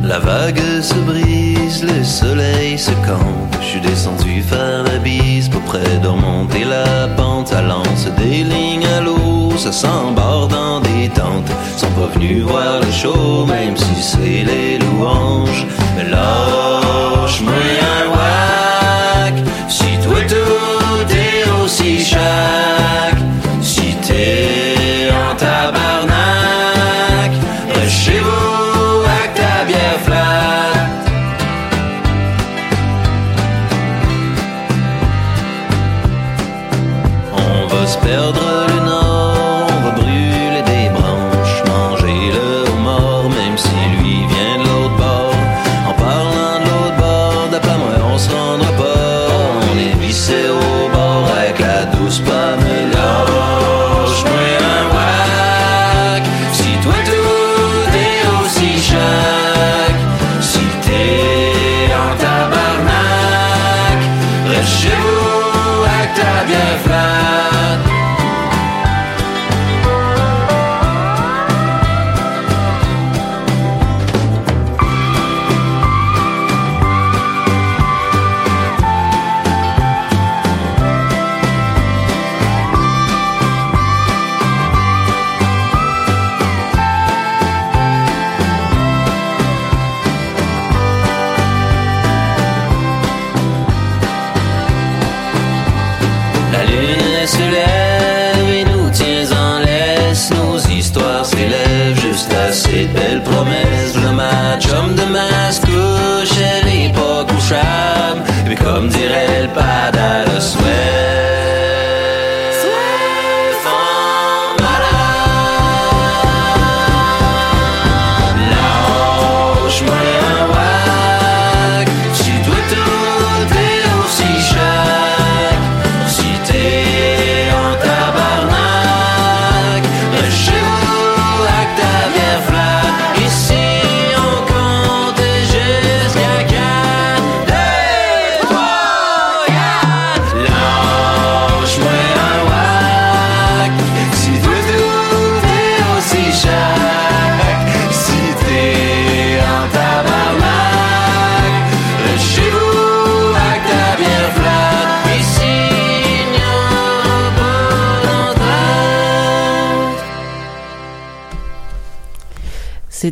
La 0.03 0.19
vague 0.19 0.61
se 0.81 0.95
brise, 0.95 1.83
le 1.83 2.03
soleil 2.03 2.77
se 2.77 2.91
campe. 3.07 3.55
Je 3.61 3.65
suis 3.65 3.81
descendu 3.81 4.41
faire 4.41 4.83
la 4.83 4.97
bise 4.97 5.47
pour 5.47 5.61
près 5.61 5.97
de 6.01 6.07
remonter 6.07 6.63
la 6.63 7.07
pente. 7.15 7.49
Ça 7.49 7.61
lance 7.61 8.07
des 8.17 8.43
lignes 8.43 8.87
à 8.97 9.01
l'eau, 9.01 9.55
ça 9.57 9.71
s'embarque 9.71 10.51
dans 10.51 10.79
des 10.81 11.07
tentes. 11.09 11.51
Sont 11.77 11.91
pas 11.91 12.07
venus 12.15 12.43
voir 12.43 12.79
le 12.81 12.91
show, 12.91 13.45
même 13.45 13.77
si 13.77 14.01
c'est 14.01 14.43
les 14.43 14.79
louanges. 14.79 15.65
Mais 15.95 16.09
lâche-moi 16.09 17.53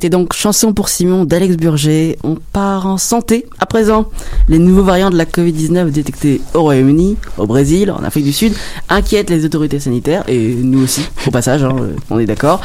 C'était 0.01 0.11
donc 0.11 0.31
Chanson 0.31 0.71
pour 0.71 0.87
Simon 0.87 1.25
d'Alex 1.25 1.57
Burger. 1.57 2.17
On 2.23 2.35
part 2.53 2.87
en 2.87 2.97
santé. 2.97 3.45
À 3.59 3.65
présent, 3.65 4.09
les 4.47 4.57
nouveaux 4.57 4.83
variants 4.83 5.09
de 5.09 5.17
la 5.17 5.25
Covid-19 5.25 5.89
détectés 5.89 6.39
au 6.53 6.61
Royaume-Uni, 6.61 7.17
au 7.37 7.45
Brésil, 7.45 7.91
en 7.91 8.01
Afrique 8.05 8.23
du 8.23 8.31
Sud, 8.31 8.53
inquiètent 8.87 9.29
les 9.29 9.43
autorités 9.43 9.81
sanitaires 9.81 10.23
et 10.29 10.55
nous 10.55 10.81
aussi, 10.81 11.01
au 11.27 11.31
passage, 11.31 11.65
hein, 11.65 11.75
euh, 11.81 11.95
on 12.11 12.17
est 12.17 12.25
d'accord. 12.25 12.61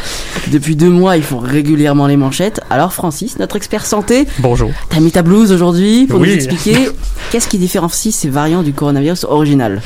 Depuis 0.53 0.76
deux 0.76 0.91
mois, 0.91 1.16
ils 1.16 1.24
font 1.24 1.41
régulièrement 1.41 2.07
les 2.07 2.16
manchettes. 2.16 2.61
Alors 2.70 2.93
Francis, 2.93 3.37
notre 3.41 3.57
expert 3.57 3.85
santé, 3.85 4.28
Bonjour. 4.39 4.70
t'as 4.91 5.01
mis 5.01 5.11
ta 5.11 5.22
blouse 5.22 5.51
aujourd'hui 5.51 6.07
pour 6.07 6.20
Oui. 6.20 6.28
nous 6.28 6.35
expliquer 6.35 6.76
qu'est-ce 7.32 7.49
qui 7.49 7.59
différencie 7.59 8.14
ces 8.14 8.30
variants 8.30 8.62
du 8.62 8.72
coronavirus 8.72 9.24
original. 9.24 9.82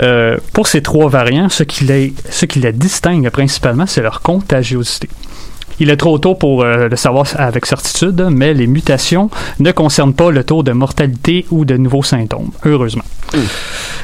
Euh, 0.00 0.36
pour 0.52 0.66
ces 0.66 0.82
trois 0.82 1.08
variants, 1.08 1.48
ce 1.48 1.62
qui 1.62 1.84
les, 1.84 2.12
ce 2.30 2.44
qui 2.44 2.58
les 2.60 2.74
distingue 2.74 3.30
principalement, 3.30 3.86
c'est 3.86 4.02
leur 4.02 4.20
contagiosité. 4.20 5.08
Il 5.78 5.90
est 5.90 5.96
trop 5.96 6.18
tôt 6.18 6.34
pour 6.34 6.62
euh, 6.62 6.88
le 6.88 6.96
savoir 6.96 7.26
avec 7.36 7.66
certitude, 7.66 8.28
mais 8.30 8.54
les 8.54 8.66
mutations 8.66 9.30
ne 9.58 9.72
concernent 9.72 10.14
pas 10.14 10.30
le 10.30 10.42
taux 10.42 10.62
de 10.62 10.72
mortalité 10.72 11.46
ou 11.50 11.64
de 11.64 11.76
nouveaux 11.76 12.02
symptômes, 12.02 12.50
heureusement. 12.64 13.04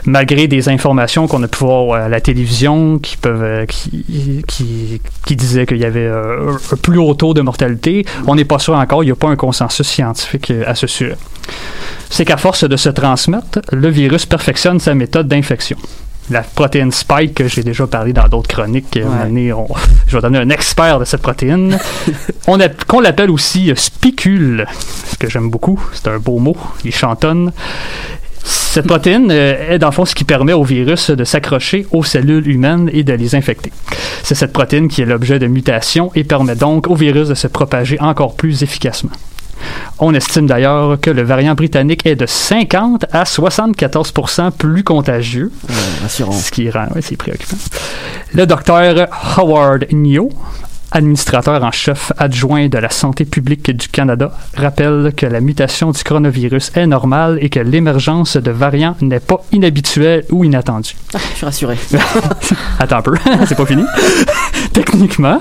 Malgré 0.04 0.48
des 0.48 0.68
informations 0.68 1.28
qu'on 1.28 1.42
a 1.42 1.48
pu 1.48 1.58
voir 1.60 1.94
à 1.94 2.08
la 2.08 2.20
télévision 2.20 2.98
qui 2.98 3.16
peuvent 3.16 3.42
euh, 3.42 3.66
qui, 3.66 5.36
disaient 5.36 5.64
qu'il 5.64 5.78
y 5.78 5.84
avait 5.84 6.00
euh, 6.00 6.52
un 6.72 6.76
plus 6.76 6.98
haut 6.98 7.14
taux 7.14 7.32
de 7.32 7.40
mortalité, 7.40 8.04
on 8.26 8.34
n'est 8.34 8.44
pas 8.44 8.58
sûr 8.58 8.74
encore, 8.74 9.02
il 9.02 9.06
n'y 9.06 9.12
a 9.12 9.16
pas 9.16 9.28
un 9.28 9.36
consensus 9.36 9.86
scientifique 9.86 10.52
à 10.66 10.74
ce 10.74 10.86
sujet. 10.86 11.16
C'est 12.10 12.24
qu'à 12.26 12.36
force 12.36 12.64
de 12.64 12.76
se 12.76 12.90
transmettre, 12.90 13.60
le 13.72 13.88
virus 13.88 14.26
perfectionne 14.26 14.78
sa 14.78 14.94
méthode 14.94 15.28
d'infection. 15.28 15.78
La 16.32 16.40
protéine 16.42 16.90
spike, 16.92 17.34
que 17.34 17.46
j'ai 17.48 17.62
déjà 17.62 17.86
parlé 17.86 18.12
dans 18.14 18.26
d'autres 18.26 18.48
chroniques, 18.48 18.96
euh, 18.96 19.26
Ouais. 19.28 19.52
on- 19.52 19.66
je 20.08 20.16
vais 20.16 20.22
donner 20.22 20.38
un 20.38 20.48
expert 20.48 20.98
de 20.98 21.04
cette 21.04 21.20
protéine, 21.20 21.78
on 22.46 22.58
a- 22.60 22.68
qu'on 22.70 23.00
l'appelle 23.00 23.30
aussi 23.30 23.70
euh, 23.70 23.74
spicule, 23.76 24.66
ce 25.10 25.16
que 25.16 25.28
j'aime 25.28 25.50
beaucoup, 25.50 25.78
c'est 25.92 26.08
un 26.08 26.18
beau 26.18 26.38
mot, 26.38 26.56
il 26.84 26.94
chantonne. 26.94 27.52
Cette 28.44 28.86
protéine 28.86 29.28
euh, 29.30 29.74
est 29.74 29.78
dans 29.78 29.88
le 29.88 29.92
fond 29.92 30.04
ce 30.04 30.14
qui 30.14 30.24
permet 30.24 30.52
au 30.54 30.64
virus 30.64 31.10
de 31.10 31.24
s'accrocher 31.24 31.86
aux 31.92 32.02
cellules 32.02 32.48
humaines 32.48 32.88
et 32.92 33.04
de 33.04 33.12
les 33.12 33.34
infecter. 33.34 33.70
C'est 34.22 34.34
cette 34.34 34.52
protéine 34.52 34.88
qui 34.88 35.02
est 35.02 35.06
l'objet 35.06 35.38
de 35.38 35.46
mutation 35.46 36.10
et 36.14 36.24
permet 36.24 36.56
donc 36.56 36.88
au 36.88 36.94
virus 36.94 37.28
de 37.28 37.34
se 37.34 37.46
propager 37.46 38.00
encore 38.00 38.34
plus 38.34 38.62
efficacement. 38.62 39.10
On 39.98 40.14
estime 40.14 40.46
d'ailleurs 40.46 40.98
que 41.00 41.10
le 41.10 41.22
variant 41.22 41.54
britannique 41.54 42.06
est 42.06 42.16
de 42.16 42.26
50 42.26 43.06
à 43.12 43.24
74% 43.24 44.50
plus 44.50 44.84
contagieux, 44.84 45.52
rassurant. 46.02 46.32
ce 46.32 46.50
qui 46.50 46.70
rend, 46.70 46.86
ouais, 46.94 47.02
c'est 47.02 47.16
préoccupant. 47.16 47.56
Le 48.34 48.46
docteur 48.46 49.08
Howard 49.36 49.86
Nio, 49.92 50.30
administrateur 50.92 51.62
en 51.64 51.70
chef 51.70 52.12
adjoint 52.18 52.68
de 52.68 52.78
la 52.78 52.90
santé 52.90 53.24
publique 53.24 53.70
du 53.70 53.88
Canada, 53.88 54.32
rappelle 54.56 55.12
que 55.16 55.26
la 55.26 55.40
mutation 55.40 55.90
du 55.90 56.02
coronavirus 56.04 56.72
est 56.74 56.86
normale 56.86 57.38
et 57.40 57.48
que 57.48 57.60
l'émergence 57.60 58.36
de 58.36 58.50
variants 58.50 58.96
n'est 59.00 59.20
pas 59.20 59.42
inhabituelle 59.52 60.24
ou 60.30 60.44
inattendue. 60.44 60.96
Ah, 61.14 61.18
je 61.32 61.36
suis 61.36 61.46
rassuré. 61.46 61.78
Attends 62.78 62.98
un 62.98 63.02
peu, 63.02 63.14
c'est 63.46 63.56
pas 63.56 63.66
fini. 63.66 63.84
Techniquement, 64.72 65.40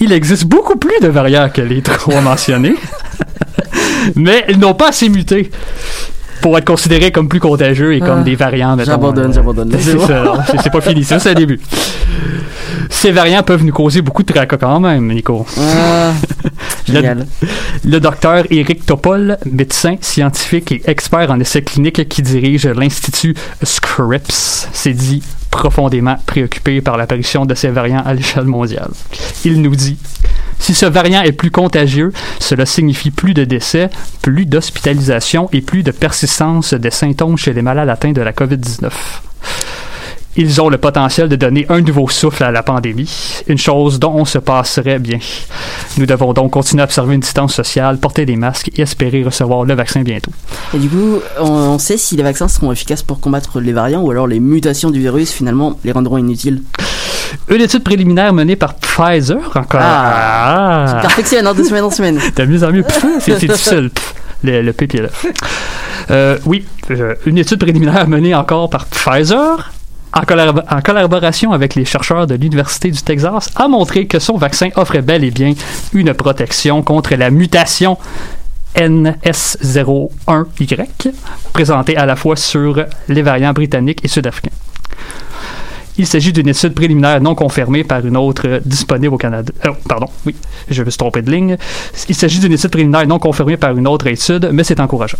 il 0.00 0.12
existe 0.12 0.44
beaucoup 0.46 0.76
plus 0.76 1.00
de 1.00 1.08
variants 1.08 1.48
que 1.48 1.60
les 1.62 1.82
trois 1.82 2.20
mentionnés, 2.20 2.76
mais 4.16 4.44
ils 4.48 4.58
n'ont 4.58 4.74
pas 4.74 4.88
assez 4.88 5.08
muté 5.08 5.50
pour 6.42 6.58
être 6.58 6.66
considérés 6.66 7.10
comme 7.12 7.28
plus 7.28 7.40
contagieux 7.40 7.94
et 7.94 8.00
comme 8.00 8.20
Ah, 8.20 8.24
des 8.24 8.34
variants. 8.34 8.76
j'abandonne, 8.84 9.30
euh, 9.30 9.34
j'abandonne. 9.34 9.72
C'est 9.80 10.60
c'est- 10.60 10.70
pas 10.70 10.80
fini, 10.82 11.04
ça 11.04 11.18
c'est 11.18 11.30
le 11.30 11.34
début. 11.36 11.60
Ces 12.90 13.10
variants 13.12 13.42
peuvent 13.42 13.64
nous 13.64 13.72
causer 13.72 14.02
beaucoup 14.02 14.22
de 14.22 14.32
tracas 14.32 14.56
quand 14.58 14.80
même, 14.80 15.10
Nico. 15.12 15.46
Ah, 15.58 16.12
génial. 16.86 17.26
Le 17.84 17.98
docteur 18.00 18.44
Éric 18.50 18.84
Topol, 18.86 19.38
médecin 19.50 19.96
scientifique 20.00 20.72
et 20.72 20.82
expert 20.86 21.30
en 21.30 21.40
essais 21.40 21.62
cliniques 21.62 22.08
qui 22.08 22.22
dirige 22.22 22.66
l'Institut 22.66 23.34
Scripps, 23.62 24.68
s'est 24.72 24.92
dit 24.92 25.22
profondément 25.50 26.16
préoccupé 26.26 26.80
par 26.80 26.96
l'apparition 26.96 27.44
de 27.44 27.54
ces 27.54 27.68
variants 27.68 28.02
à 28.04 28.14
l'échelle 28.14 28.44
mondiale. 28.44 28.90
Il 29.44 29.60
nous 29.62 29.76
dit 29.76 29.96
si 30.58 30.74
ce 30.74 30.86
variant 30.86 31.22
est 31.22 31.32
plus 31.32 31.50
contagieux, 31.50 32.12
cela 32.38 32.66
signifie 32.66 33.10
plus 33.10 33.34
de 33.34 33.44
décès, 33.44 33.90
plus 34.22 34.46
d'hospitalisation 34.46 35.48
et 35.52 35.60
plus 35.60 35.82
de 35.82 35.90
persistance 35.90 36.31
des 36.74 36.90
symptômes 36.90 37.36
chez 37.36 37.52
les 37.52 37.62
malades 37.62 37.88
atteints 37.88 38.12
de 38.12 38.22
la 38.22 38.32
COVID-19. 38.32 38.90
Ils 40.34 40.62
ont 40.62 40.70
le 40.70 40.78
potentiel 40.78 41.28
de 41.28 41.36
donner 41.36 41.66
un 41.68 41.82
nouveau 41.82 42.08
souffle 42.08 42.42
à 42.42 42.50
la 42.50 42.62
pandémie, 42.62 43.42
une 43.48 43.58
chose 43.58 43.98
dont 43.98 44.14
on 44.14 44.24
se 44.24 44.38
passerait 44.38 44.98
bien. 44.98 45.18
Nous 45.98 46.06
devons 46.06 46.32
donc 46.32 46.52
continuer 46.52 46.80
à 46.80 46.84
observer 46.84 47.14
une 47.14 47.20
distance 47.20 47.54
sociale, 47.54 47.98
porter 47.98 48.24
des 48.24 48.36
masques 48.36 48.70
et 48.74 48.80
espérer 48.80 49.22
recevoir 49.24 49.64
le 49.64 49.74
vaccin 49.74 50.00
bientôt. 50.00 50.30
Et 50.74 50.78
du 50.78 50.88
coup, 50.88 51.18
on, 51.38 51.78
sait 51.78 51.98
si 51.98 52.16
les 52.16 52.22
vaccins 52.22 52.48
seront 52.48 52.72
efficaces 52.72 53.02
pour 53.02 53.20
combattre 53.20 53.60
les 53.60 53.72
variants 53.72 54.00
ou 54.00 54.10
alors 54.10 54.26
les 54.26 54.40
mutations 54.40 54.90
du 54.90 55.00
virus 55.00 55.32
finalement 55.32 55.78
les 55.84 55.92
rendront 55.92 56.16
inutiles. 56.16 56.62
Une 57.50 57.60
étude 57.60 57.84
préliminaire 57.84 58.32
menée 58.32 58.56
par 58.56 58.74
Pfizer, 58.74 59.38
encore. 59.54 59.80
Ah. 59.82 60.96
Ah. 60.96 61.00
Perfectionne 61.02 61.46
hein, 61.46 61.54
de 61.54 61.62
semaine 61.62 61.84
en 61.84 61.90
semaine. 61.90 62.18
De 62.36 62.44
mieux 62.46 62.64
en 62.64 62.70
mieux. 62.72 62.84
C'est 63.20 63.38
difficile. 63.38 63.90
Pff, 63.90 64.14
Le, 64.44 64.62
le 64.62 64.72
P 64.72 64.86
puis 64.86 64.98
le 64.98 65.08
F. 65.08 65.26
Euh, 66.10 66.38
oui, 66.46 66.64
euh, 66.90 67.14
une 67.26 67.38
étude 67.38 67.58
préliminaire 67.58 68.08
menée 68.08 68.34
encore 68.34 68.70
par 68.70 68.86
Pfizer, 68.86 69.72
en, 70.12 70.20
en 70.20 70.82
collaboration 70.82 71.52
avec 71.52 71.74
les 71.74 71.84
chercheurs 71.84 72.26
de 72.26 72.34
l'Université 72.34 72.90
du 72.90 73.00
Texas, 73.00 73.50
a 73.56 73.68
montré 73.68 74.06
que 74.06 74.18
son 74.18 74.36
vaccin 74.36 74.68
offrait 74.76 75.02
bel 75.02 75.24
et 75.24 75.30
bien 75.30 75.54
une 75.92 76.14
protection 76.14 76.82
contre 76.82 77.14
la 77.14 77.30
mutation 77.30 77.98
NS01Y, 78.76 81.12
présentée 81.52 81.96
à 81.96 82.06
la 82.06 82.16
fois 82.16 82.36
sur 82.36 82.84
les 83.08 83.22
variants 83.22 83.52
britanniques 83.52 84.04
et 84.04 84.08
sud-africains. 84.08 84.50
Il 85.98 86.06
s'agit 86.06 86.32
d'une 86.32 86.48
étude 86.48 86.74
préliminaire 86.74 87.20
non 87.20 87.34
confirmée 87.34 87.84
par 87.84 88.04
une 88.06 88.16
autre 88.16 88.48
euh, 88.48 88.60
disponible 88.64 89.14
au 89.14 89.18
Canada. 89.18 89.52
Oh, 89.68 89.72
pardon, 89.86 90.06
oui, 90.24 90.34
je 90.70 90.82
me 90.82 90.90
suis 90.90 90.98
trompé 90.98 91.20
de 91.20 91.30
ligne. 91.30 91.56
Il 92.08 92.14
s'agit 92.14 92.40
d'une 92.40 92.52
étude 92.52 92.70
préliminaire 92.70 93.06
non 93.06 93.18
confirmée 93.18 93.56
par 93.58 93.76
une 93.76 93.86
autre 93.86 94.06
étude, 94.06 94.48
mais 94.52 94.64
c'est 94.64 94.80
encourageant. 94.80 95.18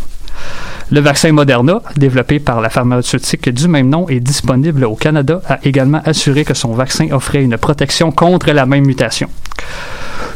Le 0.91 1.01
vaccin 1.01 1.33
Moderna, 1.33 1.83
développé 1.97 2.39
par 2.39 2.61
la 2.61 2.71
pharmaceutique 2.71 3.49
du 3.49 3.69
même 3.69 3.89
nom 3.89 4.09
et 4.09 4.21
disponible 4.21 4.85
au 4.85 4.95
Canada, 4.95 5.43
a 5.47 5.59
également 5.63 6.01
assuré 6.05 6.45
que 6.45 6.55
son 6.55 6.73
vaccin 6.73 7.09
offrait 7.13 7.43
une 7.43 7.57
protection 7.59 8.11
contre 8.11 8.51
la 8.51 8.67
même 8.67 8.87
mutation. 8.87 9.29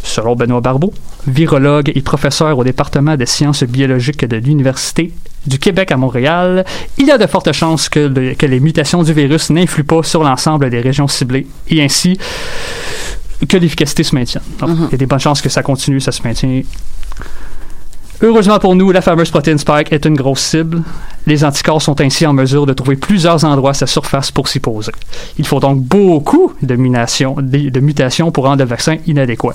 Selon 0.06 0.36
Benoît 0.36 0.60
Barbeau, 0.60 0.92
virologue 1.26 1.90
et 1.94 2.00
professeur 2.00 2.56
au 2.56 2.62
département 2.64 3.16
des 3.16 3.26
sciences 3.26 3.64
biologiques 3.64 4.24
de 4.24 4.36
l'Université 4.36 5.12
du 5.46 5.58
Québec 5.58 5.90
à 5.92 5.96
Montréal, 5.96 6.64
il 6.96 7.06
y 7.06 7.10
a 7.10 7.18
de 7.18 7.26
fortes 7.26 7.52
chances 7.52 7.88
que, 7.88 8.00
le- 8.00 8.34
que 8.34 8.46
les 8.46 8.60
mutations 8.60 9.02
du 9.02 9.12
virus 9.12 9.50
n'influent 9.50 9.84
pas 9.84 10.02
sur 10.02 10.22
l'ensemble 10.22 10.70
des 10.70 10.80
régions 10.80 11.08
ciblées 11.08 11.46
et 11.68 11.82
ainsi 11.82 12.18
que 13.48 13.56
l'efficacité 13.56 14.02
se 14.04 14.14
maintienne. 14.14 14.42
Donc, 14.60 14.70
Il 14.88 14.92
y 14.92 14.94
a 14.94 14.98
des 14.98 15.06
bonnes 15.06 15.18
chances 15.20 15.42
que 15.42 15.48
ça 15.48 15.62
continue, 15.62 16.00
ça 16.00 16.12
se 16.12 16.22
maintient. 16.22 16.62
Heureusement 18.22 18.58
pour 18.58 18.74
nous, 18.74 18.92
la 18.92 19.02
fameuse 19.02 19.30
protéine 19.30 19.58
Spike 19.58 19.92
est 19.92 20.06
une 20.06 20.14
grosse 20.14 20.40
cible. 20.40 20.82
Les 21.26 21.44
anticorps 21.44 21.82
sont 21.82 22.00
ainsi 22.00 22.26
en 22.26 22.32
mesure 22.32 22.64
de 22.64 22.72
trouver 22.72 22.96
plusieurs 22.96 23.44
endroits 23.44 23.70
à 23.70 23.74
sa 23.74 23.86
surface 23.86 24.30
pour 24.30 24.48
s'y 24.48 24.58
poser. 24.58 24.92
Il 25.38 25.46
faut 25.46 25.60
donc 25.60 25.80
beaucoup 25.80 26.54
de, 26.62 26.76
de 26.76 27.80
mutations 27.80 28.30
pour 28.30 28.44
rendre 28.44 28.62
le 28.62 28.68
vaccin 28.68 28.96
inadéquat. 29.06 29.54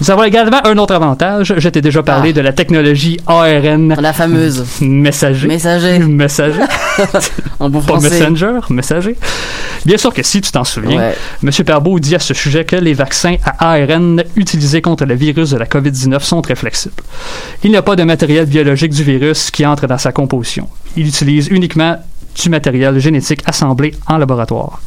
Nous 0.00 0.10
avons 0.10 0.22
également 0.22 0.64
un 0.64 0.78
autre 0.78 0.94
avantage. 0.94 1.54
Je 1.56 1.68
t'ai 1.68 1.80
déjà 1.80 2.02
parlé 2.02 2.32
de 2.32 2.40
la 2.40 2.52
technologie 2.52 3.18
ARN. 3.26 3.94
La 4.00 4.12
fameuse. 4.12 4.64
Messager. 4.80 5.48
Messager. 5.48 5.98
Messager. 6.08 6.62
en 7.60 7.68
bon 7.68 7.80
Pas. 7.82 7.98
Messenger, 7.98 8.60
messager. 8.70 9.16
Bien 9.84 9.96
sûr 9.96 10.12
que 10.12 10.22
si 10.22 10.40
tu 10.40 10.52
t'en 10.52 10.64
souviens, 10.64 10.98
Ouais. 10.98 11.16
M. 11.42 11.50
Perbeau 11.64 11.98
dit 11.98 12.14
à 12.14 12.18
ce 12.18 12.34
sujet 12.34 12.64
que 12.64 12.76
les 12.76 12.94
vaccins 12.94 13.36
à 13.44 13.72
ARN 13.72 14.22
utilisés 14.36 14.82
contre 14.82 15.04
le 15.04 15.14
virus 15.14 15.50
de 15.50 15.56
la 15.56 15.66
COVID-19 15.66 16.20
sont 16.20 16.42
très 16.42 16.54
flexibles. 16.54 17.02
Il 17.64 17.70
n'y 17.70 17.76
a 17.76 17.82
pas 17.82 17.96
de 17.96 18.04
matériel 18.04 18.46
biologique 18.46 18.92
du 18.92 19.02
virus 19.02 19.50
qui 19.50 19.66
entre 19.66 19.86
dans 19.86 19.98
sa 19.98 20.12
composition. 20.12 20.68
Il 20.96 21.06
utilise 21.06 21.48
uniquement 21.48 21.96
du 22.42 22.50
matériel 22.50 22.98
génétique 22.98 23.40
assemblé 23.46 23.94
en 24.06 24.18
laboratoire. 24.18 24.80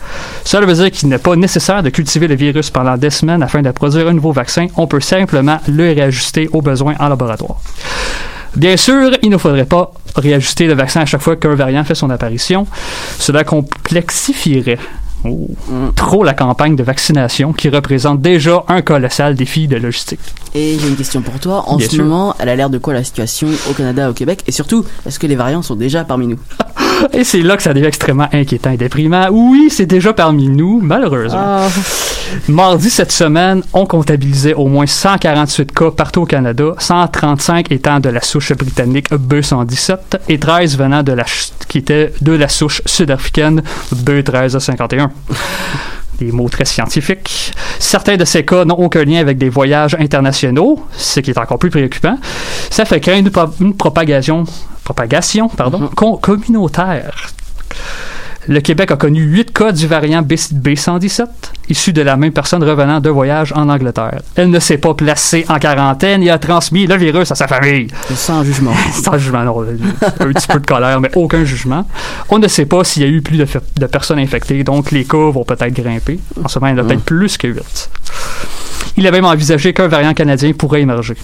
Cela 0.43 0.65
veut 0.65 0.73
dire 0.73 0.91
qu'il 0.91 1.09
n'est 1.09 1.17
pas 1.17 1.35
nécessaire 1.35 1.83
de 1.83 1.89
cultiver 1.89 2.27
le 2.27 2.35
virus 2.35 2.69
pendant 2.69 2.97
des 2.97 3.09
semaines 3.09 3.43
afin 3.43 3.61
de 3.61 3.71
produire 3.71 4.07
un 4.07 4.13
nouveau 4.13 4.31
vaccin. 4.31 4.67
On 4.77 4.87
peut 4.87 4.99
simplement 5.01 5.59
le 5.67 5.93
réajuster 5.93 6.49
aux 6.53 6.61
besoins 6.61 6.95
en 6.99 7.09
laboratoire. 7.09 7.57
Bien 8.55 8.75
sûr, 8.75 9.11
il 9.21 9.29
ne 9.29 9.37
faudrait 9.37 9.65
pas 9.65 9.91
réajuster 10.15 10.67
le 10.67 10.73
vaccin 10.73 11.01
à 11.01 11.05
chaque 11.05 11.21
fois 11.21 11.35
qu'un 11.35 11.55
variant 11.55 11.83
fait 11.83 11.95
son 11.95 12.09
apparition. 12.09 12.67
Cela 13.17 13.45
complexifierait 13.45 14.77
oh, 15.23 15.47
trop 15.95 16.23
la 16.23 16.33
campagne 16.33 16.75
de 16.75 16.83
vaccination 16.83 17.53
qui 17.53 17.69
représente 17.69 18.21
déjà 18.21 18.63
un 18.67 18.81
colossal 18.81 19.35
défi 19.35 19.69
de 19.69 19.77
logistique. 19.77 20.19
Et 20.53 20.77
j'ai 20.79 20.89
une 20.89 20.97
question 20.97 21.21
pour 21.21 21.39
toi. 21.39 21.63
En 21.67 21.77
Bien 21.77 21.87
ce 21.87 21.95
sûr. 21.95 22.03
moment, 22.03 22.35
elle 22.39 22.49
a 22.49 22.55
l'air 22.57 22.69
de 22.69 22.77
quoi 22.77 22.93
la 22.93 23.05
situation 23.05 23.47
au 23.69 23.73
Canada, 23.73 24.09
au 24.09 24.13
Québec? 24.13 24.43
Et 24.47 24.51
surtout, 24.51 24.85
est-ce 25.05 25.17
que 25.17 25.27
les 25.27 25.35
variants 25.35 25.61
sont 25.61 25.75
déjà 25.75 26.03
parmi 26.03 26.27
nous? 26.27 26.39
Et 27.13 27.23
c'est 27.23 27.41
là 27.41 27.57
que 27.57 27.63
ça 27.63 27.73
devient 27.73 27.87
extrêmement 27.87 28.27
inquiétant 28.31 28.71
et 28.71 28.77
déprimant. 28.77 29.27
Oui, 29.31 29.69
c'est 29.69 29.85
déjà 29.85 30.13
parmi 30.13 30.49
nous, 30.49 30.79
malheureusement. 30.81 31.39
Ah. 31.39 31.67
Mardi 32.47 32.89
cette 32.89 33.11
semaine, 33.11 33.61
on 33.73 33.85
comptabilisait 33.85 34.53
au 34.53 34.67
moins 34.67 34.85
148 34.85 35.71
cas 35.73 35.91
partout 35.91 36.21
au 36.21 36.25
Canada, 36.25 36.73
135 36.77 37.71
étant 37.71 37.99
de 37.99 38.09
la 38.09 38.21
souche 38.21 38.53
britannique 38.53 39.11
B117 39.11 39.97
et 40.29 40.39
13 40.39 40.77
venant 40.77 41.03
de 41.03 41.11
la 41.11 41.25
qui 41.67 41.77
était 41.77 42.13
de 42.21 42.33
la 42.33 42.47
souche 42.47 42.81
sud-africaine 42.85 43.61
B1351. 43.93 45.09
Des 46.21 46.31
mots 46.31 46.49
très 46.49 46.65
scientifiques. 46.65 47.51
Certains 47.79 48.15
de 48.15 48.25
ces 48.25 48.45
cas 48.45 48.63
n'ont 48.63 48.75
aucun 48.75 49.03
lien 49.03 49.19
avec 49.21 49.39
des 49.39 49.49
voyages 49.49 49.95
internationaux, 49.99 50.85
ce 50.95 51.19
qui 51.19 51.31
est 51.31 51.37
encore 51.39 51.57
plus 51.57 51.71
préoccupant. 51.71 52.15
Ça 52.69 52.85
fait 52.85 52.99
craindre 52.99 53.25
une, 53.25 53.31
pro- 53.31 53.49
une 53.59 53.75
propagation, 53.75 54.43
propagation 54.83 55.49
pardon, 55.49 55.89
com- 55.95 56.19
communautaire. 56.21 57.11
Le 58.47 58.59
Québec 58.59 58.89
a 58.89 58.95
connu 58.95 59.21
8 59.21 59.53
cas 59.53 59.71
du 59.71 59.85
variant 59.85 60.23
B- 60.23 60.51
B117, 60.53 61.25
issu 61.69 61.93
de 61.93 62.01
la 62.01 62.17
même 62.17 62.31
personne 62.31 62.63
revenant 62.63 62.99
de 62.99 63.09
voyage 63.09 63.53
en 63.55 63.69
Angleterre. 63.69 64.19
Elle 64.35 64.49
ne 64.49 64.59
s'est 64.59 64.79
pas 64.79 64.95
placée 64.95 65.45
en 65.47 65.59
quarantaine 65.59 66.23
et 66.23 66.31
a 66.31 66.39
transmis 66.39 66.87
le 66.87 66.95
virus 66.97 67.31
à 67.31 67.35
sa 67.35 67.47
famille. 67.47 67.87
Sans 68.15 68.43
jugement. 68.43 68.73
Sans 68.93 69.17
jugement, 69.19 69.43
non. 69.43 69.61
Un 69.61 70.31
petit 70.33 70.47
peu 70.47 70.59
de 70.59 70.65
colère, 70.65 70.99
mais 70.99 71.11
aucun 71.15 71.43
jugement. 71.45 71.87
On 72.29 72.39
ne 72.39 72.47
sait 72.47 72.65
pas 72.65 72.83
s'il 72.83 73.03
y 73.03 73.05
a 73.05 73.09
eu 73.09 73.21
plus 73.21 73.37
de, 73.37 73.45
de 73.77 73.85
personnes 73.85 74.19
infectées, 74.19 74.63
donc 74.63 74.89
les 74.91 75.05
cas 75.05 75.17
vont 75.29 75.43
peut-être 75.43 75.73
grimper. 75.73 76.19
En 76.43 76.47
ce 76.47 76.57
moment, 76.57 76.73
il 76.73 76.77
y 76.77 76.81
en 76.81 76.83
a 76.83 76.87
peut-être 76.87 77.03
plus 77.05 77.37
que 77.37 77.47
8. 77.47 77.89
Il 78.97 79.05
a 79.07 79.11
même 79.11 79.25
envisagé 79.25 79.71
qu'un 79.73 79.87
variant 79.87 80.13
canadien 80.15 80.51
pourrait 80.53 80.81
émerger. 80.81 81.15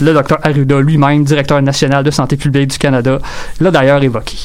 Le 0.00 0.14
docteur 0.14 0.38
Arruda 0.42 0.80
lui-même, 0.80 1.24
directeur 1.24 1.60
national 1.60 2.04
de 2.04 2.10
santé 2.10 2.36
publique 2.36 2.70
du 2.70 2.78
Canada, 2.78 3.18
l'a 3.60 3.70
d'ailleurs 3.70 4.02
évoqué. 4.02 4.36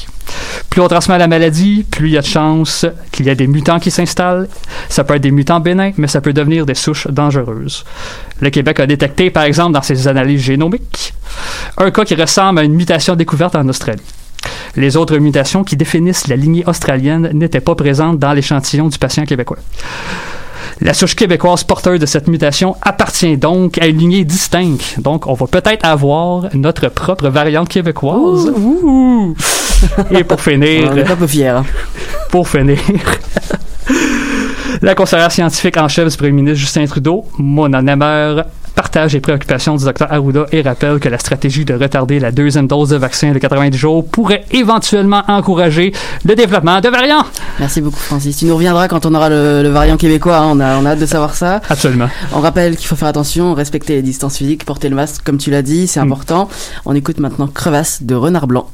Plus 0.68 0.80
on 0.80 0.88
transmet 0.88 1.16
la 1.16 1.28
maladie, 1.28 1.86
plus 1.90 2.08
il 2.08 2.12
y 2.12 2.18
a 2.18 2.20
de 2.20 2.26
chances 2.26 2.84
qu'il 3.10 3.26
y 3.26 3.28
ait 3.30 3.34
des 3.34 3.46
mutants 3.46 3.78
qui 3.78 3.90
s'installent. 3.90 4.48
Ça 4.88 5.04
peut 5.04 5.14
être 5.14 5.22
des 5.22 5.30
mutants 5.30 5.60
bénins, 5.60 5.92
mais 5.96 6.08
ça 6.08 6.20
peut 6.20 6.32
devenir 6.32 6.66
des 6.66 6.74
souches 6.74 7.06
dangereuses. 7.08 7.84
Le 8.40 8.50
Québec 8.50 8.80
a 8.80 8.86
détecté, 8.86 9.30
par 9.30 9.44
exemple, 9.44 9.72
dans 9.72 9.82
ses 9.82 10.08
analyses 10.08 10.42
génomiques, 10.42 11.14
un 11.78 11.90
cas 11.90 12.04
qui 12.04 12.14
ressemble 12.14 12.58
à 12.58 12.62
une 12.62 12.74
mutation 12.74 13.16
découverte 13.16 13.56
en 13.56 13.66
Australie. 13.68 14.02
Les 14.76 14.96
autres 14.96 15.16
mutations 15.16 15.64
qui 15.64 15.76
définissent 15.76 16.28
la 16.28 16.36
lignée 16.36 16.64
australienne 16.66 17.30
n'étaient 17.32 17.60
pas 17.60 17.74
présentes 17.74 18.18
dans 18.18 18.32
l'échantillon 18.32 18.88
du 18.88 18.98
patient 18.98 19.24
québécois. 19.24 19.58
La 20.82 20.92
souche 20.92 21.14
québécoise 21.14 21.64
porteuse 21.64 21.98
de 22.00 22.06
cette 22.06 22.28
mutation 22.28 22.76
appartient 22.82 23.36
donc 23.38 23.78
à 23.78 23.86
une 23.86 23.98
lignée 23.98 24.24
distincte. 24.24 25.00
Donc, 25.00 25.26
on 25.26 25.32
va 25.32 25.46
peut-être 25.46 25.86
avoir 25.86 26.48
notre 26.54 26.88
propre 26.88 27.28
variante 27.28 27.68
québécoise. 27.70 28.52
Ouh. 28.56 29.34
Et 30.10 30.22
pour 30.22 30.40
finir, 30.40 30.90
On 30.90 30.94
n'est 30.94 31.04
pas 31.04 31.16
peu 31.16 31.26
fiers. 31.26 31.60
pour 32.30 32.48
finir, 32.48 32.78
la 34.82 34.94
conseillère 34.94 35.32
scientifique 35.32 35.76
en 35.78 35.88
chef 35.88 36.10
du 36.10 36.16
premier 36.16 36.32
ministre 36.32 36.60
Justin 36.60 36.86
Trudeau, 36.86 37.24
Mona 37.38 37.80
Nemer, 37.80 38.42
partage 38.76 39.14
les 39.14 39.20
préoccupations 39.20 39.74
du 39.74 39.84
Dr 39.84 40.06
Arruda 40.10 40.46
et 40.52 40.60
rappelle 40.62 41.00
que 41.00 41.08
la 41.08 41.18
stratégie 41.18 41.64
de 41.64 41.74
retarder 41.74 42.20
la 42.20 42.30
deuxième 42.30 42.68
dose 42.68 42.90
de 42.90 42.96
vaccin 42.96 43.32
de 43.32 43.38
90 43.38 43.76
jours 43.76 44.06
pourrait 44.06 44.44
éventuellement 44.52 45.22
encourager 45.26 45.92
le 46.24 46.34
développement 46.36 46.80
de 46.80 46.88
variants. 46.88 47.24
Merci 47.58 47.80
beaucoup, 47.80 47.98
Francis. 47.98 48.36
Tu 48.36 48.44
nous 48.44 48.54
reviendras 48.54 48.86
quand 48.86 49.06
on 49.06 49.14
aura 49.14 49.28
le, 49.30 49.62
le 49.62 49.68
variant 49.70 49.96
québécois. 49.96 50.36
hein. 50.38 50.50
On, 50.52 50.60
a, 50.60 50.76
on 50.78 50.84
a 50.84 50.90
hâte 50.90 50.98
de 51.00 51.06
savoir 51.06 51.34
ça. 51.34 51.60
Absolument. 51.70 52.08
On 52.34 52.40
rappelle 52.40 52.76
qu'il 52.76 52.86
faut 52.86 52.96
faire 52.96 53.08
attention, 53.08 53.54
respecter 53.54 53.94
les 53.94 54.02
distances 54.02 54.36
physiques, 54.36 54.64
porter 54.64 54.88
le 54.90 54.94
masque, 54.94 55.22
comme 55.24 55.38
tu 55.38 55.50
l'as 55.50 55.62
dit, 55.62 55.86
c'est 55.86 56.00
important. 56.00 56.48
On 56.84 56.94
écoute 56.94 57.18
maintenant 57.18 57.46
Crevasse 57.48 58.02
de 58.02 58.14
Renard 58.14 58.46
Blanc. 58.46 58.68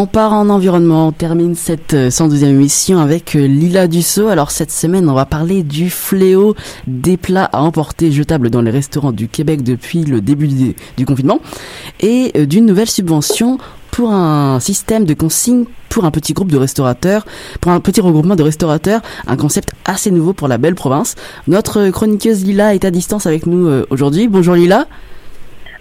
On 0.00 0.06
part 0.06 0.32
en 0.32 0.48
environnement, 0.48 1.08
on 1.08 1.12
termine 1.12 1.54
cette 1.54 1.92
euh, 1.92 2.08
112e 2.08 2.46
émission 2.46 3.00
avec 3.00 3.36
euh, 3.36 3.46
Lila 3.46 3.86
Dussault. 3.86 4.28
Alors 4.28 4.50
cette 4.50 4.70
semaine, 4.70 5.10
on 5.10 5.12
va 5.12 5.26
parler 5.26 5.62
du 5.62 5.90
fléau 5.90 6.54
des 6.86 7.18
plats 7.18 7.50
à 7.52 7.60
emporter 7.60 8.10
jetables 8.10 8.48
dans 8.48 8.62
les 8.62 8.70
restaurants 8.70 9.12
du 9.12 9.28
Québec 9.28 9.62
depuis 9.62 10.04
le 10.04 10.22
début 10.22 10.48
du, 10.48 11.04
confinement 11.04 11.40
et 12.00 12.32
euh, 12.34 12.46
d'une 12.46 12.64
nouvelle 12.64 12.88
subvention 12.88 13.58
pour 13.90 14.10
un 14.10 14.58
système 14.58 15.04
de 15.04 15.12
consigne 15.12 15.66
pour 15.90 16.06
un 16.06 16.10
petit 16.10 16.32
groupe 16.32 16.50
de 16.50 16.56
restaurateurs, 16.56 17.26
pour 17.60 17.72
un 17.72 17.80
petit 17.80 18.00
regroupement 18.00 18.36
de 18.36 18.42
restaurateurs, 18.42 19.02
un 19.26 19.36
concept 19.36 19.74
assez 19.84 20.10
nouveau 20.10 20.32
pour 20.32 20.48
la 20.48 20.56
belle 20.56 20.76
province. 20.76 21.14
Notre 21.46 21.90
chroniqueuse 21.90 22.42
Lila 22.42 22.74
est 22.74 22.86
à 22.86 22.90
distance 22.90 23.26
avec 23.26 23.44
nous 23.44 23.66
euh, 23.66 23.84
aujourd'hui. 23.90 24.28
Bonjour 24.28 24.54
Lila. 24.54 24.86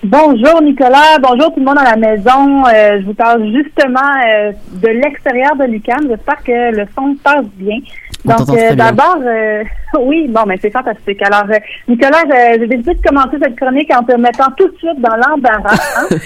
Bonjour 0.01 0.61
Nicolas, 0.61 1.17
bonjour 1.21 1.53
tout 1.53 1.59
le 1.59 1.65
monde 1.65 1.77
à 1.77 1.83
la 1.83 1.97
maison. 1.97 2.63
Euh, 2.67 3.01
je 3.01 3.05
vous 3.05 3.13
parle 3.13 3.43
justement 3.53 3.99
euh, 4.25 4.53
de 4.81 4.87
l'extérieur 4.87 5.57
de 5.57 5.65
l'UQAM. 5.65 6.07
J'espère 6.09 6.41
que 6.41 6.73
le 6.73 6.85
son 6.97 7.15
passe 7.21 7.43
bien. 7.57 7.77
On 8.25 8.29
Donc 8.35 8.49
euh, 8.57 8.75
d'abord, 8.75 9.17
euh, 9.25 9.63
oui, 9.99 10.27
bon, 10.29 10.41
mais 10.47 10.55
c'est 10.61 10.71
fantastique. 10.71 11.21
Alors, 11.21 11.49
euh, 11.51 11.57
Nicolas, 11.89 12.23
je- 12.29 12.59
j'ai 12.59 12.67
décidé 12.67 12.93
de 12.95 13.01
commencer 13.01 13.37
cette 13.41 13.57
chronique 13.57 13.91
en 13.93 14.03
te 14.03 14.13
mettant 14.17 14.51
tout 14.57 14.67
de 14.69 14.77
suite 14.77 14.99
dans 15.01 15.15
l'embarras. 15.17 15.75
hein. 15.97 16.07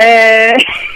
Euh, 0.00 0.52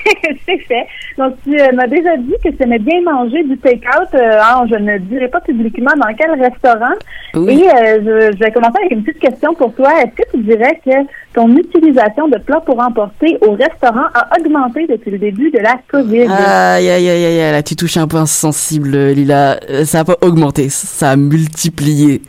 c'est 0.46 0.56
fait. 0.60 0.86
Donc, 1.18 1.34
tu 1.44 1.50
m'as 1.74 1.86
déjà 1.86 2.16
dit 2.16 2.32
que 2.42 2.48
tu 2.48 2.62
aimais 2.62 2.78
bien 2.78 3.02
manger 3.02 3.42
du 3.42 3.58
take-out. 3.58 4.08
Je 4.14 4.74
ne 4.74 4.96
dirai 5.00 5.28
pas 5.28 5.42
publiquement 5.42 5.90
dans 5.98 6.14
quel 6.14 6.30
restaurant. 6.42 6.94
Oui. 7.34 7.60
Et 7.62 7.68
euh, 7.68 7.98
je, 8.00 8.32
je 8.34 8.38
vais 8.42 8.50
commencer 8.52 8.78
avec 8.80 8.92
une 8.92 9.04
petite 9.04 9.20
question 9.20 9.52
pour 9.52 9.74
toi. 9.74 9.90
Est-ce 10.02 10.14
que 10.22 10.30
tu 10.34 10.42
dirais 10.44 10.80
que 10.82 10.92
ton 11.36 11.54
utilisation 11.54 12.28
de 12.28 12.38
plats 12.38 12.62
pour 12.62 12.82
emporter 12.82 13.36
au 13.42 13.52
restaurant 13.52 14.06
a 14.14 14.28
augmenté 14.40 14.86
depuis 14.88 15.10
le 15.12 15.18
début 15.18 15.50
de 15.50 15.58
la 15.58 15.76
COVID? 15.92 16.22
Aïe, 16.28 16.88
aïe, 16.90 17.08
aïe, 17.10 17.24
aïe, 17.24 17.40
aïe, 17.40 17.52
là, 17.52 17.62
tu 17.62 17.76
touches 17.76 17.98
un 17.98 18.08
point 18.08 18.24
sensible, 18.26 18.96
Lila. 19.10 19.60
Euh, 19.70 19.84
Ça 19.84 20.00
a 20.00 20.04
pas 20.04 20.16
augmenté, 20.22 20.70
ça 20.70 21.10
a 21.10 21.16
multiplié. 21.16 22.22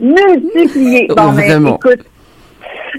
multiplié. 0.00 1.06
Bon, 1.16 1.16
Oh, 1.28 1.32
mais 1.34 1.46
vraiment. 1.48 1.76
écoute. 1.76 2.04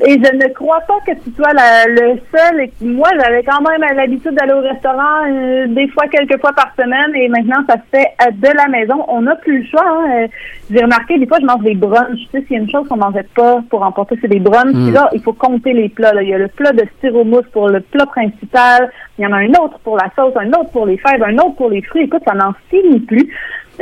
Et 0.03 0.13
je 0.13 0.35
ne 0.35 0.53
crois 0.53 0.79
pas 0.87 0.97
que 1.05 1.11
tu 1.23 1.29
sois 1.35 1.53
la- 1.53 1.85
le 1.87 2.19
seul. 2.35 2.61
Et 2.61 2.71
moi, 2.81 3.07
j'avais 3.19 3.43
quand 3.43 3.61
même 3.61 3.81
l'habitude 3.95 4.31
d'aller 4.33 4.53
au 4.53 4.61
restaurant 4.61 5.25
euh, 5.29 5.67
des 5.67 5.87
fois, 5.89 6.07
quelques 6.07 6.39
fois 6.41 6.51
par 6.53 6.73
semaine. 6.75 7.15
Et 7.15 7.27
maintenant, 7.29 7.63
ça 7.69 7.75
se 7.75 7.97
fait 7.97 8.07
euh, 8.21 8.31
de 8.31 8.57
la 8.57 8.67
maison. 8.67 9.05
On 9.07 9.21
n'a 9.21 9.35
plus 9.35 9.59
le 9.59 9.65
choix. 9.67 9.85
hein. 9.85 10.23
Euh, 10.23 10.27
J'ai 10.71 10.81
remarqué, 10.83 11.19
des 11.19 11.27
fois, 11.27 11.37
je 11.39 11.45
mange 11.45 11.61
des 11.63 11.75
brunchs. 11.75 12.17
Tu 12.17 12.27
sais, 12.31 12.41
s'il 12.47 12.55
y 12.55 12.59
a 12.59 12.63
une 12.63 12.69
chose 12.71 12.87
qu'on 12.87 12.97
mangeait 12.97 13.27
pas 13.35 13.61
pour 13.69 13.83
emporter, 13.83 14.17
c'est 14.21 14.27
des 14.27 14.39
brunchs. 14.39 14.73
Mm. 14.73 14.83
Puis 14.85 14.91
là, 14.93 15.09
il 15.13 15.21
faut 15.21 15.33
compter 15.33 15.73
les 15.73 15.89
plats. 15.89 16.13
là. 16.13 16.23
Il 16.23 16.29
y 16.29 16.33
a 16.33 16.37
le 16.39 16.47
plat 16.47 16.71
de 16.71 16.83
styromousse 16.97 17.45
pour 17.53 17.69
le 17.69 17.81
plat 17.81 18.05
principal. 18.07 18.89
Il 19.19 19.23
y 19.23 19.27
en 19.27 19.33
a 19.33 19.37
un 19.37 19.49
autre 19.49 19.77
pour 19.83 19.97
la 19.97 20.09
sauce, 20.15 20.33
un 20.35 20.47
autre 20.49 20.71
pour 20.71 20.85
les 20.87 20.97
fèves, 20.97 21.21
un 21.23 21.35
autre 21.35 21.55
pour 21.57 21.69
les 21.69 21.81
fruits. 21.83 22.03
Écoute, 22.05 22.23
ça 22.27 22.33
n'en 22.33 22.53
finit 22.69 23.01
plus. 23.01 23.27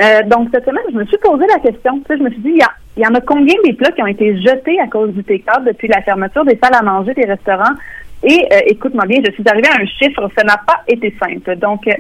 Euh, 0.02 0.24
donc, 0.28 0.50
cette 0.54 0.66
semaine, 0.66 0.84
je 0.92 0.98
me 0.98 1.06
suis 1.06 1.18
posé 1.18 1.46
la 1.48 1.60
question. 1.60 2.02
Je 2.10 2.16
me 2.16 2.30
suis 2.30 2.40
dit, 2.40 2.54
il 2.56 2.64
y, 2.98 3.02
y 3.02 3.08
en 3.08 3.14
a 3.14 3.22
combien 3.22 3.56
des 3.66 3.74
plats 3.74 3.92
qui 3.92 4.02
ont 4.02 4.08
été 4.08 4.40
jetés 4.42 4.80
à 4.80 4.88
cause 4.88 5.14
du 5.14 5.24
take-out 5.24 5.66
depuis 5.66 5.88
la 5.88 6.02
fermeture 6.02 6.46
des 6.46 6.58
salles 6.62 6.76
à 6.76 6.82
manger 6.82 7.14
des 7.14 7.26
restaurants? 7.26 7.76
Et 8.24 8.48
euh, 8.52 8.60
écoute-moi 8.68 9.06
bien, 9.06 9.22
je 9.26 9.32
suis 9.32 9.44
arrivée 9.48 9.68
à 9.70 9.82
un 9.82 9.86
chiffre, 9.86 10.30
ça 10.38 10.44
n'a 10.44 10.58
pas 10.66 10.82
été 10.88 11.14
simple. 11.22 11.56
Donc, 11.58 11.88
euh, 11.88 11.94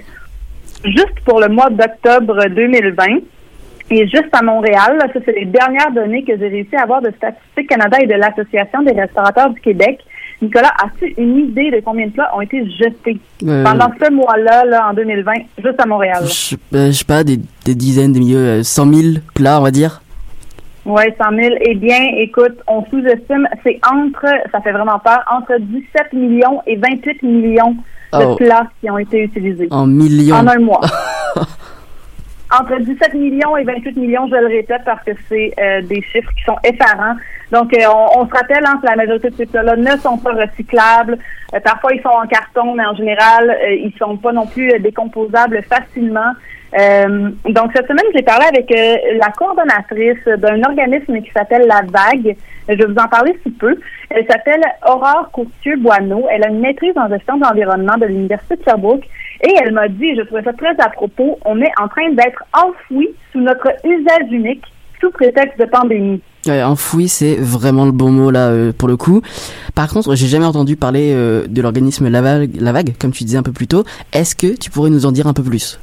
juste 0.85 1.19
pour 1.25 1.39
le 1.39 1.47
mois 1.47 1.69
d'octobre 1.69 2.45
2020, 2.47 3.19
et 3.91 4.07
juste 4.07 4.29
à 4.33 4.43
Montréal, 4.43 4.97
là, 4.99 5.07
ça 5.11 5.19
c'est 5.25 5.31
les 5.31 5.45
dernières 5.45 5.91
données 5.91 6.23
que 6.23 6.37
j'ai 6.37 6.47
réussi 6.47 6.75
à 6.75 6.83
avoir 6.83 7.01
de 7.01 7.11
Statistique 7.11 7.69
Canada 7.69 7.97
et 7.99 8.05
de 8.05 8.13
l'Association 8.13 8.83
des 8.83 8.91
restaurateurs 8.91 9.49
du 9.49 9.59
Québec. 9.61 9.99
Nicolas, 10.41 10.71
as-tu 10.83 11.13
une 11.17 11.37
idée 11.37 11.69
de 11.69 11.81
combien 11.83 12.07
de 12.07 12.11
plats 12.11 12.31
ont 12.35 12.41
été 12.41 12.63
jetés 12.69 13.19
Euh, 13.45 13.63
pendant 13.63 13.91
ce 14.01 14.11
mois-là, 14.11 14.63
là, 14.65 14.89
en 14.89 14.93
2020, 14.93 15.31
juste 15.61 15.79
à 15.81 15.85
Montréal? 15.85 16.23
Je, 16.25 16.55
euh, 16.75 16.87
je 16.87 16.91
sais 16.91 17.03
pas, 17.05 17.23
des, 17.25 17.39
des 17.65 17.75
dizaines, 17.75 18.13
des 18.13 18.19
milieux, 18.19 18.37
euh, 18.59 18.63
100 18.63 18.93
000 18.93 19.07
plats, 19.35 19.59
on 19.59 19.63
va 19.63 19.71
dire. 19.71 20.01
Oui, 20.85 21.03
100 21.21 21.35
000. 21.35 21.55
Eh 21.61 21.75
bien, 21.75 21.97
écoute, 22.17 22.55
on 22.67 22.85
sous-estime, 22.85 23.47
c'est 23.63 23.79
entre, 23.91 24.25
ça 24.51 24.61
fait 24.61 24.71
vraiment 24.71 24.97
peur, 24.99 25.19
entre 25.29 25.59
17 25.59 26.13
millions 26.13 26.61
et 26.65 26.77
28 26.77 27.21
millions 27.23 27.75
de 28.13 28.23
Oh. 28.25 28.35
plats 28.37 28.67
qui 28.81 28.89
ont 28.89 28.97
été 28.97 29.21
utilisés. 29.21 29.67
En 29.69 29.85
millions. 29.85 30.35
En 30.37 30.47
un 30.47 30.57
mois. 30.59 30.81
entre 32.51 32.79
17 32.79 33.13
millions 33.13 33.55
et 33.57 33.63
28 33.63 33.95
millions, 33.97 34.27
je 34.27 34.35
le 34.35 34.47
répète, 34.47 34.81
parce 34.85 35.03
que 35.03 35.11
c'est 35.27 35.53
euh, 35.59 35.81
des 35.83 36.01
chiffres 36.01 36.31
qui 36.35 36.43
sont 36.43 36.57
effarants. 36.63 37.15
Donc, 37.51 37.73
euh, 37.73 37.83
on, 37.87 38.21
on 38.21 38.27
se 38.27 38.33
rappelle 38.33 38.63
hein, 38.65 38.79
que 38.81 38.87
la 38.87 38.95
majorité 38.95 39.29
de 39.29 39.35
ces 39.35 39.45
plats-là 39.45 39.75
ne 39.75 39.97
sont 39.97 40.17
pas 40.17 40.33
recyclables. 40.33 41.17
Euh, 41.53 41.59
parfois, 41.59 41.93
ils 41.93 42.01
sont 42.01 42.09
en 42.09 42.27
carton, 42.27 42.73
mais 42.75 42.85
en 42.85 42.95
général, 42.95 43.49
euh, 43.49 43.73
ils 43.73 43.93
sont 43.97 44.17
pas 44.17 44.31
non 44.31 44.45
plus 44.45 44.71
euh, 44.71 44.79
décomposables 44.79 45.61
facilement. 45.63 46.31
Donc, 46.71 47.71
cette 47.75 47.87
semaine, 47.87 48.05
j'ai 48.13 48.21
parlé 48.21 48.45
avec 48.45 48.69
la 48.69 49.29
coordonnatrice 49.31 50.23
d'un 50.37 50.61
organisme 50.61 51.19
qui 51.19 51.31
s'appelle 51.31 51.65
La 51.67 51.81
Vague. 51.81 52.35
Je 52.67 52.75
vais 52.75 52.85
vous 52.85 52.99
en 52.99 53.07
parler 53.07 53.35
sous 53.41 53.49
peu. 53.53 53.75
Elle 54.11 54.27
s'appelle 54.27 54.61
Aurore 54.87 55.31
Courtieux-Boineau. 55.31 56.27
Elle 56.29 56.43
a 56.43 56.49
une 56.49 56.59
maîtrise 56.59 56.95
en 56.95 57.09
gestion 57.09 57.37
de 57.37 57.43
l'environnement 57.43 57.97
de 57.97 58.05
l'Université 58.05 58.55
de 58.57 58.63
Sherbrooke. 58.63 59.03
Et 59.41 59.53
elle 59.63 59.73
m'a 59.73 59.87
dit, 59.87 60.15
je 60.15 60.21
trouvais 60.23 60.43
ça 60.43 60.53
très 60.53 60.75
à 60.79 60.89
propos, 60.89 61.39
on 61.45 61.59
est 61.61 61.71
en 61.81 61.87
train 61.87 62.09
d'être 62.11 62.43
enfoui 62.53 63.09
sous 63.31 63.39
notre 63.39 63.69
usage 63.85 64.31
unique 64.31 64.63
sous 64.99 65.11
prétexte 65.11 65.57
de 65.59 65.65
pandémie. 65.65 66.21
Ouais, 66.45 66.63
enfoui, 66.63 67.07
c'est 67.07 67.35
vraiment 67.35 67.85
le 67.85 67.91
bon 67.91 68.11
mot 68.11 68.31
là 68.31 68.49
euh, 68.49 68.71
pour 68.77 68.87
le 68.87 68.97
coup. 68.97 69.21
Par 69.75 69.89
contre, 69.89 70.15
j'ai 70.15 70.27
jamais 70.27 70.45
entendu 70.45 70.75
parler 70.75 71.11
euh, 71.13 71.47
de 71.47 71.61
l'organisme 71.61 72.09
La 72.09 72.21
Vague, 72.21 72.55
La 72.59 72.71
Vague, 72.71 72.93
comme 72.99 73.11
tu 73.11 73.23
disais 73.23 73.37
un 73.37 73.43
peu 73.43 73.51
plus 73.51 73.67
tôt. 73.67 73.83
Est-ce 74.13 74.35
que 74.35 74.57
tu 74.57 74.69
pourrais 74.69 74.89
nous 74.89 75.05
en 75.05 75.11
dire 75.11 75.27
un 75.27 75.33
peu 75.33 75.43
plus? 75.43 75.79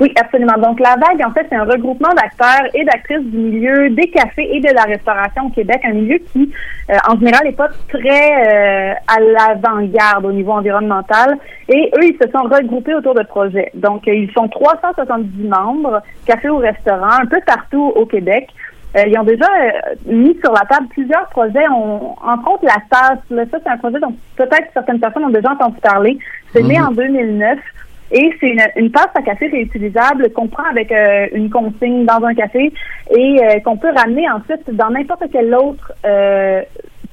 Oui, 0.00 0.12
absolument. 0.20 0.54
Donc, 0.58 0.78
La 0.78 0.94
Vague, 0.94 1.20
en 1.26 1.32
fait, 1.32 1.46
c'est 1.50 1.56
un 1.56 1.64
regroupement 1.64 2.14
d'acteurs 2.14 2.68
et 2.72 2.84
d'actrices 2.84 3.24
du 3.24 3.36
milieu 3.36 3.90
des 3.90 4.08
cafés 4.10 4.48
et 4.56 4.60
de 4.60 4.72
la 4.72 4.82
restauration 4.82 5.46
au 5.46 5.50
Québec, 5.50 5.80
un 5.84 5.92
milieu 5.92 6.18
qui, 6.32 6.52
euh, 6.90 6.94
en 7.08 7.18
général, 7.18 7.44
n'est 7.44 7.52
pas 7.52 7.68
très 7.88 7.98
euh, 7.98 8.94
à 9.08 9.20
l'avant-garde 9.20 10.24
au 10.24 10.32
niveau 10.32 10.52
environnemental. 10.52 11.36
Et 11.68 11.90
eux, 11.96 12.04
ils 12.04 12.16
se 12.22 12.30
sont 12.30 12.44
regroupés 12.44 12.94
autour 12.94 13.14
de 13.14 13.24
projets. 13.24 13.72
Donc, 13.74 14.06
euh, 14.06 14.14
ils 14.14 14.30
sont 14.32 14.46
370 14.48 15.48
membres, 15.48 16.00
café 16.26 16.48
ou 16.48 16.58
restaurant, 16.58 17.18
un 17.20 17.26
peu 17.26 17.40
partout 17.44 17.92
au 17.96 18.06
Québec. 18.06 18.48
Euh, 18.96 19.02
ils 19.06 19.18
ont 19.18 19.24
déjà 19.24 19.44
euh, 19.46 19.94
mis 20.06 20.38
sur 20.42 20.52
la 20.52 20.60
table 20.60 20.86
plusieurs 20.90 21.26
projets. 21.28 21.68
On, 21.74 22.14
entre 22.24 22.52
autres, 22.52 22.64
la 22.64 22.76
tasse. 22.88 23.18
Là, 23.30 23.44
ça, 23.50 23.58
c'est 23.62 23.68
un 23.70 23.76
projet 23.76 23.98
dont 24.00 24.14
peut-être 24.36 24.68
certaines 24.72 25.00
personnes 25.00 25.24
ont 25.24 25.30
déjà 25.30 25.50
entendu 25.50 25.78
parler. 25.82 26.18
C'est 26.52 26.62
né 26.62 26.78
Mhm. 26.78 26.86
en 26.86 26.90
2009. 26.92 27.58
Et 28.10 28.30
c'est 28.40 28.48
une, 28.48 28.62
une 28.76 28.90
tasse 28.90 29.10
à 29.14 29.22
café 29.22 29.48
réutilisable 29.48 30.32
qu'on 30.32 30.48
prend 30.48 30.64
avec 30.70 30.90
euh, 30.92 31.26
une 31.32 31.50
consigne 31.50 32.06
dans 32.06 32.24
un 32.24 32.34
café 32.34 32.72
et 33.14 33.38
euh, 33.42 33.60
qu'on 33.60 33.76
peut 33.76 33.92
ramener 33.94 34.28
ensuite 34.30 34.70
dans 34.74 34.90
n'importe 34.90 35.24
quel 35.30 35.54
autre 35.54 35.92
euh, 36.06 36.62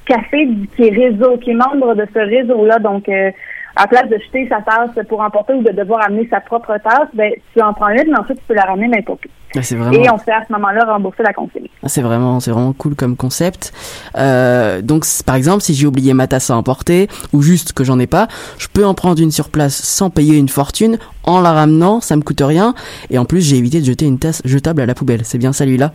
café 0.06 0.48
qui 0.74 0.84
est 0.84 0.90
réseau, 0.90 1.36
qui 1.38 1.50
est 1.50 1.54
membre 1.54 1.94
de 1.94 2.06
ce 2.14 2.18
réseau-là. 2.18 2.78
Donc, 2.78 3.08
euh, 3.08 3.30
à 3.76 3.86
place 3.86 4.08
de 4.08 4.18
jeter 4.18 4.48
sa 4.48 4.62
tasse 4.62 5.06
pour 5.08 5.20
emporter 5.20 5.52
ou 5.52 5.62
de 5.62 5.70
devoir 5.70 6.02
amener 6.04 6.26
sa 6.30 6.40
propre 6.40 6.76
tasse, 6.82 7.08
ben, 7.14 7.32
tu 7.54 7.62
en 7.62 7.74
prends 7.74 7.88
une, 7.90 8.10
mais 8.10 8.18
ensuite 8.18 8.38
tu 8.38 8.44
peux 8.48 8.54
la 8.54 8.64
ramener 8.64 8.88
où. 8.88 9.28
Ah, 9.54 9.62
C'est 9.62 9.76
Et 9.76 10.10
on 10.10 10.18
fait 10.18 10.32
à 10.32 10.44
ce 10.46 10.52
moment-là 10.52 10.84
rembourser 10.84 11.22
la 11.22 11.32
consigne. 11.32 11.68
ah, 11.82 11.88
c'est 11.88 12.02
vraiment, 12.02 12.40
c'est 12.40 12.50
vraiment 12.50 12.72
cool 12.72 12.94
comme 12.94 13.16
concept. 13.16 13.72
Euh, 14.16 14.82
donc, 14.82 15.04
par 15.24 15.36
exemple, 15.36 15.62
si 15.62 15.74
j'ai 15.74 15.86
oublié 15.86 16.14
ma 16.14 16.26
tasse 16.26 16.50
à 16.50 16.56
emporter 16.56 17.08
ou 17.32 17.42
juste 17.42 17.72
que 17.72 17.84
j'en 17.84 17.98
ai 17.98 18.06
pas, 18.06 18.28
je 18.58 18.66
peux 18.68 18.84
en 18.84 18.94
prendre 18.94 19.20
une 19.20 19.30
sur 19.30 19.50
place 19.50 19.74
sans 19.74 20.10
payer 20.10 20.36
une 20.36 20.48
fortune 20.48 20.98
en 21.24 21.40
la 21.40 21.52
ramenant, 21.52 22.00
ça 22.00 22.16
me 22.16 22.22
coûte 22.22 22.42
rien. 22.42 22.74
Et 23.10 23.18
en 23.18 23.24
plus, 23.24 23.40
j'ai 23.40 23.56
évité 23.56 23.80
de 23.80 23.84
jeter 23.84 24.06
une 24.06 24.18
tasse 24.18 24.42
jetable 24.44 24.80
à 24.80 24.86
la 24.86 24.94
poubelle. 24.94 25.24
C'est 25.24 25.38
bien 25.38 25.52
celui-là. 25.52 25.92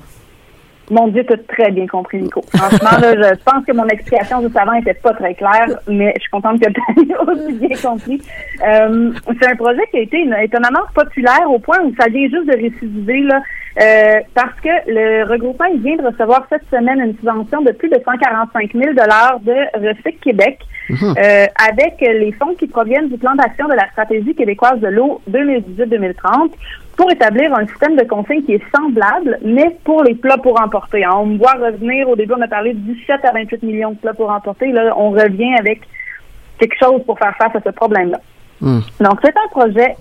Mon 0.92 1.08
Dieu, 1.08 1.24
tu 1.26 1.34
as 1.34 1.38
très 1.38 1.72
bien 1.72 1.88
compris, 1.88 2.22
Nico. 2.22 2.42
Franchement, 2.54 3.00
là, 3.02 3.14
je 3.34 3.44
pense 3.44 3.66
que 3.66 3.72
mon 3.72 3.88
explication 3.88 4.42
juste 4.42 4.58
avant 4.58 4.74
était 4.74 4.94
pas 4.94 5.14
très 5.14 5.34
claire, 5.34 5.68
mais 5.88 6.12
je 6.18 6.22
suis 6.22 6.30
contente 6.30 6.60
que 6.60 6.70
tu 6.70 6.82
aies 7.12 7.16
aussi 7.28 7.54
bien 7.54 7.78
compris. 7.82 8.22
Euh, 8.68 9.12
c'est 9.40 9.48
un 9.50 9.56
projet 9.56 9.82
qui 9.90 9.98
a 9.98 10.02
été 10.02 10.18
une- 10.20 10.36
étonnamment 10.42 10.82
populaire 10.94 11.50
au 11.50 11.60
point 11.60 11.80
où 11.84 11.94
ça 12.00 12.10
vient 12.10 12.28
juste 12.30 12.46
de 12.46 12.58
récidiver, 12.62 13.22
là, 13.22 13.42
euh, 13.82 14.20
parce 14.36 14.60
que 14.62 14.70
le 14.88 15.24
regroupement 15.32 15.68
il 15.74 15.80
vient 15.82 15.96
de 15.96 16.04
recevoir 16.06 16.46
cette 16.50 16.70
semaine 16.70 17.00
une 17.00 17.16
subvention 17.16 17.62
de 17.62 17.72
plus 17.72 17.88
de 17.88 17.96
145 18.04 18.72
000 18.74 18.94
de 18.94 19.88
Recyc 19.88 20.20
Québec, 20.20 20.60
Mhm. 20.90 21.14
euh, 21.18 21.46
avec 21.70 22.02
les 22.02 22.34
fonds 22.34 22.54
qui 22.60 22.68
proviennent 22.68 23.08
du 23.08 23.18
plan 23.18 23.34
d'action 23.36 23.66
de 23.70 23.74
la 23.76 23.88
stratégie 23.92 24.36
québécoise 24.36 24.80
de 24.82 24.88
l'eau 24.88 25.22
2018-2030 25.28 26.52
pour 26.98 27.12
établir 27.12 27.54
un 27.56 27.66
système 27.68 27.96
de 27.96 28.04
consigne 28.04 28.44
qui 28.44 28.54
est 28.54 28.76
semblable, 28.76 29.40
mais 29.44 29.78
pour 29.84 30.04
les 30.04 30.16
plats 30.16 30.38
pour 30.38 30.62
emporter. 30.62 31.04
Hein, 31.04 31.14
On 31.16 31.26
me 31.26 31.38
voit 31.38 31.54
revenir, 31.54 32.08
au 32.10 32.16
début 32.16 32.34
on 32.38 32.42
a 32.42 32.48
parlé 32.48 32.74
de 32.74 32.80
17 32.80 33.26
à 33.26 33.32
28 33.32 33.64
millions 33.64 33.92
de 33.92 33.98
plats 33.98 34.14
pour 34.14 34.30
emporter, 34.30 34.72
là 34.72 34.94
on 34.98 35.12
revient 35.12 35.54
avec 35.58 35.82
quelque 36.60 36.78
chose 36.78 37.02
pour 37.06 37.18
faire 37.18 37.36
face 37.38 37.56
à 37.56 37.62
ce 37.64 37.70
problème-là. 37.70 38.20
Hmm. 38.60 38.82
Donc, 39.00 39.20
c'est 39.24 39.36
un 39.36 39.50
projet 39.50 39.96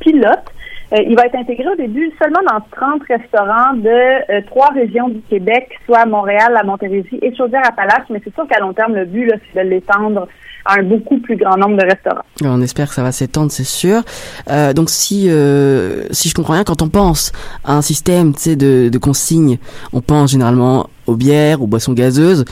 pilote 0.00 0.44
Euh, 0.92 1.02
il 1.06 1.16
va 1.16 1.26
être 1.26 1.34
intégré 1.34 1.68
au 1.68 1.76
début 1.76 2.10
seulement 2.20 2.40
dans 2.50 2.60
30 2.70 3.02
restaurants 3.08 3.74
de 3.74 4.32
euh, 4.32 4.40
trois 4.46 4.68
régions 4.68 5.08
du 5.10 5.20
Québec, 5.28 5.78
soit 5.84 6.06
Montréal, 6.06 6.52
la 6.54 6.62
Montérégie 6.62 7.18
et 7.20 7.34
Chaudière-Appalaches, 7.34 8.08
mais 8.08 8.20
c'est 8.24 8.32
sûr 8.32 8.46
qu'à 8.48 8.58
long 8.58 8.72
terme, 8.72 8.94
le 8.94 9.04
but, 9.04 9.26
là, 9.26 9.34
c'est 9.52 9.62
de 9.62 9.68
l'étendre 9.68 10.28
à 10.68 10.78
un 10.78 10.82
beaucoup 10.82 11.18
plus 11.18 11.36
grand 11.36 11.56
nombre 11.56 11.76
de 11.78 11.84
restaurants. 11.84 12.22
On 12.44 12.60
espère 12.62 12.88
que 12.88 12.94
ça 12.94 13.02
va 13.02 13.10
s'étendre, 13.10 13.50
c'est 13.50 13.64
sûr. 13.64 14.02
Euh, 14.50 14.72
donc 14.72 14.90
si 14.90 15.28
euh, 15.28 16.04
si 16.10 16.28
je 16.28 16.34
comprends 16.34 16.52
bien, 16.54 16.64
quand 16.64 16.82
on 16.82 16.88
pense 16.88 17.32
à 17.64 17.74
un 17.74 17.82
système, 17.82 18.32
de, 18.32 18.88
de 18.88 18.98
consignes, 18.98 19.58
on 19.92 20.00
pense 20.00 20.32
généralement 20.32 20.88
aux 21.06 21.16
bières, 21.16 21.62
aux 21.62 21.66
boissons 21.66 21.94
gazeuses. 21.94 22.44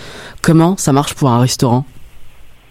Comment 0.43 0.77
ça 0.77 0.93
marche 0.93 1.15
pour 1.15 1.29
un 1.31 1.41
restaurant? 1.41 1.85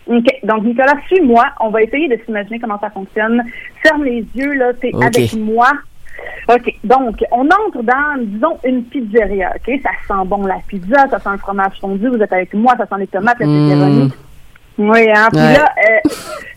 OK. 0.08 0.26
Donc, 0.44 0.64
Nicolas, 0.64 0.94
suis-moi. 1.08 1.46
On 1.62 1.70
va 1.70 1.82
essayer 1.84 2.08
de 2.08 2.18
s'imaginer 2.26 2.60
comment 2.60 2.80
ça 2.80 2.90
fonctionne. 2.90 3.42
Ferme 3.84 4.04
les 4.04 4.26
yeux, 4.36 4.54
là. 4.54 4.74
T'es 4.74 4.92
avec 5.02 5.34
moi. 5.36 5.68
OK. 6.48 6.74
Donc, 6.84 7.24
on 7.32 7.42
entre 7.46 7.84
dans, 7.84 8.24
disons, 8.24 8.58
une 8.64 8.84
pizzeria. 8.84 9.52
OK? 9.56 9.80
Ça 9.84 9.90
sent 10.08 10.28
bon 10.28 10.46
la 10.46 10.58
pizza, 10.68 11.08
ça 11.10 11.20
sent 11.20 11.30
le 11.32 11.38
fromage 11.40 11.74
fondu. 11.82 12.08
Vous 12.08 12.18
êtes 12.22 12.32
avec 12.34 12.54
moi, 12.54 12.76
ça 12.78 12.86
sent 12.86 13.00
les 13.00 13.08
tomates, 13.08 13.40
la 13.40 13.48
Mmh. 13.48 13.70
pepperoni. 13.70 14.14
Oui, 14.78 15.10
hein. 15.10 15.28
Puis 15.32 15.40
Ouais. 15.42 15.54
là, 15.54 15.70
euh, 15.90 16.10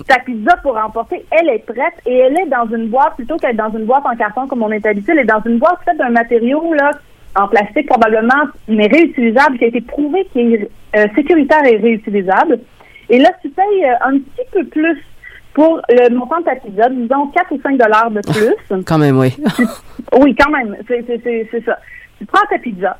ta 0.06 0.18
pizza 0.20 0.56
pour 0.62 0.76
emporter, 0.76 1.24
elle 1.30 1.48
est 1.50 1.64
prête 1.64 1.94
et 2.06 2.16
elle 2.18 2.38
est 2.40 2.46
dans 2.46 2.66
une 2.74 2.88
boîte 2.88 3.14
plutôt 3.16 3.36
qu'être 3.36 3.56
dans 3.56 3.70
une 3.70 3.84
boîte 3.84 4.04
en 4.06 4.16
carton 4.16 4.46
comme 4.46 4.62
on 4.62 4.70
est 4.72 4.84
habitué. 4.86 5.12
Elle 5.12 5.20
est 5.20 5.24
dans 5.24 5.42
une 5.46 5.58
boîte 5.58 5.78
faite 5.84 5.98
d'un 5.98 6.10
matériau 6.10 6.72
là 6.74 6.90
en 7.36 7.46
plastique 7.46 7.86
probablement, 7.88 8.44
mais 8.66 8.86
réutilisable, 8.88 9.58
qui 9.58 9.64
a 9.64 9.68
été 9.68 9.80
prouvé 9.82 10.26
qui 10.32 10.40
est 10.40 10.70
euh, 10.96 11.06
sécuritaire 11.14 11.64
et 11.64 11.76
réutilisable. 11.76 12.58
Et 13.10 13.18
là, 13.18 13.30
tu 13.42 13.48
payes 13.50 13.84
euh, 13.84 13.94
un 14.06 14.18
petit 14.18 14.46
peu 14.52 14.64
plus 14.64 14.98
pour 15.54 15.80
le 15.88 16.08
montant 16.14 16.38
de 16.40 16.44
ta 16.44 16.56
pizza, 16.56 16.88
disons 16.88 17.26
4 17.28 17.52
ou 17.52 17.60
5 17.62 17.76
dollars 17.78 18.10
de 18.10 18.20
plus. 18.20 18.82
Quand 18.86 18.98
même, 18.98 19.18
oui. 19.18 19.36
Oui, 20.18 20.34
quand 20.34 20.50
même, 20.50 20.76
c'est 20.88 21.64
ça. 21.64 21.78
Tu 22.18 22.26
prends 22.26 22.46
ta 22.48 22.58
pizza, 22.58 22.96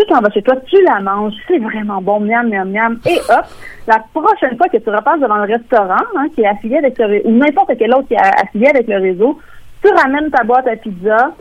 tu 0.00 0.06
t'en 0.06 0.20
vas 0.20 0.30
chez 0.30 0.42
toi, 0.42 0.56
tu 0.66 0.82
la 0.84 1.00
manges, 1.00 1.34
c'est 1.46 1.58
vraiment 1.58 2.00
bon, 2.00 2.20
miam, 2.20 2.48
miam, 2.48 2.70
miam, 2.70 2.98
et 3.06 3.18
hop, 3.28 3.44
la 3.86 3.98
prochaine 4.14 4.56
fois 4.56 4.68
que 4.68 4.78
tu 4.78 4.88
repasses 4.90 5.20
devant 5.20 5.36
le 5.36 5.52
restaurant, 5.52 6.04
hein, 6.16 6.26
qui 6.34 6.42
est 6.42 6.46
affilié 6.46 6.78
avec 6.78 6.98
le 6.98 7.06
ré- 7.06 7.22
ou 7.24 7.32
n'importe 7.32 7.72
quel 7.78 7.92
autre 7.94 8.08
qui 8.08 8.14
est 8.14 8.42
affilié 8.42 8.68
avec 8.68 8.86
le 8.88 8.98
réseau, 8.98 9.38
tu 9.82 9.92
ramènes 9.92 10.30
ta 10.30 10.44
boîte 10.44 10.66
à 10.68 10.76
pizza, 10.76 11.32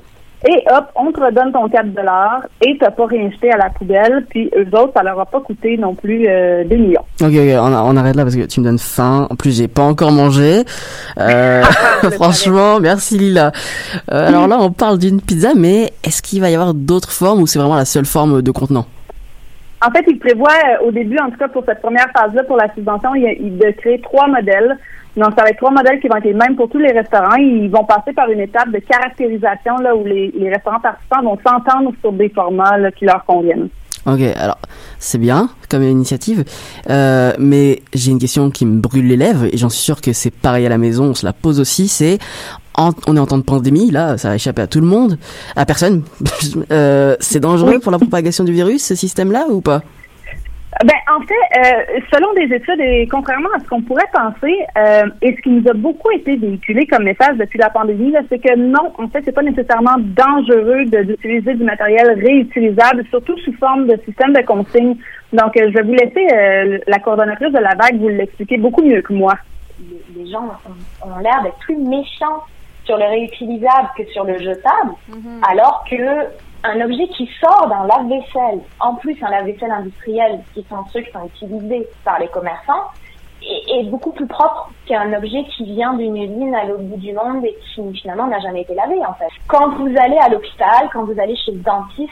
et 0.48 0.64
hop, 0.72 0.86
on 0.96 1.12
te 1.12 1.20
redonne 1.20 1.52
ton 1.52 1.68
4 1.68 1.94
dollars, 1.94 2.42
et 2.62 2.78
t'as 2.80 2.92
pas 2.92 3.06
rien 3.08 3.30
jeté 3.30 3.52
à 3.52 3.58
la 3.58 3.70
poubelle, 3.70 4.26
puis 4.30 4.50
eux 4.56 4.68
autres, 4.74 4.94
ça 4.96 5.04
leur 5.04 5.20
a 5.20 5.26
pas 5.26 5.42
coûté 5.42 5.78
non 5.78 5.96
plus 5.96 6.28
euh, 6.28 6.64
des 6.64 6.78
millions. 6.78 7.04
Ok, 7.22 7.28
ok, 7.28 7.56
on, 7.58 7.74
on 7.74 7.98
arrête 7.98 8.16
là 8.16 8.24
parce 8.24 8.38
que 8.38 8.46
tu 8.46 8.62
me 8.62 8.66
donnes 8.66 8.80
faim. 8.80 9.28
En 9.30 9.36
plus, 9.36 9.58
j'ai 9.58 9.68
pas 9.68 9.84
encore 9.84 10.14
mangé. 10.14 10.64
Euh, 11.20 11.62
franchement, 12.14 12.80
merci 12.80 13.18
Lila. 13.18 13.52
Euh, 14.12 14.28
alors 14.28 14.48
là, 14.48 14.58
on 14.62 14.72
parle 14.72 14.98
d'une 14.98 15.20
pizza, 15.20 15.50
mais 15.56 15.92
est-ce 16.06 16.22
qu'il 16.22 16.40
va 16.40 16.50
y 16.50 16.56
avoir 16.56 16.74
d'autres 16.74 17.12
formes 17.12 17.42
ou 17.42 17.48
c'est 17.48 17.60
vraiment 17.60 17.76
la 17.76 17.86
seule 17.86 18.06
forme 18.06 18.42
de 18.42 18.52
contenant? 18.52 18.86
En 19.86 19.92
fait, 19.92 20.04
il 20.08 20.20
prévoit 20.20 20.52
euh, 20.52 20.88
au 20.88 20.92
début, 20.92 21.18
en 21.20 21.30
tout 21.30 21.38
cas 21.38 21.48
pour 21.50 21.64
cette 21.66 21.82
première 21.82 22.08
phase-là, 22.18 22.44
pour 22.44 22.58
la 22.58 22.74
subvention, 22.74 23.14
il, 23.16 23.24
il 23.42 23.58
de 23.58 23.72
créer 23.72 24.00
trois 24.00 24.28
modèles. 24.28 24.78
Donc, 25.18 25.30
ça 25.38 25.44
va 25.44 25.50
être 25.50 25.58
trois 25.58 25.72
modèles 25.72 26.00
qui 26.00 26.08
vont 26.08 26.16
être 26.18 26.24
les 26.26 26.34
mêmes 26.34 26.56
pour 26.56 26.70
tous 26.70 26.78
les 26.78 26.92
restaurants. 26.92 27.36
Ils 27.36 27.70
vont 27.70 27.84
passer 27.84 28.14
par 28.14 28.30
une 28.30 28.40
étape 28.40 28.72
de 28.72 28.80
caractérisation 28.80 29.78
là 29.78 29.96
où 29.96 30.06
les, 30.06 30.32
les 30.38 30.50
restaurants 30.50 30.80
participants 30.80 31.22
vont 31.24 31.38
s'entendre 31.46 31.92
sur 32.02 32.14
des 32.14 32.30
formats 32.30 32.78
là, 32.78 32.92
qui 32.92 33.06
leur 33.06 33.26
conviennent. 33.26 33.70
Ok, 34.06 34.22
alors 34.38 34.58
c'est 34.98 35.18
bien 35.18 35.50
comme 35.70 35.84
initiative, 35.84 36.46
euh, 36.90 37.34
mais 37.38 37.82
j'ai 37.94 38.12
une 38.12 38.18
question 38.18 38.50
qui 38.50 38.66
me 38.66 38.80
brûle 38.80 39.08
les 39.08 39.18
lèvres 39.18 39.46
et 39.52 39.58
j'en 39.58 39.68
suis 39.70 39.82
sûr 39.84 40.00
que 40.00 40.14
c'est 40.14 40.32
pareil 40.34 40.66
à 40.66 40.70
la 40.70 40.78
maison, 40.78 41.06
on 41.06 41.14
se 41.14 41.26
la 41.26 41.34
pose 41.34 41.60
aussi. 41.60 41.90
C'est 41.90 42.18
en- 42.76 42.92
on 43.08 43.18
est 43.18 43.20
en 43.20 43.26
temps 43.26 43.38
de 43.38 43.44
pandémie, 43.44 43.92
là, 43.92 44.18
ça 44.18 44.30
va 44.30 44.36
échapper 44.36 44.62
à 44.62 44.68
tout 44.68 44.80
le 44.80 44.88
monde, 44.88 45.18
à 45.56 45.66
personne. 45.66 46.04
Euh, 46.72 47.16
c'est 47.20 47.40
dangereux 47.42 47.80
pour 47.80 47.92
la 47.92 47.98
propagation 48.00 48.44
du 48.46 48.54
virus, 48.54 48.84
ce 48.86 48.96
système-là 48.96 49.48
ou 49.50 49.60
pas? 49.62 49.82
Ben, 50.82 50.96
en 51.14 51.20
fait, 51.20 51.34
euh, 51.60 52.00
selon 52.14 52.34
des 52.36 52.56
études 52.56 52.80
et 52.80 53.06
contrairement 53.12 53.50
à 53.54 53.60
ce 53.60 53.68
qu'on 53.68 53.82
pourrait 53.82 54.10
penser, 54.14 54.66
euh, 54.78 55.10
et 55.22 55.36
ce 55.36 55.42
qui 55.42 55.50
nous 55.50 55.70
a 55.70 55.74
beaucoup 55.74 56.10
été 56.12 56.38
véhiculé 56.38 56.88
comme 56.88 57.04
message 57.04 57.36
depuis 57.36 57.60
la 57.60 57.70
pandémie, 57.70 58.12
là, 58.12 58.22
c'est 58.30 58.40
que 58.40 58.56
non, 58.56 58.94
en 58.98 59.10
fait, 59.10 59.22
c'est 59.26 59.34
pas 59.34 59.42
nécessairement 59.42 59.98
dangereux 59.98 60.86
d'utiliser 60.86 61.56
du 61.56 61.66
matériel 61.66 62.18
réutilisable, 62.24 63.04
surtout 63.10 63.38
sous 63.40 63.52
forme 63.58 63.88
de 63.88 64.00
système 64.06 64.32
de 64.32 64.42
consigne. 64.44 64.96
Donc, 65.34 65.58
euh, 65.58 65.68
je 65.68 65.74
vais 65.74 65.84
vous 65.84 65.96
laisser 65.96 66.28
euh, 66.34 66.80
la 66.88 67.00
coordonnatrice 67.00 67.52
de 67.52 67.60
la 67.60 67.76
vague 67.76 68.00
vous 68.00 68.08
l'expliquer 68.08 68.58
beaucoup 68.58 68.82
mieux 68.82 69.02
que 69.02 69.12
moi. 69.12 69.34
les 70.16 70.32
gens 70.32 70.46
ont, 71.04 71.10
ont 71.10 71.20
l'air 71.20 71.44
d'être 71.44 71.60
plus 71.60 71.76
méchants 71.76 72.46
sur 72.86 72.96
le 72.96 73.04
réutilisable 73.04 73.90
que 73.98 74.06
sur 74.14 74.24
le 74.24 74.40
jetable, 74.40 74.94
alors 75.46 75.84
que 75.90 75.96
un 76.64 76.82
objet 76.82 77.08
qui 77.10 77.30
sort 77.42 77.68
d'un 77.68 77.86
lave-vaisselle, 77.86 78.62
en 78.80 78.96
plus 78.96 79.18
un 79.24 79.30
lave-vaisselle 79.30 79.72
industriel, 79.72 80.40
qui 80.54 80.66
sont 80.70 80.86
ceux 80.92 81.02
qui 81.02 81.12
sont 81.12 81.26
utilisés 81.26 81.88
par 82.04 82.20
les 82.20 82.28
commerçants, 82.28 82.92
est, 83.42 83.84
beaucoup 83.90 84.12
plus 84.12 84.28
propre 84.28 84.70
qu'un 84.86 85.14
objet 85.14 85.46
qui 85.56 85.64
vient 85.64 85.94
d'une 85.94 86.18
usine 86.18 86.54
à 86.54 86.66
l'autre 86.66 86.84
bout 86.84 86.98
du 86.98 87.14
monde 87.14 87.46
et 87.46 87.56
qui 87.74 88.00
finalement 88.02 88.28
n'a 88.28 88.40
jamais 88.40 88.62
été 88.62 88.76
lavé 88.76 88.98
en 89.06 89.14
fait. 89.14 89.30
Quand 89.48 89.70
vous 89.76 89.94
allez 89.98 90.18
à 90.18 90.30
l'hôpital, 90.30 90.90
quand 90.92 91.06
vous 91.06 91.20
allez 91.20 91.36
chez 91.38 91.54
le 91.54 91.60
dentiste, 91.60 92.12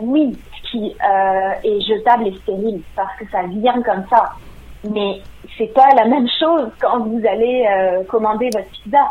oui, 0.00 0.36
ce 0.56 0.70
qui 0.70 0.96
euh, 1.08 1.50
est 1.62 1.80
jetable 1.82 2.28
et 2.28 2.34
stérile 2.42 2.82
parce 2.94 3.16
que 3.18 3.28
ça 3.30 3.42
vient 3.44 3.80
comme 3.82 4.04
ça. 4.10 4.32
Mais 4.90 5.20
c'est 5.56 5.72
pas 5.72 5.88
la 5.96 6.04
même 6.06 6.28
chose 6.38 6.70
quand 6.80 7.00
vous 7.00 7.22
allez 7.26 7.66
euh, 7.68 8.04
commander 8.04 8.50
votre 8.52 8.68
pizza. 8.68 9.10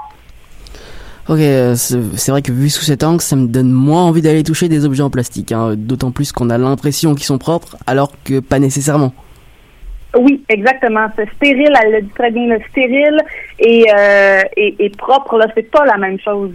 Ok, 1.28 1.40
euh, 1.40 1.74
c'est 1.76 2.30
vrai 2.30 2.44
que 2.44 2.52
vu 2.52 2.70
sous 2.70 2.84
cet 2.84 3.04
angle, 3.04 3.20
ça 3.20 3.36
me 3.36 3.48
donne 3.48 3.72
moins 3.72 4.04
envie 4.04 4.22
d'aller 4.22 4.44
toucher 4.44 4.70
des 4.70 4.86
objets 4.86 5.02
en 5.02 5.10
plastique, 5.10 5.52
hein, 5.52 5.74
d'autant 5.76 6.12
plus 6.12 6.32
qu'on 6.32 6.52
a 6.52 6.58
l'impression 6.58 7.16
qu'ils 7.16 7.26
sont 7.26 7.40
propres, 7.40 7.78
alors 7.88 8.12
que 8.24 8.40
pas 8.40 8.60
nécessairement. 8.60 9.12
Oui, 10.18 10.44
exactement. 10.50 11.08
C'est 11.16 11.28
stérile, 11.36 11.74
elle 11.84 11.92
le 11.94 12.02
dit 12.04 12.12
très 12.16 12.30
bien, 12.30 12.46
le 12.48 12.60
stérile 12.70 13.20
et, 13.60 13.86
euh, 13.92 14.42
et, 14.56 14.76
et 14.78 14.90
propre, 14.92 15.38
là, 15.38 15.48
c'est 15.56 15.70
pas 15.70 15.84
la 15.86 15.98
même 15.98 16.20
chose. 16.20 16.52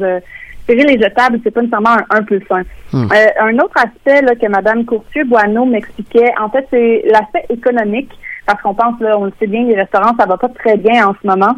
Stérile 0.62 0.90
et 0.90 1.02
jetable, 1.02 1.40
c'est 1.42 1.50
pas 1.50 1.62
nécessairement 1.62 1.96
un, 1.96 2.04
un 2.18 2.22
peu 2.22 2.38
fin. 2.48 2.62
Hmm. 2.92 3.08
Euh, 3.12 3.26
un 3.40 3.58
autre 3.58 3.74
aspect 3.76 4.22
là, 4.22 4.36
que 4.36 4.46
Madame 4.46 4.84
Courtier-Boineau 4.84 5.64
m'expliquait, 5.64 6.32
en 6.40 6.48
fait, 6.48 6.66
c'est 6.70 7.02
l'aspect 7.10 7.44
économique, 7.50 8.10
parce 8.46 8.62
qu'on 8.62 8.74
pense, 8.74 9.00
là, 9.00 9.18
on 9.18 9.24
le 9.24 9.32
sait 9.40 9.48
bien, 9.48 9.64
les 9.64 9.74
restaurants, 9.74 10.14
ça 10.18 10.26
va 10.26 10.38
pas 10.38 10.48
très 10.48 10.76
bien 10.76 11.08
en 11.08 11.14
ce 11.20 11.26
moment. 11.26 11.56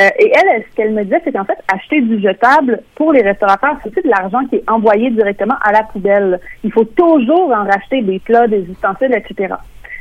Euh, 0.00 0.08
et 0.18 0.32
elle, 0.34 0.62
ce 0.62 0.74
qu'elle 0.74 0.92
me 0.92 1.04
disait, 1.04 1.20
c'est 1.24 1.32
qu'en 1.32 1.44
fait, 1.44 1.58
acheter 1.72 2.00
du 2.00 2.20
jetable 2.20 2.80
pour 2.94 3.12
les 3.12 3.22
restaurateurs, 3.22 3.76
c'est 3.82 3.94
de 4.02 4.08
l'argent 4.08 4.44
qui 4.48 4.56
est 4.56 4.70
envoyé 4.70 5.10
directement 5.10 5.56
à 5.62 5.72
la 5.72 5.82
poubelle. 5.82 6.40
Il 6.64 6.72
faut 6.72 6.84
toujours 6.84 7.50
en 7.50 7.64
racheter 7.64 8.00
des 8.00 8.18
plats, 8.18 8.46
des 8.46 8.62
ustensiles, 8.70 9.14
etc. 9.14 9.54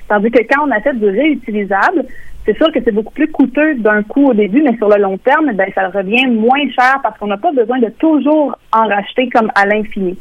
Tandis 0.07 0.31
que 0.31 0.43
quand 0.43 0.65
on 0.65 0.71
achète 0.71 0.97
du 0.97 1.09
réutilisable, 1.09 2.05
c'est 2.45 2.55
sûr 2.57 2.71
que 2.71 2.79
c'est 2.83 2.93
beaucoup 2.93 3.13
plus 3.13 3.29
coûteux 3.29 3.75
d'un 3.75 4.01
coup 4.03 4.29
au 4.29 4.33
début, 4.33 4.61
mais 4.61 4.75
sur 4.77 4.89
le 4.89 5.01
long 5.01 5.17
terme, 5.17 5.51
ben, 5.53 5.69
ça 5.75 5.89
revient 5.89 6.27
moins 6.27 6.69
cher 6.69 6.99
parce 7.03 7.17
qu'on 7.17 7.27
n'a 7.27 7.37
pas 7.37 7.51
besoin 7.51 7.79
de 7.79 7.89
toujours 7.89 8.57
en 8.71 8.87
racheter 8.87 9.29
comme 9.29 9.51
à 9.55 9.65
l'infini. 9.65 10.17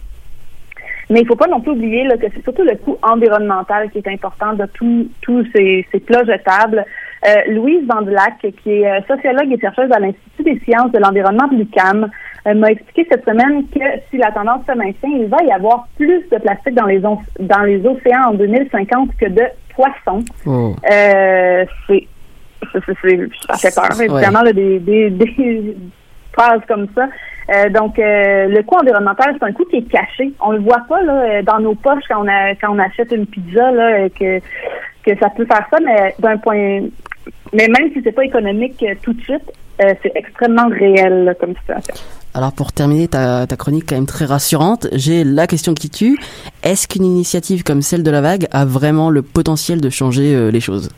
Mais 1.09 1.23
il 1.23 1.27
faut 1.27 1.37
pas 1.37 1.49
non 1.49 1.61
plus 1.61 1.73
oublier 1.73 2.05
là, 2.05 2.17
que 2.17 2.27
c'est 2.33 2.43
surtout 2.43 2.63
le 2.63 2.77
coût 2.77 2.97
environnemental 3.03 3.91
qui 3.91 3.99
est 3.99 4.09
important 4.09 4.53
de 4.53 4.65
tous 4.75 5.11
tous 5.23 5.45
ces, 5.53 5.85
ces 5.91 5.99
plats 5.99 6.25
jetables. 6.25 6.85
Euh, 7.29 7.53
Louise 7.53 7.87
Vandelac, 7.87 8.39
qui 8.63 8.73
est 8.81 8.91
euh, 8.91 9.01
sociologue 9.07 9.53
et 9.53 9.61
chercheuse 9.61 9.93
à 9.93 9.99
l'Institut 9.99 10.43
des 10.43 10.59
sciences 10.61 10.91
de 10.91 10.99
l'environnement 10.99 11.49
de 11.49 11.57
l'UQAM, 11.57 12.09
euh, 12.47 12.55
m'a 12.55 12.71
expliqué 12.71 13.07
cette 13.11 13.27
semaine 13.27 13.65
que 13.69 13.85
si 14.11 14.17
la 14.17 14.33
tendance 14.33 14.65
se 14.67 14.73
maintient, 14.75 15.11
il 15.11 15.27
va 15.27 15.37
y 15.45 15.53
avoir 15.53 15.87
plus 15.97 16.23
de 16.31 16.39
plastique 16.39 16.75
dans 16.75 16.87
les, 16.87 17.05
on- 17.05 17.19
dans 17.41 17.61
les 17.65 17.85
océans 17.87 18.31
en 18.31 18.35
2050 18.35 19.11
que 19.21 19.27
de 19.29 19.43
poissons. 19.75 20.25
Oh. 20.47 20.75
Euh, 20.91 21.65
c'est, 21.87 22.07
c'est, 22.73 22.81
c'est- 22.87 22.97
c'est- 23.03 23.29
ça 23.53 23.57
fait 23.59 23.75
peur, 23.75 23.99
Ouais. 23.99 24.07
évidemment, 24.23 24.43
là, 24.43 24.53
des, 24.55 24.79
des, 24.79 25.11
des 25.11 25.77
phrases 26.33 26.63
comme 26.69 26.87
ça. 26.95 27.07
Euh, 27.55 27.69
donc, 27.69 27.99
euh, 27.99 28.47
le 28.49 28.63
coût 28.63 28.77
environnemental, 28.77 29.35
c'est 29.39 29.45
un 29.47 29.53
coût 29.53 29.65
qui 29.67 29.77
est 29.77 29.91
caché. 29.93 30.33
On 30.41 30.53
le 30.53 30.61
voit 30.61 30.83
pas 30.89 31.03
là, 31.03 31.13
euh, 31.23 31.43
dans 31.43 31.59
nos 31.59 31.75
poches 31.75 32.05
quand 32.09 32.25
on, 32.25 32.29
a, 32.29 32.55
quand 32.55 32.75
on 32.75 32.79
achète 32.79 33.13
une 33.13 33.27
pizza, 33.27 33.71
là, 33.73 34.09
que, 34.09 34.39
que 35.05 35.19
ça 35.21 35.29
peut 35.31 35.45
faire 35.45 35.67
ça, 35.71 35.79
mais 35.85 36.15
d'un 36.19 36.39
point... 36.39 36.83
Mais 37.53 37.69
même 37.69 37.91
si 37.93 38.01
c'est 38.03 38.13
pas 38.13 38.25
économique 38.25 38.83
euh, 38.83 38.95
tout 39.03 39.13
de 39.13 39.21
suite, 39.23 39.43
euh, 39.83 39.95
c'est 40.03 40.13
extrêmement 40.15 40.69
réel 40.69 41.25
là, 41.25 41.35
comme 41.35 41.55
situation. 41.57 41.95
Alors 42.35 42.53
pour 42.53 42.73
terminer 42.73 43.09
ta, 43.09 43.47
ta 43.47 43.57
chronique 43.57 43.85
quand 43.89 43.97
même 43.97 44.07
très 44.07 44.25
rassurante, 44.25 44.87
j'ai 44.93 45.25
la 45.25 45.47
question 45.47 45.75
qui 45.75 45.91
tue. 45.91 46.17
Est-ce 46.63 46.87
qu'une 46.87 47.05
initiative 47.05 47.65
comme 47.65 47.83
celle 47.83 48.03
de 48.03 48.11
la 48.11 48.21
vague 48.21 48.47
a 48.53 48.65
vraiment 48.65 49.11
le 49.11 49.23
potentiel 49.23 49.81
de 49.81 49.91
changer 49.91 50.35
euh, 50.35 50.51
les 50.51 50.61
choses? 50.61 50.91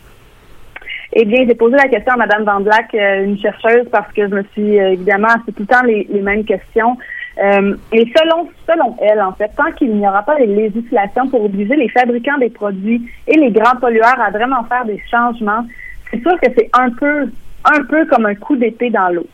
Eh 1.14 1.24
bien, 1.24 1.44
j'ai 1.46 1.54
posé 1.54 1.76
la 1.76 1.88
question 1.88 2.14
à 2.14 2.16
Mme 2.16 2.44
Van 2.44 2.60
Black, 2.60 2.94
euh, 2.94 3.24
une 3.24 3.38
chercheuse, 3.38 3.86
parce 3.90 4.10
que 4.12 4.28
je 4.28 4.34
me 4.34 4.42
suis 4.52 4.76
évidemment 4.76 5.28
c'est 5.46 5.52
tout 5.52 5.62
le 5.62 5.66
temps 5.66 5.82
les, 5.84 6.06
les 6.10 6.20
mêmes 6.20 6.44
questions. 6.44 6.96
Et 7.38 8.04
selon 8.14 8.50
selon 8.68 8.94
elle, 9.00 9.22
en 9.22 9.32
fait, 9.32 9.50
tant 9.56 9.72
qu'il 9.72 9.96
n'y 9.96 10.06
aura 10.06 10.22
pas 10.22 10.38
de 10.38 10.44
législation 10.44 11.28
pour 11.28 11.42
obliger 11.44 11.76
les 11.76 11.88
fabricants 11.88 12.36
des 12.38 12.50
produits 12.50 13.08
et 13.26 13.38
les 13.38 13.50
grands 13.50 13.76
pollueurs 13.80 14.20
à 14.20 14.30
vraiment 14.30 14.62
faire 14.64 14.84
des 14.84 15.02
changements, 15.10 15.64
c'est 16.12 16.20
sûr 16.20 16.38
que 16.40 16.48
c'est 16.56 16.70
un 16.72 16.90
peu 16.90 17.30
un 17.64 17.84
peu 17.84 18.04
comme 18.06 18.26
un 18.26 18.34
coup 18.34 18.56
d'épée 18.56 18.90
dans 18.90 19.08
l'eau. 19.08 19.26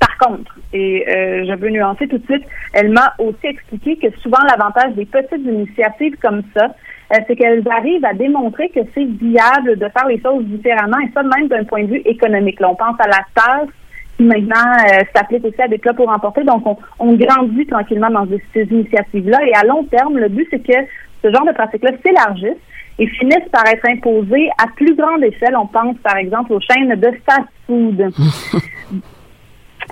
Par 0.00 0.16
contre, 0.18 0.58
et 0.72 1.04
euh, 1.08 1.44
je 1.46 1.54
veux 1.54 1.70
nuancer 1.70 2.06
tout 2.08 2.18
de 2.18 2.24
suite, 2.24 2.44
elle 2.72 2.90
m'a 2.90 3.14
aussi 3.18 3.46
expliqué 3.46 3.96
que 3.96 4.16
souvent 4.18 4.38
l'avantage 4.48 4.94
des 4.94 5.06
petites 5.06 5.44
initiatives 5.44 6.16
comme 6.22 6.42
ça, 6.54 6.66
euh, 6.66 7.16
c'est 7.26 7.36
qu'elles 7.36 7.66
arrivent 7.68 8.04
à 8.04 8.12
démontrer 8.12 8.68
que 8.68 8.80
c'est 8.94 9.04
viable 9.04 9.76
de 9.76 9.88
faire 9.88 10.06
les 10.08 10.20
choses 10.20 10.44
différemment, 10.44 10.98
et 10.98 11.10
ça 11.12 11.22
même 11.22 11.48
d'un 11.48 11.64
point 11.64 11.82
de 11.82 11.88
vue 11.88 12.02
économique. 12.04 12.60
Là, 12.60 12.70
on 12.70 12.74
pense 12.74 13.00
à 13.00 13.08
la 13.08 13.24
tasse 13.34 13.68
qui 14.16 14.24
maintenant 14.24 14.56
euh, 14.56 15.02
s'applique 15.14 15.44
aussi 15.44 15.62
à 15.62 15.68
des 15.68 15.78
plats 15.78 15.94
pour 15.94 16.10
emporter. 16.10 16.44
Donc, 16.44 16.64
on, 16.98 17.14
grandit 17.14 17.66
tranquillement 17.66 18.10
dans 18.10 18.26
ces, 18.26 18.42
ces 18.52 18.72
initiatives-là. 18.72 19.38
Et 19.46 19.54
à 19.54 19.64
long 19.64 19.84
terme, 19.84 20.18
le 20.18 20.28
but, 20.28 20.46
c'est 20.50 20.62
que 20.62 20.78
ce 21.24 21.32
genre 21.32 21.46
de 21.46 21.52
pratiques-là 21.52 21.92
s'élargissent 22.04 22.62
et 22.98 23.06
finissent 23.06 23.48
par 23.52 23.66
être 23.66 23.86
imposées 23.88 24.50
à 24.58 24.66
plus 24.74 24.94
grande 24.94 25.22
échelle. 25.22 25.56
On 25.56 25.66
pense, 25.66 25.96
par 25.98 26.16
exemple, 26.16 26.52
aux 26.52 26.60
chaînes 26.60 26.94
de 26.94 27.10
fast-food. 27.24 28.12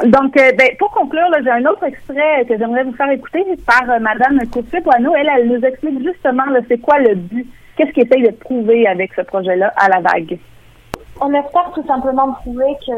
Donc, 0.05 0.37
euh, 0.37 0.53
ben, 0.59 0.69
pour 0.79 0.91
conclure, 0.91 1.25
j'ai 1.43 1.51
un 1.51 1.65
autre 1.65 1.85
extrait 1.85 2.45
que 2.47 2.59
j'aimerais 2.59 2.85
vous 2.85 2.93
faire 2.93 3.11
écouter 3.11 3.45
par 3.67 3.89
euh, 3.89 3.99
Madame 3.99 4.39
Couture-Poineau. 4.53 5.15
Elle, 5.17 5.31
elle 5.35 5.49
nous 5.49 5.65
explique 5.65 6.03
justement 6.05 6.43
c'est 6.69 6.79
quoi 6.79 6.99
le 6.99 7.15
but, 7.15 7.47
qu'est-ce 7.77 7.93
qu'il 7.93 8.05
essaye 8.05 8.23
de 8.25 8.33
prouver 8.33 8.87
avec 8.87 9.15
ce 9.15 9.23
projet-là 9.23 9.73
à 9.77 9.89
la 9.89 10.01
vague? 10.01 10.39
On 11.19 11.33
espère 11.33 11.73
tout 11.75 11.87
simplement 11.87 12.33
prouver 12.33 12.77
que 12.87 12.93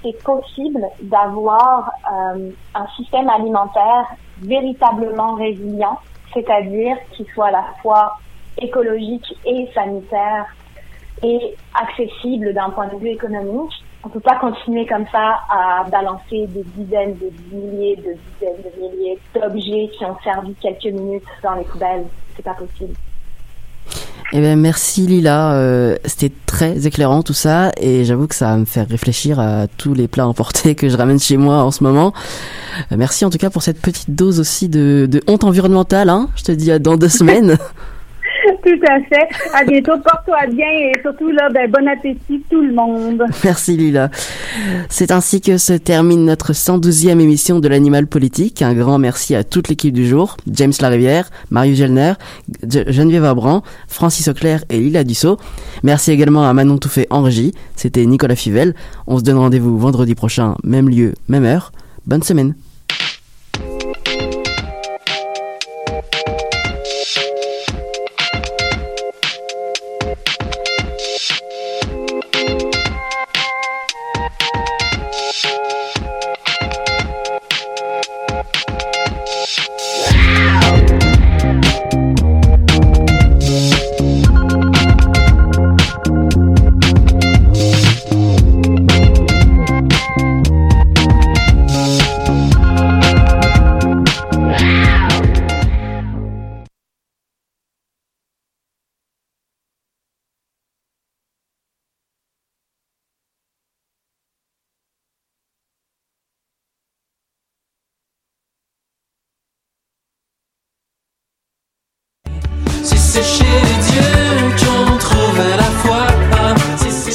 c'est 0.00 0.22
possible 0.22 0.80
d'avoir 1.02 1.90
euh, 2.12 2.50
un 2.76 2.86
système 2.96 3.28
alimentaire 3.28 4.06
véritablement 4.40 5.34
résilient, 5.34 5.98
c'est-à-dire 6.32 6.96
qui 7.12 7.26
soit 7.34 7.48
à 7.48 7.50
la 7.50 7.64
fois 7.82 8.16
écologique 8.60 9.26
et 9.44 9.68
sanitaire 9.74 10.46
et 11.22 11.54
accessible 11.74 12.52
d'un 12.54 12.70
point 12.70 12.88
de 12.88 12.98
vue 12.98 13.10
économique. 13.10 13.72
On 14.04 14.08
peut 14.10 14.20
pas 14.20 14.36
continuer 14.36 14.86
comme 14.86 15.06
ça 15.10 15.40
à 15.48 15.84
balancer 15.90 16.46
des 16.48 16.64
dizaines 16.76 17.16
de 17.16 17.30
milliers, 17.56 17.96
de 17.96 18.02
dizaines 18.02 18.62
de 18.62 18.80
milliers 18.80 19.18
d'objets 19.34 19.90
qui 19.96 20.04
ont 20.04 20.16
servi 20.22 20.54
quelques 20.60 20.94
minutes 20.94 21.24
dans 21.42 21.54
les 21.54 21.64
poubelles. 21.64 22.04
C'est 22.36 22.42
pas 22.44 22.54
possible. 22.54 22.94
Eh 24.32 24.40
bien, 24.40 24.56
merci 24.56 25.06
Lila. 25.06 25.54
Euh, 25.54 25.96
C'était 26.04 26.34
très 26.46 26.86
éclairant 26.86 27.22
tout 27.22 27.34
ça 27.34 27.70
et 27.80 28.04
j'avoue 28.04 28.26
que 28.26 28.34
ça 28.34 28.46
va 28.46 28.56
me 28.56 28.64
faire 28.64 28.88
réfléchir 28.88 29.38
à 29.38 29.66
tous 29.68 29.94
les 29.94 30.08
plats 30.08 30.26
emportés 30.26 30.74
que 30.74 30.88
je 30.88 30.96
ramène 30.96 31.20
chez 31.20 31.36
moi 31.36 31.62
en 31.62 31.70
ce 31.70 31.82
moment. 31.84 32.12
Euh, 32.92 32.96
merci 32.98 33.24
en 33.24 33.30
tout 33.30 33.38
cas 33.38 33.50
pour 33.50 33.62
cette 33.62 33.80
petite 33.80 34.10
dose 34.10 34.40
aussi 34.40 34.68
de, 34.68 35.06
de 35.10 35.22
honte 35.28 35.44
environnementale. 35.44 36.10
Hein. 36.10 36.28
Je 36.36 36.42
te 36.42 36.52
dis 36.52 36.72
à 36.72 36.78
dans 36.78 36.96
deux 36.96 37.08
semaines. 37.20 37.56
Tout 38.64 38.80
à 38.88 38.98
fait. 39.00 39.28
À 39.52 39.64
bientôt. 39.64 39.92
Porte-toi 39.98 40.46
bien 40.54 40.66
et 40.66 40.92
surtout, 41.02 41.30
là, 41.30 41.50
ben, 41.50 41.70
bon 41.70 41.86
appétit 41.86 42.42
tout 42.50 42.62
le 42.62 42.72
monde. 42.72 43.22
Merci 43.44 43.76
Lila. 43.76 44.10
C'est 44.88 45.10
ainsi 45.12 45.40
que 45.42 45.58
se 45.58 45.74
termine 45.74 46.24
notre 46.24 46.52
112e 46.52 47.20
émission 47.20 47.60
de 47.60 47.68
l'Animal 47.68 48.06
Politique. 48.06 48.62
Un 48.62 48.72
grand 48.72 48.98
merci 48.98 49.34
à 49.34 49.44
toute 49.44 49.68
l'équipe 49.68 49.92
du 49.92 50.06
jour. 50.06 50.36
James 50.50 50.72
Larivière, 50.80 51.28
Marius 51.50 51.76
Gelner, 51.78 52.14
Ge- 52.66 52.90
Geneviève 52.90 53.24
Abran, 53.24 53.62
Francis 53.86 54.28
Auclair 54.28 54.64
et 54.70 54.78
Lila 54.78 55.04
Dussault. 55.04 55.36
Merci 55.82 56.12
également 56.12 56.48
à 56.48 56.52
Manon 56.54 56.78
Touffet 56.78 57.06
en 57.10 57.20
régie. 57.22 57.52
C'était 57.76 58.06
Nicolas 58.06 58.36
Fivel. 58.36 58.74
On 59.06 59.18
se 59.18 59.24
donne 59.24 59.36
rendez-vous 59.38 59.76
vendredi 59.78 60.14
prochain, 60.14 60.54
même 60.64 60.88
lieu, 60.88 61.12
même 61.28 61.44
heure. 61.44 61.70
Bonne 62.06 62.22
semaine. 62.22 62.54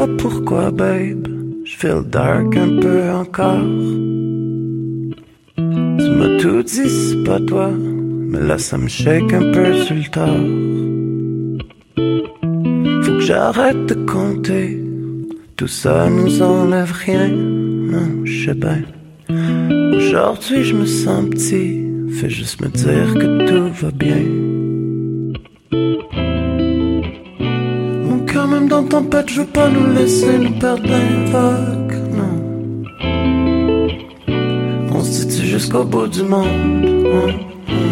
Pas 0.00 0.08
pourquoi, 0.16 0.70
babe. 0.70 1.28
Je 1.64 1.76
feel 1.76 2.02
dark 2.08 2.56
un 2.56 2.80
peu 2.80 3.10
encore. 3.10 3.68
Tu 5.56 6.08
m'as 6.18 6.38
tout 6.40 6.62
dit, 6.62 6.88
c'est 6.88 7.22
pas 7.24 7.38
toi. 7.40 7.70
Mais 8.30 8.40
là, 8.40 8.56
ça 8.56 8.78
me 8.78 8.88
shake 8.88 9.30
un 9.34 9.52
peu 9.52 9.74
sur 9.84 9.96
le 9.96 10.10
tard. 10.16 10.46
Faut 13.02 13.16
que 13.18 13.20
j'arrête 13.20 13.84
de 13.86 13.94
compter. 14.14 14.82
Tout 15.56 15.68
ça 15.82 16.08
nous 16.08 16.40
enlève 16.40 16.92
rien. 16.92 17.28
Non, 17.28 18.24
je 18.24 18.46
sais 18.46 18.54
bien. 18.54 18.82
Aujourd'hui, 19.98 20.64
je 20.64 20.76
me 20.76 20.86
sens 20.86 21.28
petit. 21.28 21.84
Fais 22.18 22.30
juste 22.30 22.62
me 22.62 22.68
dire 22.68 23.12
que 23.20 23.28
tout 23.48 23.70
va 23.82 23.90
bien. 23.90 24.39
Dans 28.70 28.84
tempête, 28.84 29.28
je 29.28 29.40
veux 29.40 29.46
pas 29.48 29.68
nous 29.68 29.92
laisser 29.92 30.38
nous 30.38 30.56
perdre 30.58 30.88
l'invoque, 30.88 31.96
non. 32.18 32.34
On 34.94 35.00
se 35.02 35.24
dit 35.24 35.44
jusqu'au 35.44 35.82
bout 35.84 36.06
du 36.06 36.22
monde. 36.22 36.46
hum, 37.14 37.32
hum. 37.68 37.90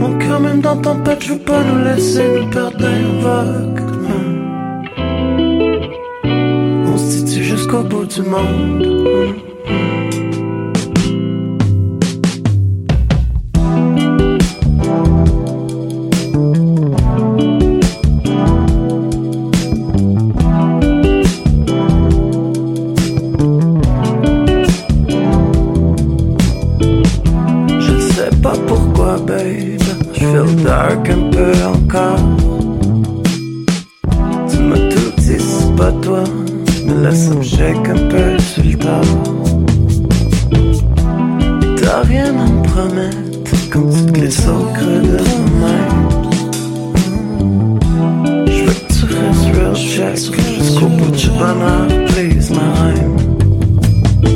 Mon 0.00 0.18
cœur 0.18 0.40
même 0.40 0.60
dans 0.62 0.78
tempête, 0.78 1.22
je 1.22 1.34
veux 1.34 1.38
pas 1.38 1.62
nous 1.62 1.84
laisser 1.84 2.24
nous 2.34 2.48
perdre 2.48 2.78
l'invoque, 2.80 3.80
non. 4.08 4.26
On 6.92 6.96
se 6.96 7.24
dit 7.24 7.44
jusqu'au 7.44 7.82
bout 7.82 8.06
du 8.06 8.22
monde. 8.22 8.82
hum. 8.82 9.45